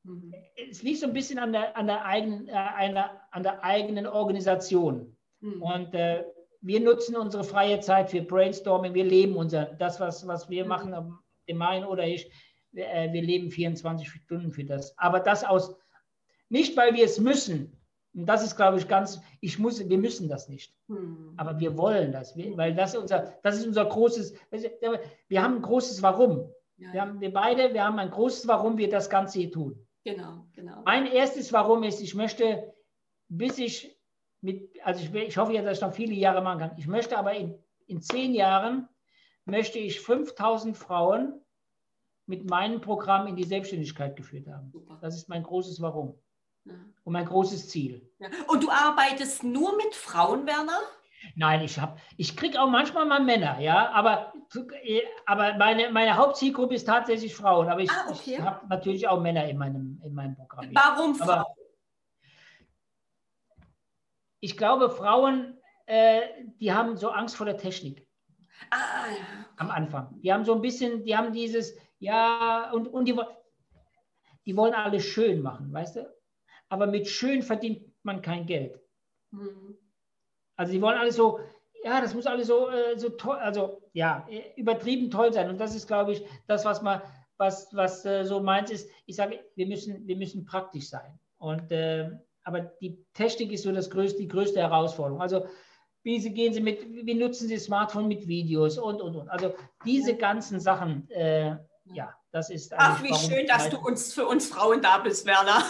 mhm. 0.03 0.33
es 0.69 0.83
liegt 0.83 0.99
so 0.99 1.07
ein 1.07 1.13
bisschen 1.13 1.39
an 1.39 1.51
der, 1.51 1.75
an 1.77 1.87
der, 1.87 2.05
eigenen, 2.05 2.47
äh, 2.47 2.51
einer, 2.51 3.21
an 3.31 3.43
der 3.43 3.63
eigenen 3.63 4.07
Organisation. 4.07 5.15
Mhm. 5.39 5.61
Und 5.61 5.93
äh, 5.93 6.25
wir 6.61 6.79
nutzen 6.79 7.15
unsere 7.15 7.43
freie 7.43 7.79
Zeit 7.79 8.09
für 8.09 8.21
Brainstorming. 8.21 8.93
Wir 8.93 9.05
leben 9.05 9.35
unser, 9.35 9.65
das, 9.65 9.99
was, 9.99 10.25
was 10.27 10.49
wir 10.49 10.63
mhm. 10.63 10.69
machen, 10.69 11.19
dem 11.47 11.57
Main 11.57 11.85
oder 11.85 12.05
ich, 12.05 12.31
wir, 12.71 12.87
äh, 12.89 13.11
wir 13.13 13.21
leben 13.21 13.51
24 13.51 14.09
Stunden 14.09 14.51
für 14.51 14.65
das. 14.65 14.97
Aber 14.97 15.19
das 15.19 15.43
aus, 15.43 15.75
nicht 16.49 16.75
weil 16.77 16.93
wir 16.93 17.05
es 17.05 17.19
müssen, 17.19 17.77
und 18.17 18.25
das 18.25 18.43
ist, 18.43 18.55
glaube 18.55 18.79
ich, 18.79 18.87
ganz, 18.87 19.21
ich 19.41 19.59
muss, 19.59 19.87
wir 19.87 19.97
müssen 19.97 20.27
das 20.27 20.49
nicht. 20.49 20.73
Hm. 20.87 21.33
Aber 21.37 21.59
wir 21.59 21.77
wollen 21.77 22.11
das, 22.11 22.35
weil 22.35 22.73
das 22.73 22.95
unser, 22.95 23.35
das 23.43 23.57
ist 23.57 23.67
unser 23.67 23.85
großes, 23.85 24.33
wir 25.27 25.43
haben 25.43 25.57
ein 25.57 25.61
großes 25.61 26.01
Warum. 26.01 26.51
Ja, 26.77 26.93
wir, 26.93 27.01
haben, 27.01 27.21
wir 27.21 27.33
beide, 27.33 27.73
wir 27.73 27.83
haben 27.83 27.99
ein 27.99 28.11
großes 28.11 28.47
Warum 28.47 28.77
wir 28.77 28.89
das 28.89 29.09
Ganze 29.09 29.39
hier 29.39 29.51
tun. 29.51 29.87
Genau, 30.03 30.47
genau. 30.53 30.83
Mein 30.85 31.07
erstes 31.07 31.51
Warum 31.51 31.83
ist, 31.83 32.01
ich 32.01 32.15
möchte, 32.15 32.73
bis 33.27 33.57
ich 33.57 33.97
mit, 34.41 34.71
also 34.83 35.03
ich, 35.03 35.13
ich 35.13 35.37
hoffe 35.37 35.53
ja, 35.53 35.61
dass 35.61 35.77
ich 35.77 35.81
noch 35.81 35.93
viele 35.93 36.13
Jahre 36.13 36.41
machen 36.41 36.59
kann. 36.59 36.77
Ich 36.77 36.87
möchte 36.87 37.17
aber 37.17 37.33
in, 37.33 37.57
in 37.87 38.01
zehn 38.01 38.33
Jahren, 38.33 38.87
möchte 39.45 39.79
ich 39.79 39.99
5000 39.99 40.77
Frauen 40.77 41.41
mit 42.25 42.49
meinem 42.49 42.81
Programm 42.81 43.27
in 43.27 43.35
die 43.35 43.45
Selbstständigkeit 43.45 44.15
geführt 44.15 44.47
haben. 44.47 44.69
Super. 44.71 44.97
Das 45.01 45.15
ist 45.15 45.29
mein 45.29 45.43
großes 45.43 45.81
Warum. 45.81 46.19
Ja. 46.65 46.73
Und 47.03 47.13
mein 47.13 47.25
großes 47.25 47.69
Ziel. 47.69 48.09
Ja. 48.19 48.27
Und 48.47 48.63
du 48.63 48.69
arbeitest 48.69 49.43
nur 49.43 49.75
mit 49.77 49.95
Frauen, 49.95 50.45
Werner? 50.45 50.79
Nein, 51.35 51.61
ich 51.61 51.79
habe, 51.79 51.99
ich 52.17 52.35
kriege 52.35 52.61
auch 52.61 52.69
manchmal 52.69 53.05
mal 53.05 53.23
Männer, 53.23 53.59
ja, 53.59 53.91
aber, 53.91 54.33
aber 55.25 55.55
meine, 55.55 55.91
meine 55.91 56.15
Hauptzielgruppe 56.15 56.75
ist 56.75 56.85
tatsächlich 56.85 57.35
Frauen. 57.35 57.69
Aber 57.69 57.81
ich, 57.81 57.91
ah, 57.91 58.09
okay. 58.09 58.33
ich 58.33 58.41
habe 58.41 58.67
natürlich 58.67 59.07
auch 59.07 59.19
Männer 59.21 59.47
in 59.47 59.57
meinem, 59.57 60.01
in 60.03 60.13
meinem 60.13 60.35
Programm. 60.35 60.69
Warum 60.73 61.15
Frauen? 61.15 61.29
Aber 61.29 61.55
ich 64.39 64.57
glaube, 64.57 64.89
Frauen, 64.89 65.57
äh, 65.85 66.21
die 66.59 66.73
haben 66.73 66.97
so 66.97 67.09
Angst 67.09 67.35
vor 67.35 67.45
der 67.45 67.57
Technik. 67.57 68.07
Ah, 68.69 69.07
ja. 69.09 69.45
Am 69.57 69.71
Anfang. 69.71 70.19
Die 70.21 70.31
haben 70.31 70.45
so 70.45 70.53
ein 70.53 70.61
bisschen, 70.61 71.03
die 71.03 71.15
haben 71.15 71.33
dieses, 71.33 71.75
ja, 71.99 72.71
und, 72.71 72.87
und 72.87 73.05
die, 73.05 73.19
die 74.45 74.55
wollen 74.55 74.73
alles 74.73 75.03
schön 75.03 75.41
machen, 75.41 75.71
weißt 75.73 75.97
du? 75.97 76.13
Aber 76.69 76.87
mit 76.87 77.07
schön 77.07 77.41
verdient 77.41 77.93
man 78.03 78.21
kein 78.21 78.45
Geld. 78.45 78.79
Hm. 79.31 79.77
Also 80.57 80.73
die 80.73 80.81
wollen 80.81 80.97
alles 80.97 81.15
so, 81.15 81.39
ja, 81.83 82.01
das 82.01 82.13
muss 82.13 82.25
alles 82.25 82.47
so, 82.47 82.69
äh, 82.69 82.97
so 82.97 83.09
toll, 83.09 83.37
also 83.37 83.81
ja, 83.93 84.27
übertrieben 84.55 85.09
toll 85.09 85.31
sein. 85.31 85.49
Und 85.49 85.59
das 85.59 85.75
ist, 85.75 85.87
glaube 85.87 86.13
ich, 86.13 86.23
das, 86.47 86.65
was 86.65 86.81
man, 86.81 87.01
was, 87.37 87.69
was 87.73 88.03
äh, 88.05 88.25
so 88.25 88.41
meint 88.41 88.69
ist, 88.69 88.89
ich 89.05 89.15
sage, 89.15 89.39
wir 89.55 89.67
müssen, 89.67 90.05
wir 90.05 90.17
müssen 90.17 90.43
praktisch 90.43 90.89
sein. 90.89 91.19
Und 91.37 91.71
äh, 91.71 92.09
aber 92.43 92.61
die 92.61 93.05
Technik 93.13 93.51
ist 93.51 93.63
so 93.63 93.71
das 93.71 93.89
größte, 93.89 94.19
die 94.19 94.27
größte 94.27 94.59
Herausforderung. 94.59 95.21
Also 95.21 95.45
wie 96.03 96.19
sie, 96.19 96.33
gehen 96.33 96.53
Sie 96.53 96.61
mit, 96.61 96.79
wie 96.89 97.13
nutzen 97.13 97.49
Sie 97.49 97.57
Smartphone 97.57 98.07
mit 98.07 98.25
Videos 98.25 98.77
und 98.77 99.01
und 99.01 99.17
und. 99.17 99.29
Also 99.29 99.53
diese 99.83 100.15
ganzen 100.15 100.61
Sachen, 100.61 101.09
äh, 101.11 101.57
ja, 101.83 102.13
das 102.31 102.49
ist. 102.49 102.73
Ach, 102.77 103.03
wie 103.03 103.13
schön, 103.13 103.45
dass 103.45 103.69
du 103.69 103.77
uns 103.77 104.13
für 104.13 104.25
uns 104.25 104.47
Frauen 104.47 104.81
da 104.81 104.99
bist, 104.99 105.25
Werner. 105.25 105.61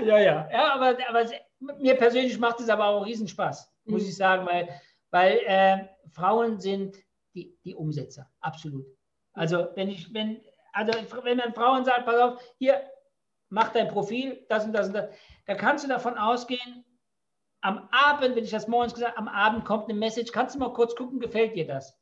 ja, 0.04 0.18
ja, 0.18 0.48
ja, 0.50 0.74
aber, 0.74 0.96
aber 1.08 1.24
mir 1.60 1.96
persönlich 1.96 2.38
macht 2.38 2.60
es 2.60 2.68
aber 2.68 2.86
auch 2.86 3.06
Riesenspaß, 3.06 3.72
muss 3.84 4.02
mhm. 4.02 4.08
ich 4.08 4.16
sagen, 4.16 4.46
weil, 4.46 4.68
weil 5.10 5.38
äh, 5.46 5.88
Frauen 6.12 6.60
sind 6.60 6.96
die, 7.34 7.56
die 7.64 7.74
Umsetzer, 7.74 8.30
absolut. 8.40 8.86
Also 9.32 9.68
wenn 9.74 9.88
ich, 9.88 10.12
wenn, 10.12 10.40
also 10.72 10.92
wenn 11.22 11.38
dann 11.38 11.54
Frauen 11.54 11.84
sagen, 11.84 12.04
pass 12.04 12.16
auf, 12.16 12.42
hier, 12.58 12.82
mach 13.48 13.72
dein 13.72 13.88
Profil, 13.88 14.44
das 14.48 14.64
und 14.64 14.72
das 14.72 14.88
und 14.88 14.94
das, 14.94 15.08
da 15.46 15.54
kannst 15.54 15.84
du 15.84 15.88
davon 15.88 16.16
ausgehen, 16.16 16.84
am 17.60 17.88
Abend, 17.92 18.36
wenn 18.36 18.44
ich 18.44 18.50
das 18.50 18.68
morgens 18.68 18.94
gesagt 18.94 19.16
habe, 19.16 19.26
am 19.26 19.34
Abend 19.34 19.64
kommt 19.64 19.88
eine 19.88 19.98
Message, 19.98 20.32
kannst 20.32 20.54
du 20.54 20.58
mal 20.58 20.72
kurz 20.72 20.94
gucken, 20.94 21.18
gefällt 21.18 21.56
dir 21.56 21.66
das? 21.66 21.98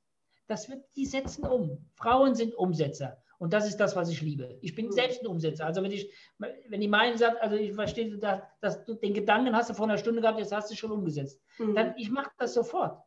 Das 0.49 0.69
wird, 0.69 0.85
die 0.97 1.07
setzen 1.07 1.47
um. 1.47 1.89
Frauen 1.95 2.35
sind 2.35 2.55
Umsetzer. 2.55 3.23
Und 3.43 3.53
das 3.53 3.67
ist 3.67 3.79
das, 3.79 3.97
was 3.97 4.09
ich 4.09 4.23
liebe. 4.23 4.57
Ich 4.61 4.77
bin 4.77 4.87
mhm. 4.87 4.93
selbst 4.93 5.21
ein 5.21 5.27
Umsetzer. 5.27 5.67
Also 5.67 5.83
wenn 5.83 5.91
ich, 5.91 6.09
wenn 6.39 6.81
die 6.81 6.87
meinen 6.87 7.19
sagt, 7.19 7.43
also 7.43 7.57
ich 7.57 7.75
verstehe, 7.75 8.17
dass, 8.17 8.41
dass, 8.61 8.85
du 8.85 8.95
den 8.95 9.15
Gedanken 9.15 9.57
hast 9.57 9.69
du 9.69 9.75
vor 9.75 9.87
einer 9.87 9.99
Stunde 9.99 10.21
gehabt, 10.21 10.39
jetzt 10.39 10.53
hast 10.53 10.71
du 10.71 10.77
schon 10.77 10.93
umgesetzt. 10.93 11.43
Mhm. 11.59 11.75
Dann 11.75 11.95
ich 11.97 12.09
mache 12.09 12.31
das 12.39 12.55
sofort. 12.55 13.03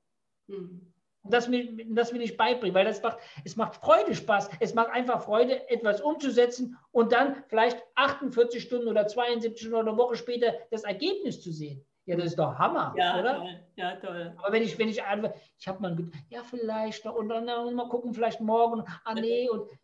Mhm. 0.47 0.91
Und 1.21 1.33
das 1.33 1.49
will, 1.49 1.87
das 1.95 2.13
will 2.13 2.21
ich 2.21 2.35
beibringen, 2.35 2.75
weil 2.75 2.83
das 2.83 3.01
macht, 3.01 3.19
es 3.45 3.55
macht 3.55 3.77
Freude 3.77 4.13
Spaß. 4.13 4.49
Es 4.59 4.73
macht 4.73 4.89
einfach 4.89 5.23
Freude, 5.23 5.69
etwas 5.69 6.01
umzusetzen 6.01 6.77
und 6.91 7.13
dann 7.13 7.41
vielleicht 7.47 7.81
48 7.95 8.61
Stunden 8.61 8.89
oder 8.89 9.07
72 9.07 9.57
Stunden 9.57 9.77
oder 9.77 9.91
eine 9.91 9.97
Woche 9.97 10.17
später 10.17 10.53
das 10.69 10.83
Ergebnis 10.83 11.41
zu 11.41 11.53
sehen. 11.53 11.81
Ja, 12.07 12.17
das 12.17 12.25
ist 12.25 12.39
doch 12.39 12.55
Hammer, 12.55 12.93
ja, 12.97 13.17
oder? 13.19 13.37
Toll. 13.37 13.59
Ja, 13.77 13.95
toll. 13.95 14.33
Aber 14.37 14.51
wenn 14.51 14.63
ich, 14.63 14.77
wenn 14.77 14.89
ich 14.89 15.01
einfach, 15.01 15.31
ich 15.57 15.67
habe 15.67 15.81
mal 15.81 15.97
ja, 16.29 16.43
vielleicht 16.43 17.05
und 17.05 17.29
dann 17.29 17.45
mal 17.73 17.87
gucken, 17.87 18.13
vielleicht 18.13 18.41
morgen, 18.41 18.83
ah 19.05 19.13
nee, 19.13 19.49
und 19.49 19.61
hm. 19.61 19.77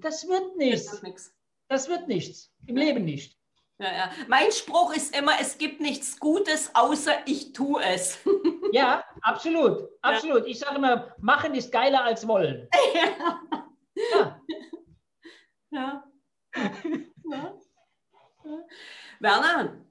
Das 0.00 0.26
wird 0.26 0.56
nichts. 0.56 1.00
Das, 1.00 1.34
das 1.68 1.88
wird 1.88 2.08
nichts. 2.08 2.52
Im 2.66 2.76
Leben 2.76 3.04
nicht. 3.04 3.36
Ja, 3.78 3.92
ja. 3.92 4.10
Mein 4.26 4.50
Spruch 4.52 4.94
ist 4.94 5.16
immer, 5.16 5.32
es 5.40 5.58
gibt 5.58 5.80
nichts 5.80 6.18
Gutes, 6.18 6.74
außer 6.74 7.12
ich 7.26 7.52
tue 7.52 7.82
es. 7.82 8.18
Ja, 8.72 9.04
absolut. 9.22 9.88
Absolut. 10.02 10.40
Ja. 10.40 10.46
Ich 10.46 10.58
sage 10.58 10.76
immer, 10.76 11.14
machen 11.18 11.54
ist 11.54 11.70
geiler 11.70 12.04
als 12.04 12.26
wollen. 12.26 12.68
Ja. 12.94 14.40
Ja. 15.70 16.04
ja. 17.30 17.54
ja. 18.44 18.58
Werner, 19.20 19.85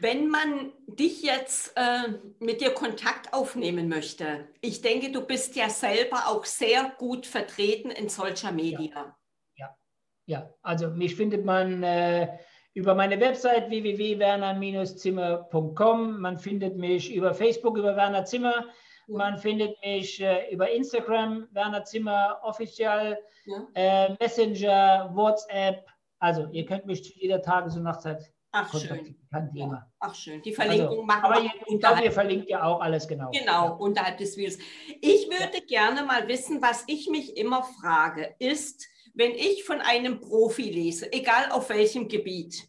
wenn 0.00 0.28
man 0.28 0.72
dich 0.86 1.22
jetzt 1.22 1.72
äh, 1.76 2.14
mit 2.38 2.60
dir 2.60 2.70
Kontakt 2.70 3.32
aufnehmen 3.32 3.88
möchte, 3.88 4.46
ich 4.60 4.82
denke, 4.82 5.10
du 5.12 5.26
bist 5.26 5.56
ja 5.56 5.68
selber 5.68 6.28
auch 6.28 6.44
sehr 6.44 6.92
gut 6.98 7.26
vertreten 7.26 7.90
in 7.90 8.08
solcher 8.08 8.52
Media. 8.52 9.16
Ja, 9.56 9.76
ja. 10.26 10.48
also 10.62 10.90
mich 10.90 11.16
findet 11.16 11.44
man 11.44 11.82
äh, 11.82 12.38
über 12.74 12.94
meine 12.94 13.18
Website 13.20 13.68
www.werner-zimmer.com. 13.68 16.20
Man 16.20 16.38
findet 16.38 16.76
mich 16.76 17.12
über 17.12 17.34
Facebook 17.34 17.76
über 17.76 17.96
Werner 17.96 18.24
Zimmer. 18.24 18.66
Ja. 19.08 19.16
Man 19.16 19.38
findet 19.38 19.76
mich 19.84 20.20
äh, 20.20 20.52
über 20.52 20.70
Instagram, 20.70 21.48
Werner 21.52 21.82
Zimmer 21.84 22.38
offiziell, 22.42 23.18
ja. 23.44 23.66
äh, 23.74 24.14
Messenger, 24.20 25.10
WhatsApp. 25.14 25.84
Also 26.18 26.48
ihr 26.52 26.64
könnt 26.64 26.86
mich 26.86 27.04
zu 27.04 27.12
jeder 27.14 27.42
Tages- 27.42 27.76
und 27.76 27.82
Nachtzeit 27.82 28.32
Ach 28.52 28.76
schön. 28.76 29.16
Ja, 29.54 29.86
ach 30.00 30.14
schön. 30.14 30.42
Die 30.42 30.52
Verlinkung 30.52 30.88
Also, 30.88 31.02
machen 31.04 31.24
aber 31.24 31.36
wir 31.36 31.44
ihr, 31.44 31.50
ich 31.66 31.78
glaube, 31.80 32.04
ihr 32.04 32.12
verlinkt 32.12 32.48
ja 32.48 32.64
auch 32.64 32.80
alles 32.80 33.06
genau. 33.06 33.30
Genau, 33.30 33.76
unterhalb 33.76 34.18
des 34.18 34.36
Videos. 34.36 34.58
Ich 35.00 35.28
würde 35.28 35.64
gerne 35.66 36.02
mal 36.04 36.26
wissen, 36.26 36.60
was 36.60 36.84
ich 36.88 37.08
mich 37.08 37.36
immer 37.36 37.62
frage, 37.62 38.34
ist, 38.40 38.88
wenn 39.14 39.32
ich 39.32 39.64
von 39.64 39.80
einem 39.80 40.20
Profi 40.20 40.70
lese, 40.70 41.12
egal 41.12 41.52
auf 41.52 41.68
welchem 41.68 42.08
Gebiet, 42.08 42.68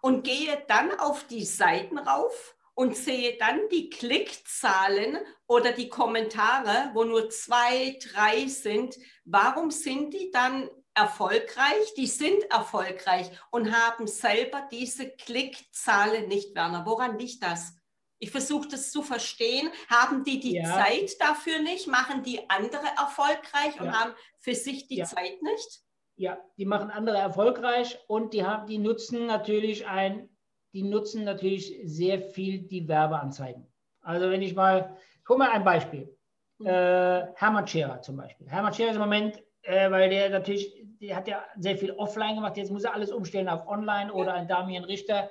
und 0.00 0.24
gehe 0.24 0.62
dann 0.68 0.98
auf 0.98 1.26
die 1.26 1.44
Seiten 1.44 1.98
rauf 1.98 2.56
und 2.74 2.96
sehe 2.96 3.36
dann 3.36 3.60
die 3.70 3.90
Klickzahlen 3.90 5.18
oder 5.46 5.72
die 5.72 5.88
Kommentare, 5.88 6.90
wo 6.94 7.04
nur 7.04 7.28
zwei, 7.30 7.98
drei 8.12 8.46
sind, 8.46 8.96
warum 9.24 9.70
sind 9.70 10.14
die 10.14 10.30
dann 10.30 10.70
erfolgreich? 10.94 11.94
Die 11.96 12.06
sind 12.06 12.42
erfolgreich 12.50 13.30
und 13.50 13.72
haben 13.72 14.06
selber 14.06 14.68
diese 14.70 15.10
Klickzahlen 15.10 16.28
nicht, 16.28 16.54
Werner. 16.54 16.84
Woran 16.86 17.18
liegt 17.18 17.42
das? 17.42 17.74
Ich 18.18 18.30
versuche 18.30 18.68
das 18.68 18.90
zu 18.92 19.02
verstehen. 19.02 19.70
Haben 19.88 20.24
die 20.24 20.40
die 20.40 20.54
Ja. 20.56 20.76
Zeit 20.76 21.20
dafür 21.20 21.60
nicht? 21.60 21.86
Machen 21.86 22.22
die 22.22 22.48
andere 22.50 22.86
erfolgreich 22.98 23.80
und 23.80 23.86
Ja. 23.86 24.00
haben 24.00 24.14
für 24.38 24.54
sich 24.54 24.88
die 24.88 24.96
Ja. 24.96 25.06
Zeit 25.06 25.40
nicht? 25.42 25.80
Ja, 26.16 26.38
die 26.58 26.66
machen 26.66 26.90
andere 26.90 27.16
erfolgreich 27.16 27.98
und 28.06 28.34
die 28.34 28.44
haben, 28.44 28.66
die 28.66 28.76
nutzen 28.76 29.24
natürlich 29.26 29.86
ein, 29.86 30.28
die 30.74 30.82
nutzen 30.82 31.24
natürlich 31.24 31.80
sehr 31.84 32.20
viel 32.20 32.60
die 32.60 32.86
Werbeanzeigen. 32.86 33.66
Also 34.02 34.28
wenn 34.30 34.42
ich 34.42 34.54
mal, 34.54 34.96
ich 35.22 35.28
hole 35.28 35.38
mal 35.38 35.50
ein 35.50 35.64
Beispiel. 35.64 36.14
Mhm. 36.58 36.66
Äh, 36.66 37.32
Hermann 37.36 37.66
Scherer 37.66 38.02
zum 38.02 38.18
Beispiel. 38.18 38.48
Hermann 38.50 38.74
Scherer 38.74 38.90
ist 38.90 38.96
im 38.96 39.00
Moment, 39.00 39.42
äh, 39.62 39.90
weil 39.90 40.10
der 40.10 40.30
natürlich, 40.30 40.74
der 41.00 41.16
hat 41.16 41.28
ja 41.28 41.44
sehr 41.56 41.76
viel 41.76 41.92
offline 41.92 42.36
gemacht, 42.36 42.56
jetzt 42.56 42.70
muss 42.70 42.84
er 42.84 42.94
alles 42.94 43.10
umstellen 43.10 43.48
auf 43.48 43.66
online 43.66 44.12
oder 44.12 44.34
ein 44.34 44.48
Damian 44.48 44.84
Richter. 44.84 45.30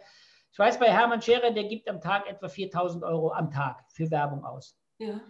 Ich 0.51 0.59
weiß 0.59 0.80
bei 0.80 0.91
Hermann 0.91 1.21
Scherer, 1.21 1.51
der 1.51 1.65
gibt 1.65 1.89
am 1.89 2.01
Tag 2.01 2.27
etwa 2.27 2.47
4000 2.47 3.03
Euro 3.03 3.32
am 3.32 3.51
Tag 3.51 3.84
für 3.91 4.09
Werbung 4.09 4.43
aus. 4.43 4.77
Ja. 4.97 5.21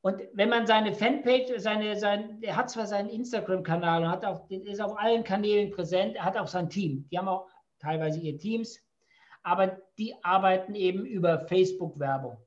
Und 0.00 0.22
wenn 0.32 0.48
man 0.48 0.66
seine 0.66 0.94
Fanpage, 0.94 1.52
seine, 1.56 1.96
sein, 1.96 2.38
er 2.42 2.56
hat 2.56 2.70
zwar 2.70 2.86
seinen 2.86 3.08
Instagram-Kanal 3.08 4.04
und 4.04 4.10
hat 4.10 4.24
auch, 4.24 4.48
ist 4.48 4.80
auf 4.80 4.96
allen 4.96 5.24
Kanälen 5.24 5.70
präsent, 5.70 6.16
er 6.16 6.24
hat 6.24 6.36
auch 6.36 6.46
sein 6.46 6.70
Team. 6.70 7.08
Die 7.10 7.18
haben 7.18 7.28
auch 7.28 7.48
teilweise 7.78 8.20
ihre 8.20 8.38
Teams, 8.38 8.78
aber 9.42 9.78
die 9.98 10.14
arbeiten 10.22 10.74
eben 10.74 11.04
über 11.04 11.40
Facebook-Werbung. 11.40 12.38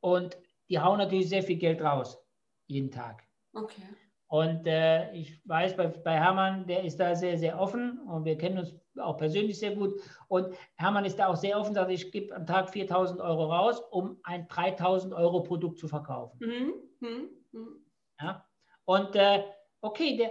Und 0.00 0.38
die 0.68 0.78
hauen 0.78 0.98
natürlich 0.98 1.28
sehr 1.28 1.42
viel 1.42 1.56
Geld 1.56 1.82
raus, 1.82 2.18
jeden 2.66 2.90
Tag. 2.90 3.24
Okay. 3.52 3.82
Und 4.28 4.66
äh, 4.66 5.12
ich 5.12 5.40
weiß, 5.44 5.76
bei, 5.76 5.86
bei 5.86 6.14
Hermann, 6.14 6.66
der 6.66 6.82
ist 6.82 6.98
da 6.98 7.14
sehr, 7.14 7.38
sehr 7.38 7.60
offen 7.60 8.00
und 8.00 8.24
wir 8.24 8.36
kennen 8.36 8.58
uns 8.58 8.74
auch 8.98 9.16
persönlich 9.16 9.58
sehr 9.58 9.74
gut. 9.76 10.00
Und 10.26 10.54
Hermann 10.74 11.04
ist 11.04 11.18
da 11.18 11.28
auch 11.28 11.36
sehr 11.36 11.58
offen, 11.58 11.74
sagt, 11.74 11.92
ich 11.92 12.10
gebe 12.10 12.34
am 12.34 12.46
Tag 12.46 12.70
4000 12.70 13.20
Euro 13.20 13.52
raus, 13.52 13.80
um 13.90 14.18
ein 14.24 14.48
3000 14.48 15.14
Euro 15.14 15.42
Produkt 15.42 15.78
zu 15.78 15.86
verkaufen. 15.86 16.38
Mhm. 16.40 16.74
Mhm. 17.00 17.28
Mhm. 17.52 17.86
Ja? 18.20 18.44
Und 18.84 19.14
äh, 19.14 19.44
okay, 19.80 20.16
der 20.16 20.30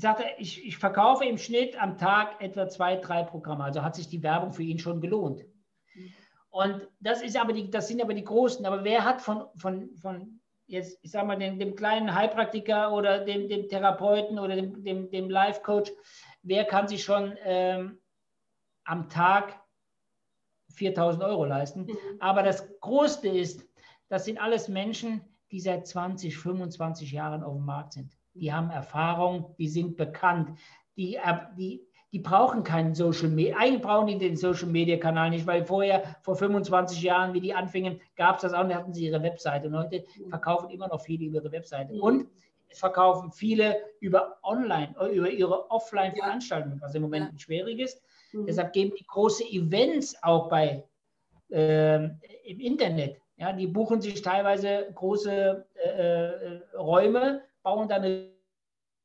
sagt 0.00 0.24
ich, 0.38 0.64
ich 0.66 0.76
verkaufe 0.76 1.24
im 1.24 1.38
Schnitt 1.38 1.80
am 1.80 1.96
Tag 1.96 2.42
etwa 2.42 2.68
zwei, 2.68 2.96
drei 2.96 3.22
Programme. 3.22 3.64
Also 3.64 3.82
hat 3.82 3.94
sich 3.94 4.08
die 4.08 4.22
Werbung 4.22 4.52
für 4.52 4.64
ihn 4.64 4.80
schon 4.80 5.00
gelohnt. 5.00 5.44
Mhm. 5.94 6.12
Und 6.50 6.88
das 7.00 7.22
ist 7.22 7.38
aber 7.38 7.52
die, 7.52 7.70
das 7.70 7.86
sind 7.86 8.02
aber 8.02 8.14
die 8.14 8.24
Großen. 8.24 8.64
Aber 8.66 8.82
wer 8.82 9.04
hat 9.04 9.20
von, 9.20 9.44
von, 9.56 9.94
von 9.96 10.40
jetzt, 10.66 10.98
ich 11.02 11.10
sag 11.10 11.26
mal, 11.26 11.36
dem, 11.36 11.58
dem 11.58 11.74
kleinen 11.74 12.14
Heilpraktiker 12.14 12.92
oder 12.92 13.24
dem, 13.24 13.48
dem 13.48 13.68
Therapeuten 13.68 14.38
oder 14.38 14.56
dem, 14.56 14.82
dem, 14.82 15.10
dem 15.10 15.30
Life-Coach, 15.30 15.92
wer 16.42 16.64
kann 16.64 16.88
sich 16.88 17.04
schon 17.04 17.36
ähm, 17.44 17.98
am 18.84 19.08
Tag 19.08 19.60
4000 20.74 21.24
Euro 21.24 21.44
leisten? 21.44 21.82
Mhm. 21.82 21.96
Aber 22.20 22.42
das 22.42 22.68
Größte 22.80 23.28
ist, 23.28 23.66
das 24.08 24.24
sind 24.24 24.40
alles 24.40 24.68
Menschen, 24.68 25.22
die 25.50 25.60
seit 25.60 25.86
20, 25.86 26.36
25 26.36 27.12
Jahren 27.12 27.42
auf 27.42 27.54
dem 27.54 27.64
Markt 27.64 27.92
sind. 27.94 28.16
Die 28.34 28.52
haben 28.52 28.70
Erfahrung, 28.70 29.54
die 29.58 29.68
sind 29.68 29.96
bekannt, 29.96 30.58
die, 30.96 31.16
äh, 31.16 31.38
die, 31.56 31.86
die 32.16 32.22
brauchen 32.22 32.64
keinen 32.64 32.94
Social 32.94 33.28
Media. 33.28 33.58
Eigentlich 33.58 33.82
brauchen 33.82 34.06
die 34.06 34.16
den 34.16 34.36
Social 34.38 34.68
Media 34.68 34.96
Kanal 34.96 35.28
nicht, 35.28 35.46
weil 35.46 35.66
vorher, 35.66 36.16
vor 36.22 36.34
25 36.34 37.02
Jahren, 37.02 37.34
wie 37.34 37.42
die 37.42 37.52
anfingen, 37.52 38.00
gab 38.16 38.36
es 38.36 38.42
das 38.42 38.54
auch 38.54 38.64
und 38.64 38.74
hatten 38.74 38.94
sie 38.94 39.04
ihre 39.04 39.22
Webseite. 39.22 39.66
Und 39.68 39.76
heute 39.76 40.02
verkaufen 40.30 40.70
immer 40.70 40.88
noch 40.88 41.02
viele 41.02 41.26
über 41.26 41.42
ihre 41.42 41.52
Webseite. 41.52 41.92
Mhm. 41.92 42.00
Und 42.00 42.26
es 42.70 42.78
verkaufen 42.78 43.30
viele 43.32 43.76
über 44.00 44.38
Online, 44.44 44.94
äh, 44.98 45.14
über 45.14 45.28
ihre 45.28 45.70
Offline-Veranstaltungen, 45.70 46.80
was 46.80 46.94
im 46.94 47.02
Moment 47.02 47.32
Ja. 47.32 47.38
schwierig 47.38 47.80
ist. 47.80 48.02
Mhm. 48.32 48.46
Deshalb 48.46 48.72
geben 48.72 48.94
die 48.98 49.04
große 49.06 49.44
Events 49.44 50.16
auch 50.22 50.48
bei 50.48 50.82
ähm, 51.50 52.18
im 52.44 52.60
Internet. 52.60 53.18
Ja, 53.36 53.52
die 53.52 53.66
buchen 53.66 54.00
sich 54.00 54.22
teilweise 54.22 54.86
große 54.94 55.66
äh, 55.84 55.88
äh, 55.88 56.60
Räume, 56.78 57.42
bauen 57.62 57.86
dann 57.88 58.04
eine 58.04 58.35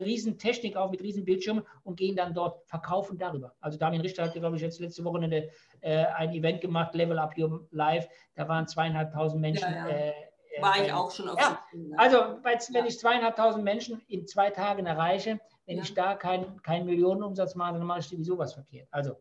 riesen 0.01 0.37
Technik 0.37 0.75
auf 0.75 0.91
mit 0.91 1.01
riesen 1.01 1.25
Bildschirmen 1.25 1.63
und 1.83 1.97
gehen 1.97 2.15
dann 2.15 2.33
dort 2.33 2.65
verkaufen 2.67 3.17
darüber. 3.17 3.53
Also 3.59 3.77
Damien 3.77 4.01
Richter 4.01 4.23
hat, 4.23 4.33
glaube 4.33 4.55
ich, 4.55 4.61
jetzt 4.61 4.79
letzte 4.79 5.03
Wochenende 5.03 5.49
äh, 5.81 6.05
ein 6.05 6.31
Event 6.33 6.61
gemacht, 6.61 6.93
Level 6.95 7.19
Up 7.19 7.37
Your 7.37 7.67
Life. 7.71 8.09
Da 8.35 8.47
waren 8.47 8.67
zweieinhalbtausend 8.67 9.41
Menschen. 9.41 9.71
Ja, 9.71 9.87
ja. 9.87 9.89
Äh, 9.89 10.13
äh, 10.55 10.61
War 10.61 10.83
ich 10.83 10.91
auch 10.91 11.11
schon 11.11 11.29
auf 11.29 11.39
Ja, 11.39 11.63
Also, 11.97 12.17
wenn 12.43 12.85
ich 12.85 12.99
zweieinhalbtausend 12.99 13.63
Menschen 13.63 14.01
in 14.07 14.27
zwei 14.27 14.49
Tagen 14.49 14.85
erreiche, 14.85 15.39
wenn 15.65 15.79
ich 15.79 15.93
da 15.93 16.15
keinen 16.15 16.61
keinen 16.61 16.85
Millionenumsatz 16.85 17.55
mache, 17.55 17.73
dann 17.73 17.85
mache 17.85 17.99
ich 17.99 18.07
sowieso 18.07 18.37
was 18.37 18.53
verkehrt. 18.53 18.87
Also, 18.91 19.15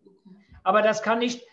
aber 0.63 0.83
das 0.83 1.03
kann 1.03 1.21
nicht, 1.21 1.47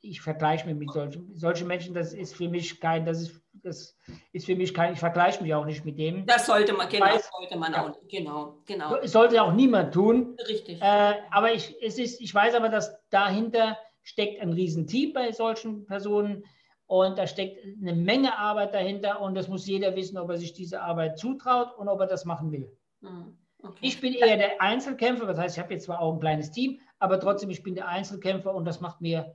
ich 0.00 0.20
vergleiche 0.20 0.66
mich 0.66 0.76
mit 0.76 0.92
solchen, 0.92 1.34
solchen 1.34 1.68
Menschen, 1.68 1.94
das 1.94 2.12
ist 2.12 2.34
für 2.34 2.48
mich 2.48 2.80
kein, 2.80 3.04
das 3.04 3.22
ist, 3.22 3.42
das 3.66 3.96
ist 4.32 4.46
für 4.46 4.56
mich 4.56 4.72
kein, 4.72 4.94
ich 4.94 4.98
vergleiche 4.98 5.42
mich 5.42 5.54
auch 5.54 5.66
nicht 5.66 5.84
mit 5.84 5.98
dem. 5.98 6.24
Das 6.26 6.46
sollte 6.46 6.72
man, 6.72 6.88
genau, 6.88 7.06
Weiß- 7.06 7.30
sollte 7.36 7.56
man 7.56 7.72
ja. 7.72 7.86
auch, 7.86 7.98
genau, 8.08 8.58
genau. 8.64 8.96
Es 8.96 9.12
sollte 9.12 9.42
auch 9.42 9.52
niemand 9.52 9.92
tun. 9.92 10.36
Richtig. 10.48 10.80
Äh, 10.80 11.14
aber 11.30 11.52
ich, 11.52 11.76
es 11.82 11.98
ist, 11.98 12.20
ich 12.20 12.34
weiß 12.34 12.54
aber, 12.54 12.68
dass 12.68 12.96
dahinter 13.10 13.76
steckt 14.02 14.40
ein 14.40 14.52
Riesenteam 14.52 15.12
bei 15.12 15.32
solchen 15.32 15.84
Personen 15.84 16.44
und 16.86 17.18
da 17.18 17.26
steckt 17.26 17.58
eine 17.80 17.94
Menge 17.94 18.38
Arbeit 18.38 18.72
dahinter 18.72 19.20
und 19.20 19.34
das 19.34 19.48
muss 19.48 19.66
jeder 19.66 19.96
wissen, 19.96 20.16
ob 20.18 20.30
er 20.30 20.38
sich 20.38 20.52
diese 20.52 20.80
Arbeit 20.80 21.18
zutraut 21.18 21.76
und 21.76 21.88
ob 21.88 22.00
er 22.00 22.06
das 22.06 22.24
machen 22.24 22.52
will. 22.52 22.70
Mhm. 23.00 23.36
Okay. 23.62 23.78
Ich 23.80 24.00
bin 24.00 24.12
eher 24.12 24.36
der 24.36 24.60
Einzelkämpfer, 24.60 25.26
das 25.26 25.38
heißt, 25.38 25.56
ich 25.56 25.62
habe 25.62 25.74
jetzt 25.74 25.86
zwar 25.86 26.00
auch 26.00 26.12
ein 26.12 26.20
kleines 26.20 26.52
Team, 26.52 26.78
aber 26.98 27.18
trotzdem, 27.18 27.50
ich 27.50 27.62
bin 27.62 27.74
der 27.74 27.88
Einzelkämpfer 27.88 28.54
und 28.54 28.64
das 28.64 28.80
macht 28.80 29.00
mir 29.00 29.34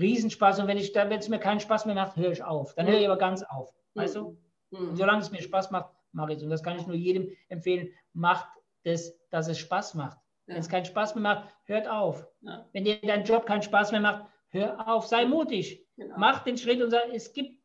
Riesenspaß. 0.00 0.60
Und 0.60 0.66
wenn 0.66 0.78
ich, 0.78 0.94
wenn 0.94 1.12
es 1.12 1.28
mir 1.28 1.38
keinen 1.38 1.60
Spaß 1.60 1.86
mehr 1.86 1.94
macht, 1.94 2.16
höre 2.16 2.32
ich 2.32 2.42
auf. 2.42 2.74
Dann 2.74 2.86
höre 2.86 2.98
ich 2.98 3.06
aber 3.06 3.18
ganz 3.18 3.42
auf. 3.42 3.74
Weißt 3.94 4.16
du? 4.16 4.36
Mhm. 4.70 4.90
Und 4.90 4.96
solange 4.96 5.20
es 5.20 5.30
mir 5.30 5.42
Spaß 5.42 5.70
macht, 5.70 5.90
mache 6.12 6.32
ich 6.32 6.38
es. 6.38 6.44
Und 6.44 6.50
das 6.50 6.62
kann 6.62 6.78
ich 6.78 6.86
nur 6.86 6.96
jedem 6.96 7.28
empfehlen. 7.48 7.90
Macht 8.12 8.48
es, 8.82 9.16
dass 9.30 9.48
es 9.48 9.58
Spaß 9.58 9.94
macht. 9.94 10.18
Wenn 10.46 10.56
es 10.56 10.68
keinen 10.68 10.84
Spaß 10.84 11.14
mehr 11.14 11.22
macht, 11.22 11.54
hört 11.64 11.88
auf. 11.88 12.26
Ja. 12.40 12.66
Wenn 12.72 12.84
dir 12.84 13.00
dein 13.00 13.24
Job 13.24 13.46
keinen 13.46 13.62
Spaß 13.62 13.92
mehr 13.92 14.00
macht, 14.00 14.26
hör 14.48 14.88
auf. 14.88 15.06
Sei 15.06 15.24
mutig. 15.24 15.86
Genau. 15.96 16.16
Mach 16.18 16.42
den 16.42 16.58
Schritt 16.58 16.82
und 16.82 16.90
sag, 16.90 17.02
es 17.12 17.32
gibt, 17.32 17.60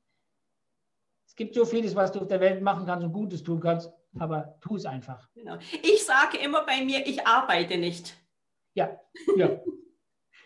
es 1.25 1.35
gibt 1.35 1.55
so 1.55 1.65
vieles, 1.65 1.95
was 1.95 2.11
du 2.11 2.19
auf 2.19 2.27
der 2.27 2.39
Welt 2.39 2.61
machen 2.61 2.85
kannst 2.85 3.03
und 3.03 3.11
Gutes 3.11 3.41
tun 3.41 3.59
kannst, 3.59 3.91
aber 4.19 4.57
tu 4.61 4.75
es 4.75 4.85
einfach. 4.85 5.27
Genau. 5.33 5.57
Ich 5.81 6.05
sage 6.05 6.37
immer 6.37 6.63
bei 6.65 6.83
mir, 6.83 7.07
ich 7.07 7.25
arbeite 7.25 7.77
nicht. 7.77 8.15
Ja, 8.75 8.99
ja. 9.35 9.59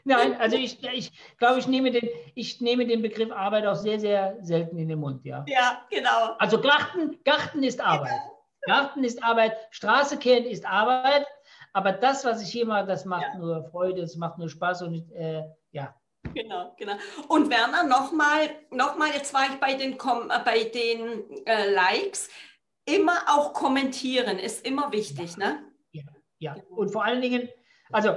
Nein, 0.09 0.35
also 0.39 0.57
ich, 0.57 0.83
ich 0.83 1.37
glaube, 1.37 1.59
ich 1.59 1.67
nehme, 1.67 1.91
den, 1.91 2.09
ich 2.35 2.61
nehme 2.61 2.85
den 2.85 3.01
Begriff 3.01 3.31
Arbeit 3.31 3.65
auch 3.65 3.75
sehr, 3.75 3.99
sehr 3.99 4.37
selten 4.41 4.77
in 4.77 4.87
den 4.87 4.99
Mund, 4.99 5.23
ja. 5.23 5.45
Ja, 5.47 5.85
genau. 5.89 6.35
Also 6.39 6.59
Garten, 6.59 7.23
Garten 7.23 7.63
ist 7.63 7.79
Arbeit. 7.79 8.19
Garten 8.63 9.03
ist 9.03 9.23
Arbeit, 9.23 9.55
Straße 9.71 10.17
kehren 10.17 10.45
ist 10.45 10.65
Arbeit, 10.65 11.25
aber 11.73 11.91
das, 11.91 12.25
was 12.25 12.41
ich 12.41 12.51
hier 12.51 12.65
mache, 12.65 12.87
das 12.87 13.05
macht 13.05 13.27
Ja. 13.33 13.37
nur 13.37 13.63
Freude, 13.65 14.01
es 14.01 14.15
macht 14.15 14.37
nur 14.37 14.49
Spaß 14.49 14.81
und 14.81 15.11
äh, 15.11 15.43
ja. 15.71 15.95
Genau, 16.33 16.75
genau. 16.77 16.93
Und 17.27 17.49
Werner, 17.49 17.83
nochmal, 17.83 18.49
noch 18.71 18.97
mal, 18.97 19.09
jetzt 19.09 19.33
war 19.33 19.43
ich 19.49 19.59
bei 19.59 19.75
den, 19.75 19.97
Kom 19.97 20.29
äh, 20.29 20.39
bei 20.43 20.63
den 20.65 21.45
äh, 21.45 21.71
Likes. 21.71 22.29
Immer 22.85 23.17
auch 23.27 23.53
kommentieren 23.53 24.39
ist 24.39 24.65
immer 24.65 24.91
wichtig, 24.91 25.37
ne? 25.37 25.63
ja. 26.39 26.55
Und 26.69 26.91
vor 26.91 27.03
allen 27.03 27.21
Dingen, 27.21 27.49
also 27.91 28.15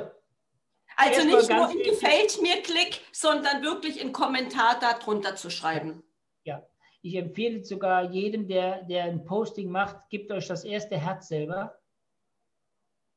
Also 0.96 1.24
nicht 1.24 1.50
nur 1.50 1.68
wichtig- 1.70 1.90
gefällt 1.90 2.42
mir 2.42 2.62
Klick, 2.62 3.00
sondern 3.12 3.62
wirklich 3.62 4.00
einen 4.00 4.12
Kommentar 4.12 4.78
darunter 4.80 5.36
zu 5.36 5.50
schreiben. 5.50 6.02
ja, 6.44 6.62
ich 7.02 7.14
empfehle 7.16 7.64
sogar 7.64 8.10
jedem, 8.10 8.46
der, 8.46 8.82
der 8.84 9.04
ein 9.04 9.24
Posting 9.24 9.70
macht, 9.70 10.08
gebt 10.10 10.30
euch 10.30 10.46
das 10.46 10.64
erste 10.64 10.96
Herz 10.96 11.28
selber 11.28 11.76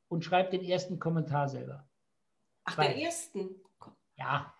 und 0.07 0.23
schreibt 0.23 0.53
den 0.53 0.63
ersten 0.63 0.97
Kommentar 0.99 1.47
selber. 1.49 1.85
Ach, 2.63 2.77
Weil- 2.77 2.93
den 2.93 2.99
ersten. 3.01 3.49
Ja, 4.17 4.53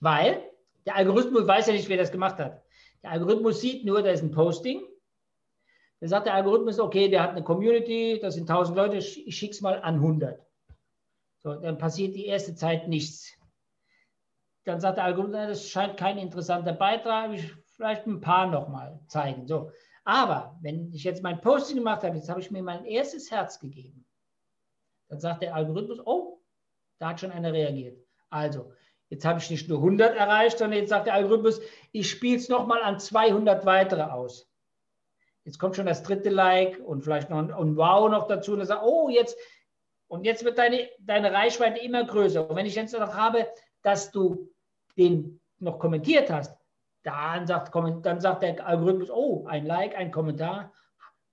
weil 0.00 0.42
der 0.86 0.96
Algorithmus 0.96 1.46
weiß 1.46 1.66
ja 1.68 1.72
nicht, 1.74 1.88
wer 1.88 1.96
das 1.98 2.10
gemacht 2.10 2.38
hat. 2.38 2.62
Der 3.02 3.10
Algorithmus 3.10 3.60
sieht 3.60 3.84
nur, 3.84 4.02
da 4.02 4.10
ist 4.10 4.22
ein 4.22 4.30
Posting. 4.32 4.82
Dann 6.00 6.08
sagt 6.08 6.26
der 6.26 6.34
Algorithmus, 6.34 6.78
okay, 6.80 7.08
der 7.08 7.22
hat 7.22 7.30
eine 7.30 7.42
Community, 7.44 8.18
das 8.20 8.34
sind 8.34 8.48
1000 8.50 8.76
Leute, 8.76 8.96
ich 8.96 9.36
schicke 9.36 9.52
es 9.52 9.60
mal 9.60 9.80
an 9.82 9.96
100. 10.00 10.43
So, 11.44 11.54
dann 11.54 11.76
passiert 11.76 12.16
die 12.16 12.24
erste 12.24 12.54
Zeit 12.54 12.88
nichts. 12.88 13.30
Dann 14.64 14.80
sagt 14.80 14.96
der 14.96 15.04
Algorithmus, 15.04 15.48
das 15.48 15.68
scheint 15.68 15.98
kein 15.98 16.16
interessanter 16.16 16.72
Beitrag, 16.72 17.32
ich 17.32 17.54
vielleicht 17.76 18.06
ein 18.06 18.22
paar 18.22 18.46
nochmal 18.46 18.98
zeigen. 19.08 19.46
So. 19.46 19.70
Aber 20.04 20.58
wenn 20.62 20.90
ich 20.94 21.04
jetzt 21.04 21.22
mein 21.22 21.42
Posting 21.42 21.76
gemacht 21.76 22.02
habe, 22.02 22.16
jetzt 22.16 22.30
habe 22.30 22.40
ich 22.40 22.50
mir 22.50 22.62
mein 22.62 22.86
erstes 22.86 23.30
Herz 23.30 23.60
gegeben, 23.60 24.06
dann 25.08 25.20
sagt 25.20 25.42
der 25.42 25.54
Algorithmus, 25.54 26.00
oh, 26.06 26.40
da 26.98 27.10
hat 27.10 27.20
schon 27.20 27.30
einer 27.30 27.52
reagiert. 27.52 27.98
Also, 28.30 28.72
jetzt 29.10 29.26
habe 29.26 29.38
ich 29.38 29.50
nicht 29.50 29.68
nur 29.68 29.78
100 29.78 30.16
erreicht, 30.16 30.56
sondern 30.56 30.78
jetzt 30.78 30.88
sagt 30.88 31.08
der 31.08 31.14
Algorithmus, 31.14 31.60
ich 31.92 32.08
spiele 32.08 32.38
es 32.38 32.48
nochmal 32.48 32.82
an 32.82 32.98
200 32.98 33.66
weitere 33.66 34.02
aus. 34.02 34.50
Jetzt 35.44 35.58
kommt 35.58 35.76
schon 35.76 35.84
das 35.84 36.02
dritte 36.02 36.30
Like 36.30 36.80
und 36.80 37.02
vielleicht 37.02 37.28
noch 37.28 37.36
ein, 37.36 37.52
ein 37.52 37.76
Wow 37.76 38.10
noch 38.10 38.28
dazu. 38.28 38.54
Und, 38.54 38.64
sagt, 38.64 38.82
oh, 38.82 39.10
jetzt, 39.10 39.36
und 40.14 40.24
jetzt 40.24 40.44
wird 40.44 40.58
deine, 40.58 40.88
deine 41.00 41.32
Reichweite 41.32 41.80
immer 41.80 42.04
größer. 42.04 42.48
Und 42.48 42.56
wenn 42.56 42.66
ich 42.66 42.74
jetzt 42.74 42.92
noch 42.98 43.14
habe, 43.14 43.46
dass 43.82 44.10
du 44.10 44.48
den 44.96 45.40
noch 45.58 45.78
kommentiert 45.78 46.30
hast, 46.30 46.56
dann 47.02 47.46
sagt, 47.46 47.74
dann 47.74 48.20
sagt 48.20 48.42
der 48.42 48.66
Algorithmus, 48.66 49.10
oh, 49.10 49.46
ein 49.46 49.66
Like, 49.66 49.96
ein 49.96 50.10
Kommentar, 50.10 50.72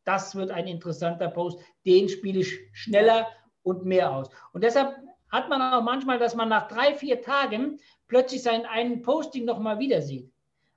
das 0.03 0.36
wird 0.36 0.51
ein 0.51 0.67
interessanter 0.67 1.29
Post, 1.29 1.59
den 1.86 2.09
spiele 2.09 2.39
ich 2.39 2.59
schneller 2.73 3.27
und 3.63 3.86
mehr 3.86 4.11
aus. 4.11 4.29
Und 4.51 4.63
deshalb 4.63 4.95
hat 5.29 5.47
man 5.47 5.61
auch 5.61 5.84
manchmal, 5.84 6.19
dass 6.19 6.36
man 6.36 6.49
nach 6.49 6.67
drei, 6.67 6.95
vier 6.95 7.21
Tagen 7.21 7.79
plötzlich 8.07 8.43
seinen 8.43 8.65
einen 8.65 9.01
Posting 9.01 9.45
nochmal 9.45 9.79
wieder 9.79 10.01
sieht. 10.01 10.32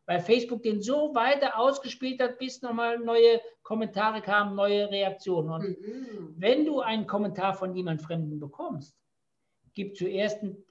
Weil 0.07 0.21
Facebook 0.21 0.63
den 0.63 0.83
so 0.83 1.15
weiter 1.15 1.59
ausgespielt 1.59 2.21
hat, 2.21 2.39
bis 2.39 2.61
nochmal 2.61 2.99
neue 2.99 3.41
Kommentare 3.63 4.21
kamen, 4.21 4.55
neue 4.55 4.91
Reaktionen. 4.91 5.51
Und 5.51 5.63
mhm. 5.81 6.35
wenn 6.37 6.67
du 6.67 6.81
einen 6.81 7.07
Kommentar 7.07 7.55
von 7.55 7.75
jemand 7.75 8.03
Fremden 8.03 8.39
bekommst, 8.39 8.95
gib 9.73 9.97
zuerst 9.97 10.43
einen 10.43 10.63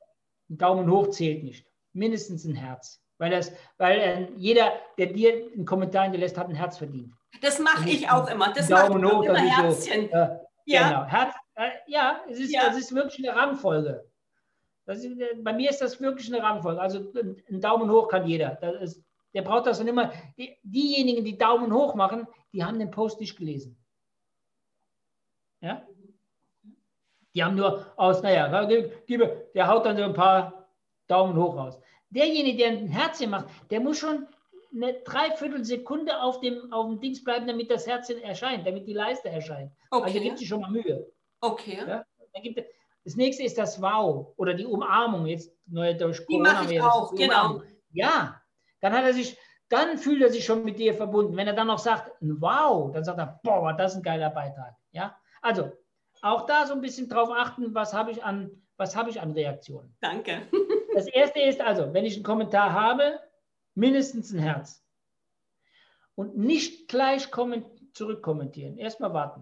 Daumen 0.48 0.90
hoch, 0.90 1.10
zählt 1.10 1.44
nicht. 1.44 1.66
Mindestens 1.94 2.46
ein 2.46 2.56
Herz. 2.56 3.02
Weil, 3.18 3.32
das, 3.32 3.52
weil 3.78 4.00
äh, 4.00 4.28
jeder, 4.38 4.74
der 4.98 5.08
dir 5.08 5.50
einen 5.54 5.66
Kommentar 5.66 6.04
hinterlässt, 6.04 6.38
hat 6.38 6.50
ein 6.50 6.56
Herz 6.56 6.78
verdient. 6.78 7.14
Das 7.42 7.60
mache 7.60 7.90
ich 7.90 8.10
auch 8.10 8.30
immer. 8.30 8.54
Das 8.54 8.68
Daumen 8.68 9.06
hoch, 9.06 9.24
immer 9.24 9.38
Herzchen. 9.38 10.10
So, 10.12 10.18
äh, 10.18 10.40
ja. 10.66 10.90
Genau. 10.90 11.06
Herz, 11.06 11.36
äh, 11.56 11.70
ja, 11.88 12.22
es 12.30 12.40
ist, 12.40 12.54
ja. 12.54 12.68
das 12.68 12.78
ist 12.78 12.94
wirklich 12.94 13.28
eine 13.28 13.38
Rangfolge. 13.38 14.06
Ist, 14.86 15.06
äh, 15.06 15.36
bei 15.38 15.54
mir 15.54 15.70
ist 15.70 15.82
das 15.82 16.00
wirklich 16.02 16.34
eine 16.34 16.44
Rangfolge. 16.44 16.82
Also 16.82 17.12
ein 17.50 17.62
Daumen 17.62 17.90
hoch 17.90 18.08
kann 18.08 18.28
jeder. 18.28 18.62
Ist, 18.82 19.02
der 19.34 19.42
braucht 19.42 19.66
das 19.66 19.80
dann 19.80 19.88
immer. 19.88 20.12
Die, 20.38 20.58
diejenigen, 20.64 21.26
die 21.26 21.38
Daumen 21.38 21.74
hoch 21.74 21.96
machen, 21.96 22.28
die 22.52 22.64
haben 22.64 22.80
den 22.80 22.92
Post 22.92 23.20
nicht 23.20 23.38
gelesen. 23.38 23.78
Ja? 25.62 25.88
Die 27.34 27.44
haben 27.44 27.56
nur 27.56 27.92
aus, 27.98 28.22
naja, 28.22 28.66
der 28.68 29.68
haut 29.68 29.86
dann 29.86 29.98
so 29.98 30.04
ein 30.04 30.14
paar 30.14 30.68
Daumen 31.08 31.36
hoch 31.36 31.56
raus. 31.56 31.80
Derjenige, 32.10 32.58
der 32.58 32.68
ein 32.70 32.88
Herzchen 32.88 33.32
macht, 33.32 33.48
der 33.72 33.80
muss 33.80 33.98
schon 33.98 34.28
eine 34.76 34.94
Dreiviertelsekunde 35.02 36.22
auf 36.22 36.40
dem, 36.42 36.72
auf 36.72 36.88
dem 36.88 37.00
Dings 37.00 37.24
bleiben, 37.24 37.48
damit 37.48 37.72
das 37.72 37.88
Herzchen 37.88 38.20
erscheint, 38.20 38.68
damit 38.68 38.88
die 38.88 38.94
Leiste 38.94 39.30
erscheint. 39.30 39.72
Also 39.90 40.04
okay. 40.04 40.14
Also 40.14 40.24
gibt 40.24 40.40
sich 40.40 40.48
schon 40.48 40.62
mal 40.62 40.72
Mühe. 40.72 41.12
Okay. 41.42 41.80
Ja? 41.88 42.06
Gibt, 42.42 42.64
das 43.04 43.16
nächste 43.16 43.44
ist 43.44 43.58
das 43.58 43.82
Wow 43.82 44.34
oder 44.38 44.54
die 44.54 44.66
Umarmung. 44.66 45.26
Jetzt 45.26 45.52
neue 45.68 45.96
durch 45.96 46.26
Corona. 46.26 46.50
Die 46.50 46.56
mache 46.56 46.74
ich 46.74 46.82
auch, 46.82 47.14
genau. 47.14 47.62
Ja, 47.92 48.42
dann 48.84 48.92
hat 48.92 49.06
er 49.06 49.14
sich, 49.14 49.38
dann 49.70 49.98
fühlt 49.98 50.22
er 50.22 50.30
sich 50.30 50.44
schon 50.44 50.66
mit 50.66 50.78
dir 50.78 50.94
verbunden. 50.94 51.38
Wenn 51.38 51.48
er 51.48 51.54
dann 51.54 51.68
noch 51.68 51.80
sagt, 51.80 52.12
Wow, 52.20 52.92
dann 52.92 53.06
sagt 53.06 53.18
er, 53.18 53.40
boah, 53.42 53.72
das 53.72 53.94
ist 53.94 54.00
ein 54.00 54.04
geiler 54.04 54.30
Beitrag. 54.30 54.76
Ja, 54.92 55.18
also 55.42 55.72
auch 56.22 56.46
da 56.46 56.68
so 56.68 56.74
ein 56.74 56.82
bisschen 56.82 57.08
drauf 57.08 57.30
achten, 57.32 57.74
was 57.74 57.94
habe 57.94 58.12
ich 58.12 58.26
an, 58.26 58.52
was 58.76 58.94
habe 58.96 59.10
ich 59.10 59.22
an 59.22 59.32
Reaktionen. 59.32 59.96
Danke. 60.02 60.48
Das 60.96 61.08
erste 61.08 61.40
ist 61.40 61.60
also, 61.60 61.92
wenn 61.92 62.06
ich 62.06 62.14
einen 62.14 62.24
Kommentar 62.24 62.72
habe, 62.72 63.20
mindestens 63.74 64.32
ein 64.32 64.38
Herz. 64.38 64.86
Und 66.14 66.38
nicht 66.38 66.88
gleich 66.88 67.32
zurückkommentieren. 67.94 68.78
Erstmal 68.78 69.12
warten. 69.12 69.42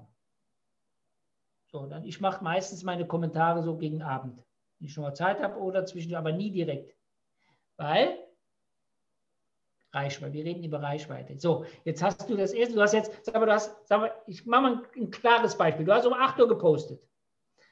So, 1.68 1.88
dann, 1.88 2.06
ich 2.06 2.22
mache 2.22 2.42
meistens 2.42 2.84
meine 2.84 3.06
Kommentare 3.06 3.64
so 3.64 3.76
gegen 3.76 4.02
Abend. 4.02 4.38
Wenn 4.80 4.88
ich 4.88 4.94
schon 4.94 5.04
mal 5.04 5.14
Zeit 5.14 5.42
habe 5.42 5.60
oder 5.60 5.86
zwischendurch, 5.86 6.20
aber 6.20 6.32
nie 6.32 6.52
direkt. 6.52 6.96
Weil 7.76 8.18
Reichweite, 9.94 10.34
wir 10.34 10.46
reden 10.46 10.64
über 10.64 10.82
Reichweite. 10.82 11.38
So, 11.38 11.66
jetzt 11.84 12.02
hast 12.02 12.30
du 12.30 12.38
das 12.38 12.54
erste, 12.54 12.76
du 12.76 12.82
hast 12.82 12.94
jetzt, 12.94 13.12
sag 13.26 13.36
mal, 13.36 13.46
du 13.46 13.52
hast, 13.52 13.76
sag 13.88 14.00
mal, 14.00 14.14
ich 14.26 14.46
mache 14.46 14.62
mal 14.62 14.82
ein 14.96 15.12
klares 15.12 15.58
Beispiel. 15.58 15.86
Du 15.86 15.94
hast 15.94 16.06
um 16.06 16.14
8 16.14 16.39
Uhr 16.39 16.48
gepostet, 16.48 17.08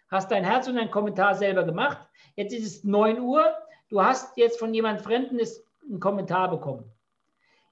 hast 0.10 0.30
dein 0.32 0.44
Herz 0.44 0.68
und 0.68 0.76
deinen 0.76 0.92
Kommentar 0.92 1.36
selber 1.36 1.64
gemacht. 1.64 1.98
Jetzt 2.36 2.54
ist 2.54 2.66
es 2.66 2.84
9 2.84 3.20
Uhr, 3.20 3.46
du 3.90 4.02
hast 4.02 4.38
jetzt 4.38 4.60
von 4.60 4.74
jemand 4.74 5.02
Fremden 5.02 5.40
einen 5.40 6.00
Kommentar 6.00 6.50
bekommen. 6.50 6.92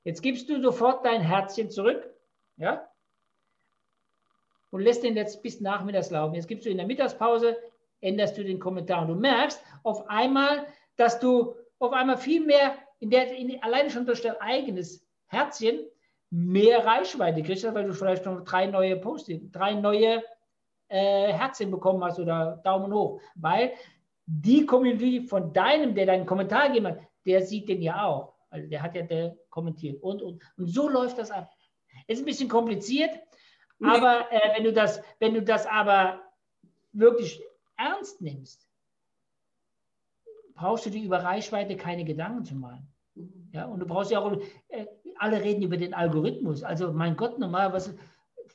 Jetzt 0.04 0.22
gibst 0.22 0.50
du 0.50 0.62
sofort 0.62 1.06
dein 1.06 1.22
Herzchen 1.22 1.70
zurück, 1.70 2.10
ja, 2.56 2.88
und 4.70 4.82
lässt 4.82 5.04
den 5.04 5.16
jetzt 5.16 5.44
bis 5.44 5.62
nachmittags 5.62 6.12
laufen. 6.12 6.36
Jetzt 6.36 6.48
gibst 6.48 6.66
du 6.66 6.70
in 6.70 6.78
der 6.78 6.88
Mittagspause, 6.88 7.58
änderst 8.02 8.38
du 8.38 8.44
den 8.44 8.60
Kommentar 8.60 9.02
und 9.02 9.10
du 9.10 9.16
merkst 9.16 9.62
auf 9.84 10.10
einmal, 10.10 10.68
dass 10.96 11.20
du 11.20 11.56
auf 11.80 11.94
einmal 11.94 12.18
viel 12.18 12.46
mehr, 12.46 12.76
in 13.00 13.10
der, 13.10 13.36
in, 13.36 13.62
alleine 13.62 13.90
schon 13.90 14.06
durch 14.06 14.22
dein 14.22 14.36
eigenes 14.38 15.06
Herzchen, 15.28 15.86
mehr 16.30 16.86
Reichweite 16.86 17.42
kriegst, 17.42 17.64
weil 17.74 17.86
du 17.86 17.94
vielleicht 17.94 18.26
noch 18.26 18.44
drei 18.44 18.66
neue 18.66 18.98
Postings, 18.98 19.50
drei 19.52 19.74
neue 19.74 20.24
äh, 20.90 21.34
Herzchen 21.34 21.72
bekommen 21.72 22.04
hast 22.04 22.20
oder 22.20 22.62
Daumen 22.64 22.94
hoch. 22.94 23.22
Weil 23.36 23.74
die 24.26 24.66
Community 24.66 25.22
von 25.22 25.54
deinem, 25.54 25.96
der 25.96 26.06
deinen 26.06 26.26
Kommentar 26.26 26.68
gegeben 26.68 26.88
hat, 26.88 27.00
der 27.26 27.42
sieht 27.42 27.70
den 27.70 27.82
ja 27.82 28.06
auch. 28.06 28.34
Also 28.50 28.68
der 28.68 28.82
hat 28.82 28.96
ja 28.96 29.04
der 29.04 29.38
kommentiert. 29.50 30.02
Und, 30.02 30.22
und, 30.22 30.42
und 30.58 30.68
so 30.68 30.90
läuft 30.90 31.18
das 31.18 31.32
ab. 31.32 31.50
Ist 32.08 32.20
ein 32.20 32.26
bisschen 32.26 32.50
kompliziert, 32.50 33.12
aber 33.82 34.32
äh, 34.32 34.56
wenn, 34.56 34.64
du 34.64 34.74
das, 34.74 35.02
wenn 35.20 35.34
du 35.34 35.42
das 35.42 35.66
aber 35.66 36.22
wirklich 36.92 37.42
ernst 37.78 38.22
nimmst, 38.22 38.67
brauchst 40.58 40.86
du 40.86 40.90
dir 40.90 41.04
über 41.04 41.24
Reichweite 41.24 41.78
keine 41.78 42.04
Gedanken 42.04 42.44
zu 42.44 42.56
machen. 42.56 42.88
Mhm. 43.16 43.50
Ja, 43.54 43.66
und 43.66 43.80
du 43.80 43.86
brauchst 43.86 44.12
ja 44.12 44.20
auch, 44.20 44.38
äh, 44.68 44.86
alle 45.18 45.42
reden 45.42 45.64
über 45.64 45.78
den 45.78 45.94
Algorithmus. 45.94 46.64
Also 46.64 46.92
mein 46.92 47.16
Gott, 47.16 47.40
normal, 47.40 47.72
was, 47.72 47.94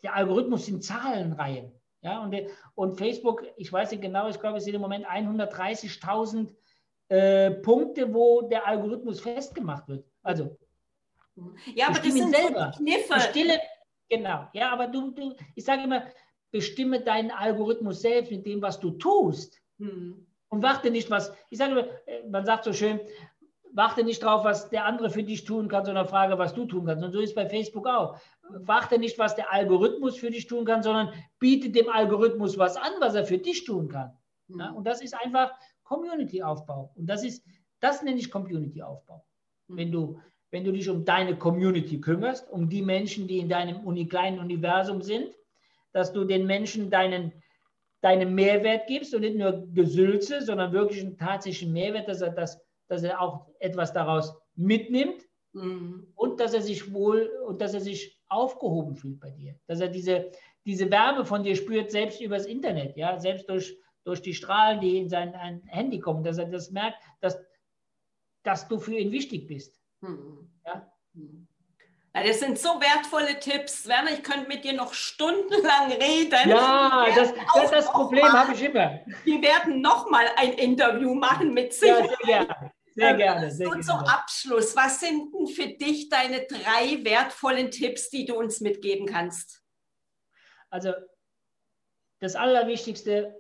der 0.03 0.15
Algorithmus 0.15 0.67
sind 0.67 0.85
Zahlenreihen. 0.85 1.73
Ja, 2.03 2.23
und, 2.23 2.37
und 2.75 2.99
Facebook, 2.99 3.45
ich 3.57 3.73
weiß 3.73 3.93
nicht 3.93 4.03
genau, 4.03 4.29
ich 4.29 4.39
glaube, 4.39 4.59
es 4.59 4.65
sind 4.65 4.75
im 4.75 4.81
Moment 4.81 5.07
130.000 5.07 6.53
äh, 7.09 7.53
Punkte, 7.53 8.13
wo 8.13 8.43
der 8.43 8.67
Algorithmus 8.67 9.21
festgemacht 9.21 9.89
wird. 9.89 10.05
Also, 10.23 10.59
ja, 11.75 11.89
aber 11.89 12.01
das 12.01 12.13
sind 12.13 12.35
selber. 12.35 12.73
Kniffe. 12.77 13.21
Stille, 13.21 13.59
Genau, 14.13 14.47
ja, 14.53 14.71
aber 14.71 14.89
du, 14.89 15.11
du 15.13 15.35
ich 15.55 15.65
sage 15.65 15.85
immer, 15.85 16.05
bestimme 16.51 17.01
deinen 17.01 17.31
Algorithmus 17.31 18.03
selbst 18.03 18.31
mit 18.31 18.45
dem, 18.45 18.61
was 18.61 18.79
du 18.79 18.91
tust. 18.91 19.59
Mhm. 19.79 20.27
Und 20.53 20.63
warte 20.63 20.91
nicht, 20.91 21.11
was, 21.11 21.33
ich 21.49 21.57
sage 21.57 21.73
immer, 21.73 21.89
äh, 22.07 22.29
man 22.29 22.45
sagt 22.45 22.65
so 22.65 22.75
schön, 22.75 23.01
warte 23.73 24.05
nicht 24.05 24.23
drauf, 24.23 24.45
was 24.45 24.69
der 24.69 24.85
andere 24.85 25.09
für 25.09 25.23
dich 25.23 25.45
tun 25.45 25.67
kann, 25.67 25.87
sondern 25.87 26.07
frage, 26.07 26.37
was 26.37 26.53
du 26.53 26.67
tun 26.67 26.85
kannst. 26.85 27.03
Und 27.03 27.13
so 27.13 27.21
ist 27.21 27.31
es 27.31 27.35
bei 27.35 27.49
Facebook 27.49 27.87
auch. 27.87 28.19
Warte 28.51 28.99
nicht, 28.99 29.19
was 29.19 29.35
der 29.35 29.51
Algorithmus 29.51 30.19
für 30.19 30.31
dich 30.31 30.47
tun 30.47 30.67
kann, 30.67 30.83
sondern 30.83 31.11
biete 31.39 31.71
dem 31.71 31.89
Algorithmus 31.89 32.59
was 32.59 32.77
an, 32.77 32.93
was 33.01 33.15
er 33.15 33.25
für 33.25 33.39
dich 33.39 33.65
tun 33.65 33.89
kann. 33.89 34.13
Mhm. 34.49 34.61
Ja, 34.61 34.71
und 34.73 34.87
das 34.87 35.01
ist 35.01 35.15
einfach 35.15 35.53
Community-Aufbau. 35.85 36.93
Und 36.97 37.07
das 37.07 37.25
ist, 37.25 37.47
das 37.81 38.03
nenne 38.03 38.19
ich 38.19 38.31
Community-Aufbau. 38.31 39.25
Mhm. 39.69 39.77
Wenn 39.79 39.91
du 39.91 40.21
wenn 40.51 40.65
du 40.65 40.73
dich 40.73 40.91
um 40.91 41.07
deine 41.07 41.39
Community 41.39 41.99
kümmerst, 41.99 42.51
um 42.51 42.69
die 42.69 42.83
Menschen, 42.83 43.27
die 43.27 43.39
in 43.39 43.49
deinem 43.49 43.87
uni 43.87 44.07
kleinen 44.07 44.39
Universum 44.39 45.01
sind, 45.01 45.35
dass 45.93 46.13
du 46.13 46.25
den 46.25 46.47
Menschen 46.47 46.91
deinen, 46.91 47.33
deinen 48.03 48.35
Mehrwert 48.35 48.89
gibst 48.89 49.15
und 49.15 49.23
nicht 49.23 49.37
nur 49.37 49.67
Gesülze, 49.73 50.43
sondern 50.43 50.73
wirklich 50.73 51.01
einen 51.01 51.17
tatsächlichen 51.17 51.73
Mehrwert, 51.73 52.09
dass 52.09 52.21
er, 52.21 52.31
das, 52.31 52.61
dass 52.89 53.03
er 53.03 53.21
auch 53.21 53.47
etwas 53.61 53.93
daraus 53.93 54.35
mitnimmt 54.55 55.23
mhm. 55.53 56.13
und 56.17 56.41
dass 56.41 56.53
er 56.53 56.63
sich 56.63 56.93
wohl 56.93 57.31
und 57.47 57.61
dass 57.63 57.75
er 57.75 57.81
sich 57.81 58.19
aufgehoben 58.29 58.97
fühlt 58.97 59.21
bei 59.21 59.31
dir. 59.31 59.55
Dass 59.67 59.81
er 59.81 59.89
diese, 59.89 60.33
diese 60.67 60.91
Wärme 60.91 61.25
von 61.25 61.45
dir 61.45 61.55
spürt, 61.55 61.91
selbst 61.93 62.21
übers 62.21 62.47
Internet, 62.47 62.97
ja, 62.97 63.19
selbst 63.21 63.49
durch, 63.49 63.79
durch 64.05 64.21
die 64.21 64.35
Strahlen, 64.35 64.81
die 64.81 64.99
in 64.99 65.09
sein 65.09 65.33
Handy 65.67 66.01
kommen, 66.01 66.25
dass 66.25 66.39
er 66.39 66.47
das 66.47 66.73
merkt, 66.73 67.03
dass, 67.21 67.39
dass 68.43 68.67
du 68.67 68.81
für 68.81 68.97
ihn 68.97 69.13
wichtig 69.13 69.47
bist. 69.47 69.81
Hm. 70.01 70.51
Ja? 70.67 70.93
Ja, 71.15 71.23
das 72.15 72.41
sind 72.41 72.59
so 72.59 72.69
wertvolle 72.81 73.41
Tipps. 73.41 73.89
Werner, 73.89 74.11
ich 74.13 74.23
könnte 74.23 74.47
mit 74.47 74.65
dir 74.65 74.75
noch 74.75 74.93
stundenlang 74.93 75.93
reden. 75.93 76.49
Ja, 76.49 77.07
das, 77.17 77.33
das, 77.55 77.71
das 77.71 77.91
Problem 77.91 78.31
habe 78.31 78.53
ich 78.53 78.63
immer. 78.63 79.01
Wir 79.25 79.41
werden 79.41 79.81
nochmal 79.81 80.27
ein 80.37 80.53
Interview 80.53 81.15
machen 81.15 81.55
mit 81.55 81.73
Sicherheit. 81.73 82.11
Ja, 82.25 82.27
sehr 82.27 82.27
gerne. 82.27 82.73
Sehr 82.95 83.15
gerne. 83.15 83.51
Sehr 83.51 83.69
Und 83.69 83.83
zum 83.83 84.01
Abschluss, 84.01 84.77
was 84.77 85.01
sind 85.01 85.33
denn 85.33 85.47
für 85.47 85.69
dich 85.69 86.11
deine 86.11 86.47
drei 86.47 87.03
wertvollen 87.03 87.71
Tipps, 87.71 88.11
die 88.11 88.27
du 88.27 88.35
uns 88.35 88.61
mitgeben 88.61 89.07
kannst? 89.07 89.63
Also, 90.69 90.93
das 92.21 92.37
Allerwichtigste, 92.37 93.35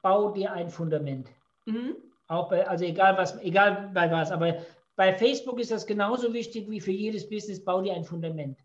bau 0.00 0.30
dir 0.30 0.52
ein 0.52 0.70
Fundament. 0.70 1.28
Mhm. 1.66 1.96
Auch 2.28 2.48
bei, 2.48 2.66
also 2.66 2.84
egal 2.84 3.16
was, 3.18 3.38
egal 3.42 3.90
bei 3.92 4.10
was, 4.10 4.30
aber 4.30 4.56
bei 4.96 5.14
Facebook 5.14 5.58
ist 5.58 5.70
das 5.70 5.86
genauso 5.86 6.32
wichtig 6.32 6.68
wie 6.68 6.80
für 6.80 6.92
jedes 6.92 7.28
Business, 7.28 7.64
bau 7.64 7.80
dir 7.80 7.94
ein 7.94 8.04
Fundament. 8.04 8.58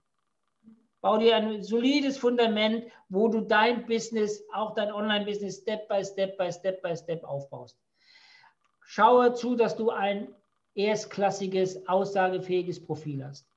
Bau 1.02 1.18
dir 1.18 1.36
ein 1.36 1.64
solides 1.64 2.18
Fundament, 2.18 2.86
wo 3.08 3.28
du 3.28 3.42
dein 3.42 3.86
Business, 3.86 4.44
auch 4.52 4.74
dein 4.74 4.92
Online-Business, 4.92 5.62
Step 5.62 5.88
by 5.88 6.04
Step 6.04 6.38
by 6.38 6.52
Step 6.52 6.82
by 6.82 6.96
Step 6.96 7.24
aufbaust. 7.24 7.78
Schaue 8.82 9.34
zu, 9.34 9.56
dass 9.56 9.76
du 9.76 9.92
ein 9.92 10.34
erstklassiges, 10.74 11.88
aussagefähiges 11.88 12.84
Profil 12.84 13.26
hast. 13.26 13.48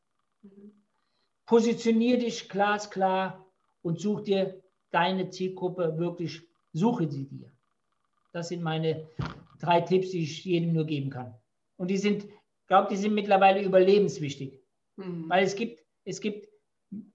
Positionier 1.46 2.18
dich 2.18 2.48
glasklar 2.48 3.44
und 3.82 4.00
such 4.00 4.22
dir 4.22 4.62
deine 4.90 5.30
Zielgruppe 5.30 5.98
wirklich, 5.98 6.42
suche 6.72 7.08
sie 7.10 7.26
dir. 7.26 7.50
Das 8.32 8.48
sind 8.48 8.62
meine 8.62 9.08
drei 9.60 9.80
Tipps, 9.80 10.10
die 10.10 10.22
ich 10.22 10.44
jedem 10.44 10.72
nur 10.72 10.84
geben 10.84 11.10
kann. 11.10 11.34
Und 11.76 11.88
die 11.88 11.98
sind, 11.98 12.26
glaube, 12.70 12.88
die 12.88 12.96
sind 12.96 13.14
mittlerweile 13.14 13.62
überlebenswichtig. 13.62 14.62
Mhm. 14.96 15.28
Weil 15.28 15.44
es 15.44 15.56
gibt, 15.56 15.84
es 16.04 16.20
gibt 16.20 16.48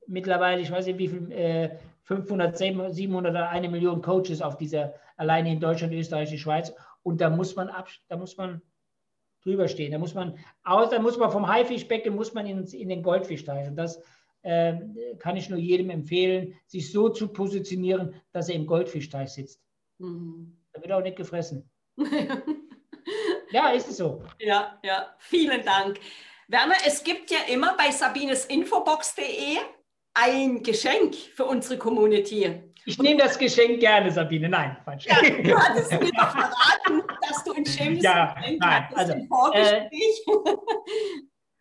mittlerweile, 0.06 0.62
ich 0.62 0.70
weiß 0.70 0.86
nicht 0.86 1.00
wie 1.00 1.08
viel, 1.08 1.32
äh, 1.32 1.78
500, 2.04 2.58
700 2.58 3.32
oder 3.32 3.50
eine 3.50 3.70
Million 3.70 4.02
Coaches 4.02 4.42
auf 4.42 4.58
dieser, 4.58 4.94
alleine 5.16 5.52
in 5.54 5.60
Deutschland, 5.60 5.94
Österreich, 5.94 6.30
die 6.30 6.38
Schweiz. 6.38 6.74
Und 7.04 7.22
da 7.22 7.30
muss 7.30 7.56
man 7.56 7.70
ab, 7.70 7.88
da 8.10 8.18
muss 8.18 8.36
man 8.38 8.62
drüber 9.44 9.68
stehen. 9.70 9.94
Da 9.94 9.98
muss 9.98 10.14
man, 10.14 10.38
aus, 10.64 10.90
da 10.90 11.00
muss 11.00 11.18
man 11.18 11.32
vom 11.32 11.48
Haifischbecken 11.48 12.14
muss 12.14 12.34
man 12.34 12.46
in, 12.46 12.66
in 12.66 12.90
den 12.90 13.02
Goldfisch 13.02 13.42
steigen. 13.42 13.78
Das 13.78 14.04
äh, 14.42 14.76
kann 15.20 15.38
ich 15.38 15.50
nur 15.50 15.58
jedem 15.58 15.90
empfehlen, 15.90 16.54
sich 16.68 16.92
so 16.92 17.08
zu 17.10 17.30
positionieren, 17.30 18.14
dass 18.34 18.50
er 18.50 18.56
im 18.56 18.66
Goldfischteich 18.66 19.30
sitzt. 19.30 19.64
Mhm. 20.00 20.58
Da 20.74 20.82
wird 20.82 20.92
auch 20.92 21.02
nicht 21.02 21.16
gefressen. 21.16 21.70
ja, 23.56 23.70
ist 23.70 23.88
es 23.90 23.98
so. 23.98 24.22
Ja, 24.40 24.78
ja, 24.84 25.16
vielen 25.18 25.64
Dank. 25.64 26.00
Werner, 26.48 26.76
es 26.86 27.04
gibt 27.04 27.32
ja 27.32 27.40
immer 27.52 27.76
bei 27.78 27.90
sabinesinfobox.de 27.90 29.58
ein 30.14 30.62
Geschenk 30.62 31.16
für 31.16 31.46
unsere 31.46 31.78
Community. 31.80 32.62
Ich 32.86 33.00
nehme 33.00 33.22
das 33.22 33.40
Geschenk 33.40 33.80
gerne, 33.80 34.12
Sabine. 34.12 34.50
Nein, 34.50 34.78
falsch. 34.84 35.06
Ja, 35.06 35.16
du 35.22 35.58
hattest 35.58 35.92
mir 35.92 36.12
doch 36.12 36.32
verraten, 36.32 37.02
dass 37.28 37.44
du 37.46 37.54
ein 37.54 37.66
schönes 37.66 38.04
ja, 38.04 38.34
Geschenk 38.34 38.60
nein, 38.60 38.84
hattest 38.84 39.00
also, 39.00 39.14
im 39.14 39.28
Vorgespräch. 39.28 40.26
Äh, 40.28 40.56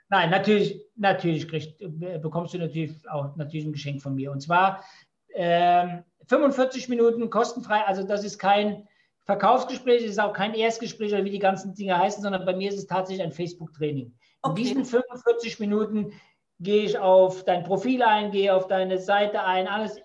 nein, 0.09 0.30
natürlich, 0.30 0.82
natürlich 0.97 1.49
kriegst, 1.49 1.78
bekommst 1.78 2.55
du 2.55 2.59
natürlich 2.59 2.92
auch 3.09 3.36
natürlich 3.36 3.66
ein 3.66 3.72
Geschenk 3.72 4.03
von 4.03 4.16
mir. 4.16 4.32
Und 4.32 4.40
zwar 4.40 4.84
äh, 5.28 5.99
45 6.28 6.88
Minuten 6.88 7.30
kostenfrei. 7.30 7.82
Also 7.84 8.03
das 8.03 8.24
ist 8.24 8.38
kein 8.38 8.88
Verkaufsgespräch, 9.25 10.03
es 10.05 10.12
ist 10.12 10.20
auch 10.20 10.35
kein 10.35 10.55
Erstgespräch 10.55 11.12
oder 11.12 11.25
wie 11.25 11.31
die 11.31 11.39
ganzen 11.39 11.75
Dinge 11.75 11.99
heißen, 11.99 12.22
sondern 12.22 12.45
bei 12.45 12.55
mir 12.55 12.68
ist 12.68 12.79
es 12.79 12.87
tatsächlich 12.87 13.25
ein 13.25 13.33
Facebook-Training. 13.33 14.14
Okay. 14.43 14.51
In 14.51 14.66
diesen 14.66 14.85
45 14.85 15.59
Minuten 15.61 16.12
gehe 16.61 16.85
ich 16.85 16.99
auf 16.99 17.45
dein 17.45 17.64
Profil 17.64 18.03
ein, 18.03 18.31
gehe 18.31 18.55
auf 18.55 18.66
deine 18.66 18.99
Seite 18.99 19.43
ein, 19.43 19.66
alles, 19.66 20.01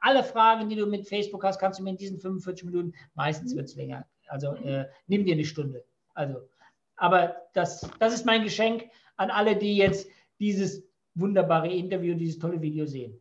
alle 0.00 0.22
Fragen, 0.22 0.68
die 0.68 0.76
du 0.76 0.86
mit 0.86 1.08
Facebook 1.08 1.44
hast, 1.44 1.58
kannst 1.58 1.80
du 1.80 1.82
mir 1.82 1.90
in 1.90 1.96
diesen 1.96 2.20
45 2.20 2.64
Minuten, 2.64 2.92
meistens 3.14 3.56
wird 3.56 3.68
es 3.68 3.74
länger, 3.74 4.06
also 4.28 4.54
äh, 4.54 4.86
nimm 5.08 5.24
dir 5.24 5.34
eine 5.34 5.44
Stunde. 5.44 5.84
Also, 6.14 6.48
aber 6.96 7.36
das, 7.54 7.90
das 7.98 8.14
ist 8.14 8.24
mein 8.24 8.44
Geschenk 8.44 8.84
an 9.16 9.30
alle, 9.30 9.56
die 9.56 9.76
jetzt 9.76 10.08
dieses 10.38 10.84
wunderbare 11.14 11.68
Interview, 11.68 12.14
dieses 12.14 12.38
tolle 12.38 12.60
Video 12.60 12.86
sehen. 12.86 13.20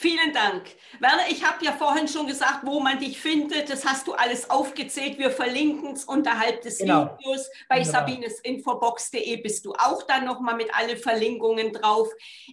Vielen 0.00 0.32
Dank. 0.32 0.64
Werner, 1.00 1.28
ich 1.28 1.44
habe 1.44 1.64
ja 1.64 1.72
vorhin 1.72 2.06
schon 2.06 2.28
gesagt, 2.28 2.60
wo 2.62 2.78
man 2.78 3.00
dich 3.00 3.18
findet. 3.18 3.68
Das 3.68 3.84
hast 3.84 4.06
du 4.06 4.12
alles 4.12 4.48
aufgezählt. 4.48 5.18
Wir 5.18 5.32
verlinken 5.32 5.94
es 5.94 6.04
unterhalb 6.04 6.62
des 6.62 6.78
genau. 6.78 7.18
Videos. 7.18 7.50
Bei 7.68 7.82
sabinesinfobox.de 7.82 9.38
bist 9.38 9.64
du 9.64 9.72
auch 9.72 10.04
dann 10.04 10.24
nochmal 10.24 10.54
mit 10.54 10.72
alle 10.72 10.96
Verlinkungen 10.96 11.72
drauf. 11.72 12.08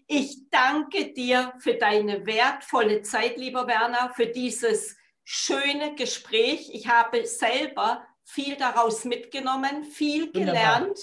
Ich 0.07 0.49
danke 0.49 1.13
dir 1.13 1.53
für 1.59 1.75
deine 1.75 2.25
wertvolle 2.25 3.03
Zeit, 3.03 3.37
lieber 3.37 3.67
Werner, 3.67 4.11
für 4.15 4.25
dieses 4.25 4.97
schöne 5.23 5.93
Gespräch. 5.93 6.71
Ich 6.73 6.87
habe 6.87 7.27
selber 7.27 8.07
viel 8.23 8.55
daraus 8.55 9.05
mitgenommen, 9.05 9.83
viel 9.83 10.31
gelernt. 10.31 10.97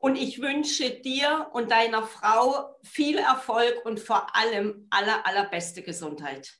Und 0.00 0.16
ich 0.16 0.40
wünsche 0.40 0.88
dir 0.90 1.48
und 1.52 1.70
deiner 1.70 2.02
Frau 2.02 2.74
viel 2.82 3.18
Erfolg 3.18 3.84
und 3.84 4.00
vor 4.00 4.34
allem 4.34 4.86
aller, 4.88 5.26
allerbeste 5.26 5.82
Gesundheit. 5.82 6.54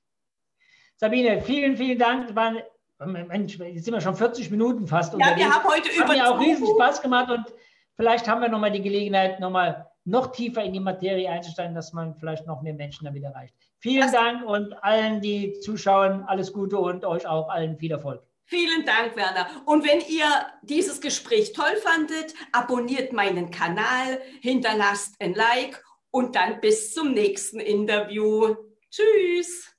Sabine, 0.98 1.40
vielen, 1.40 1.74
vielen 1.74 1.98
Dank. 1.98 2.36
Waren, 2.36 2.58
Mensch, 3.06 3.58
jetzt 3.58 3.86
sind 3.86 3.94
wir 3.94 4.00
schon 4.02 4.14
40 4.14 4.50
Minuten 4.50 4.86
fast. 4.86 5.14
Ja, 5.14 5.34
wir 5.34 5.50
haben 5.50 5.64
heute 5.64 5.88
über. 5.88 6.08
Hat 6.08 6.16
mir 6.16 6.30
auch 6.30 6.38
riesen 6.38 6.66
Spaß 6.66 7.00
gemacht 7.00 7.30
und 7.30 7.46
vielleicht 7.96 8.28
haben 8.28 8.42
wir 8.42 8.50
nochmal 8.50 8.72
die 8.72 8.82
Gelegenheit, 8.82 9.40
nochmal 9.40 9.90
noch 10.04 10.32
tiefer 10.32 10.62
in 10.62 10.74
die 10.74 10.80
Materie 10.80 11.30
einzusteigen, 11.30 11.74
dass 11.74 11.94
man 11.94 12.14
vielleicht 12.16 12.46
noch 12.46 12.60
mehr 12.60 12.74
Menschen 12.74 13.06
damit 13.06 13.22
erreicht. 13.22 13.54
Vielen 13.78 14.02
das 14.02 14.12
Dank 14.12 14.44
und 14.44 14.74
allen, 14.84 15.22
die 15.22 15.58
zuschauen, 15.60 16.24
alles 16.24 16.52
Gute 16.52 16.76
und 16.76 17.06
euch 17.06 17.26
auch 17.26 17.48
allen 17.48 17.78
viel 17.78 17.92
Erfolg. 17.92 18.22
Vielen 18.50 18.84
Dank, 18.84 19.14
Werner. 19.14 19.62
Und 19.64 19.86
wenn 19.86 20.00
ihr 20.00 20.26
dieses 20.62 21.00
Gespräch 21.00 21.52
toll 21.52 21.76
fandet, 21.84 22.34
abonniert 22.50 23.12
meinen 23.12 23.52
Kanal, 23.52 24.20
hinterlasst 24.40 25.14
ein 25.20 25.34
Like 25.34 25.80
und 26.10 26.34
dann 26.34 26.60
bis 26.60 26.92
zum 26.92 27.12
nächsten 27.12 27.60
Interview. 27.60 28.56
Tschüss. 28.90 29.69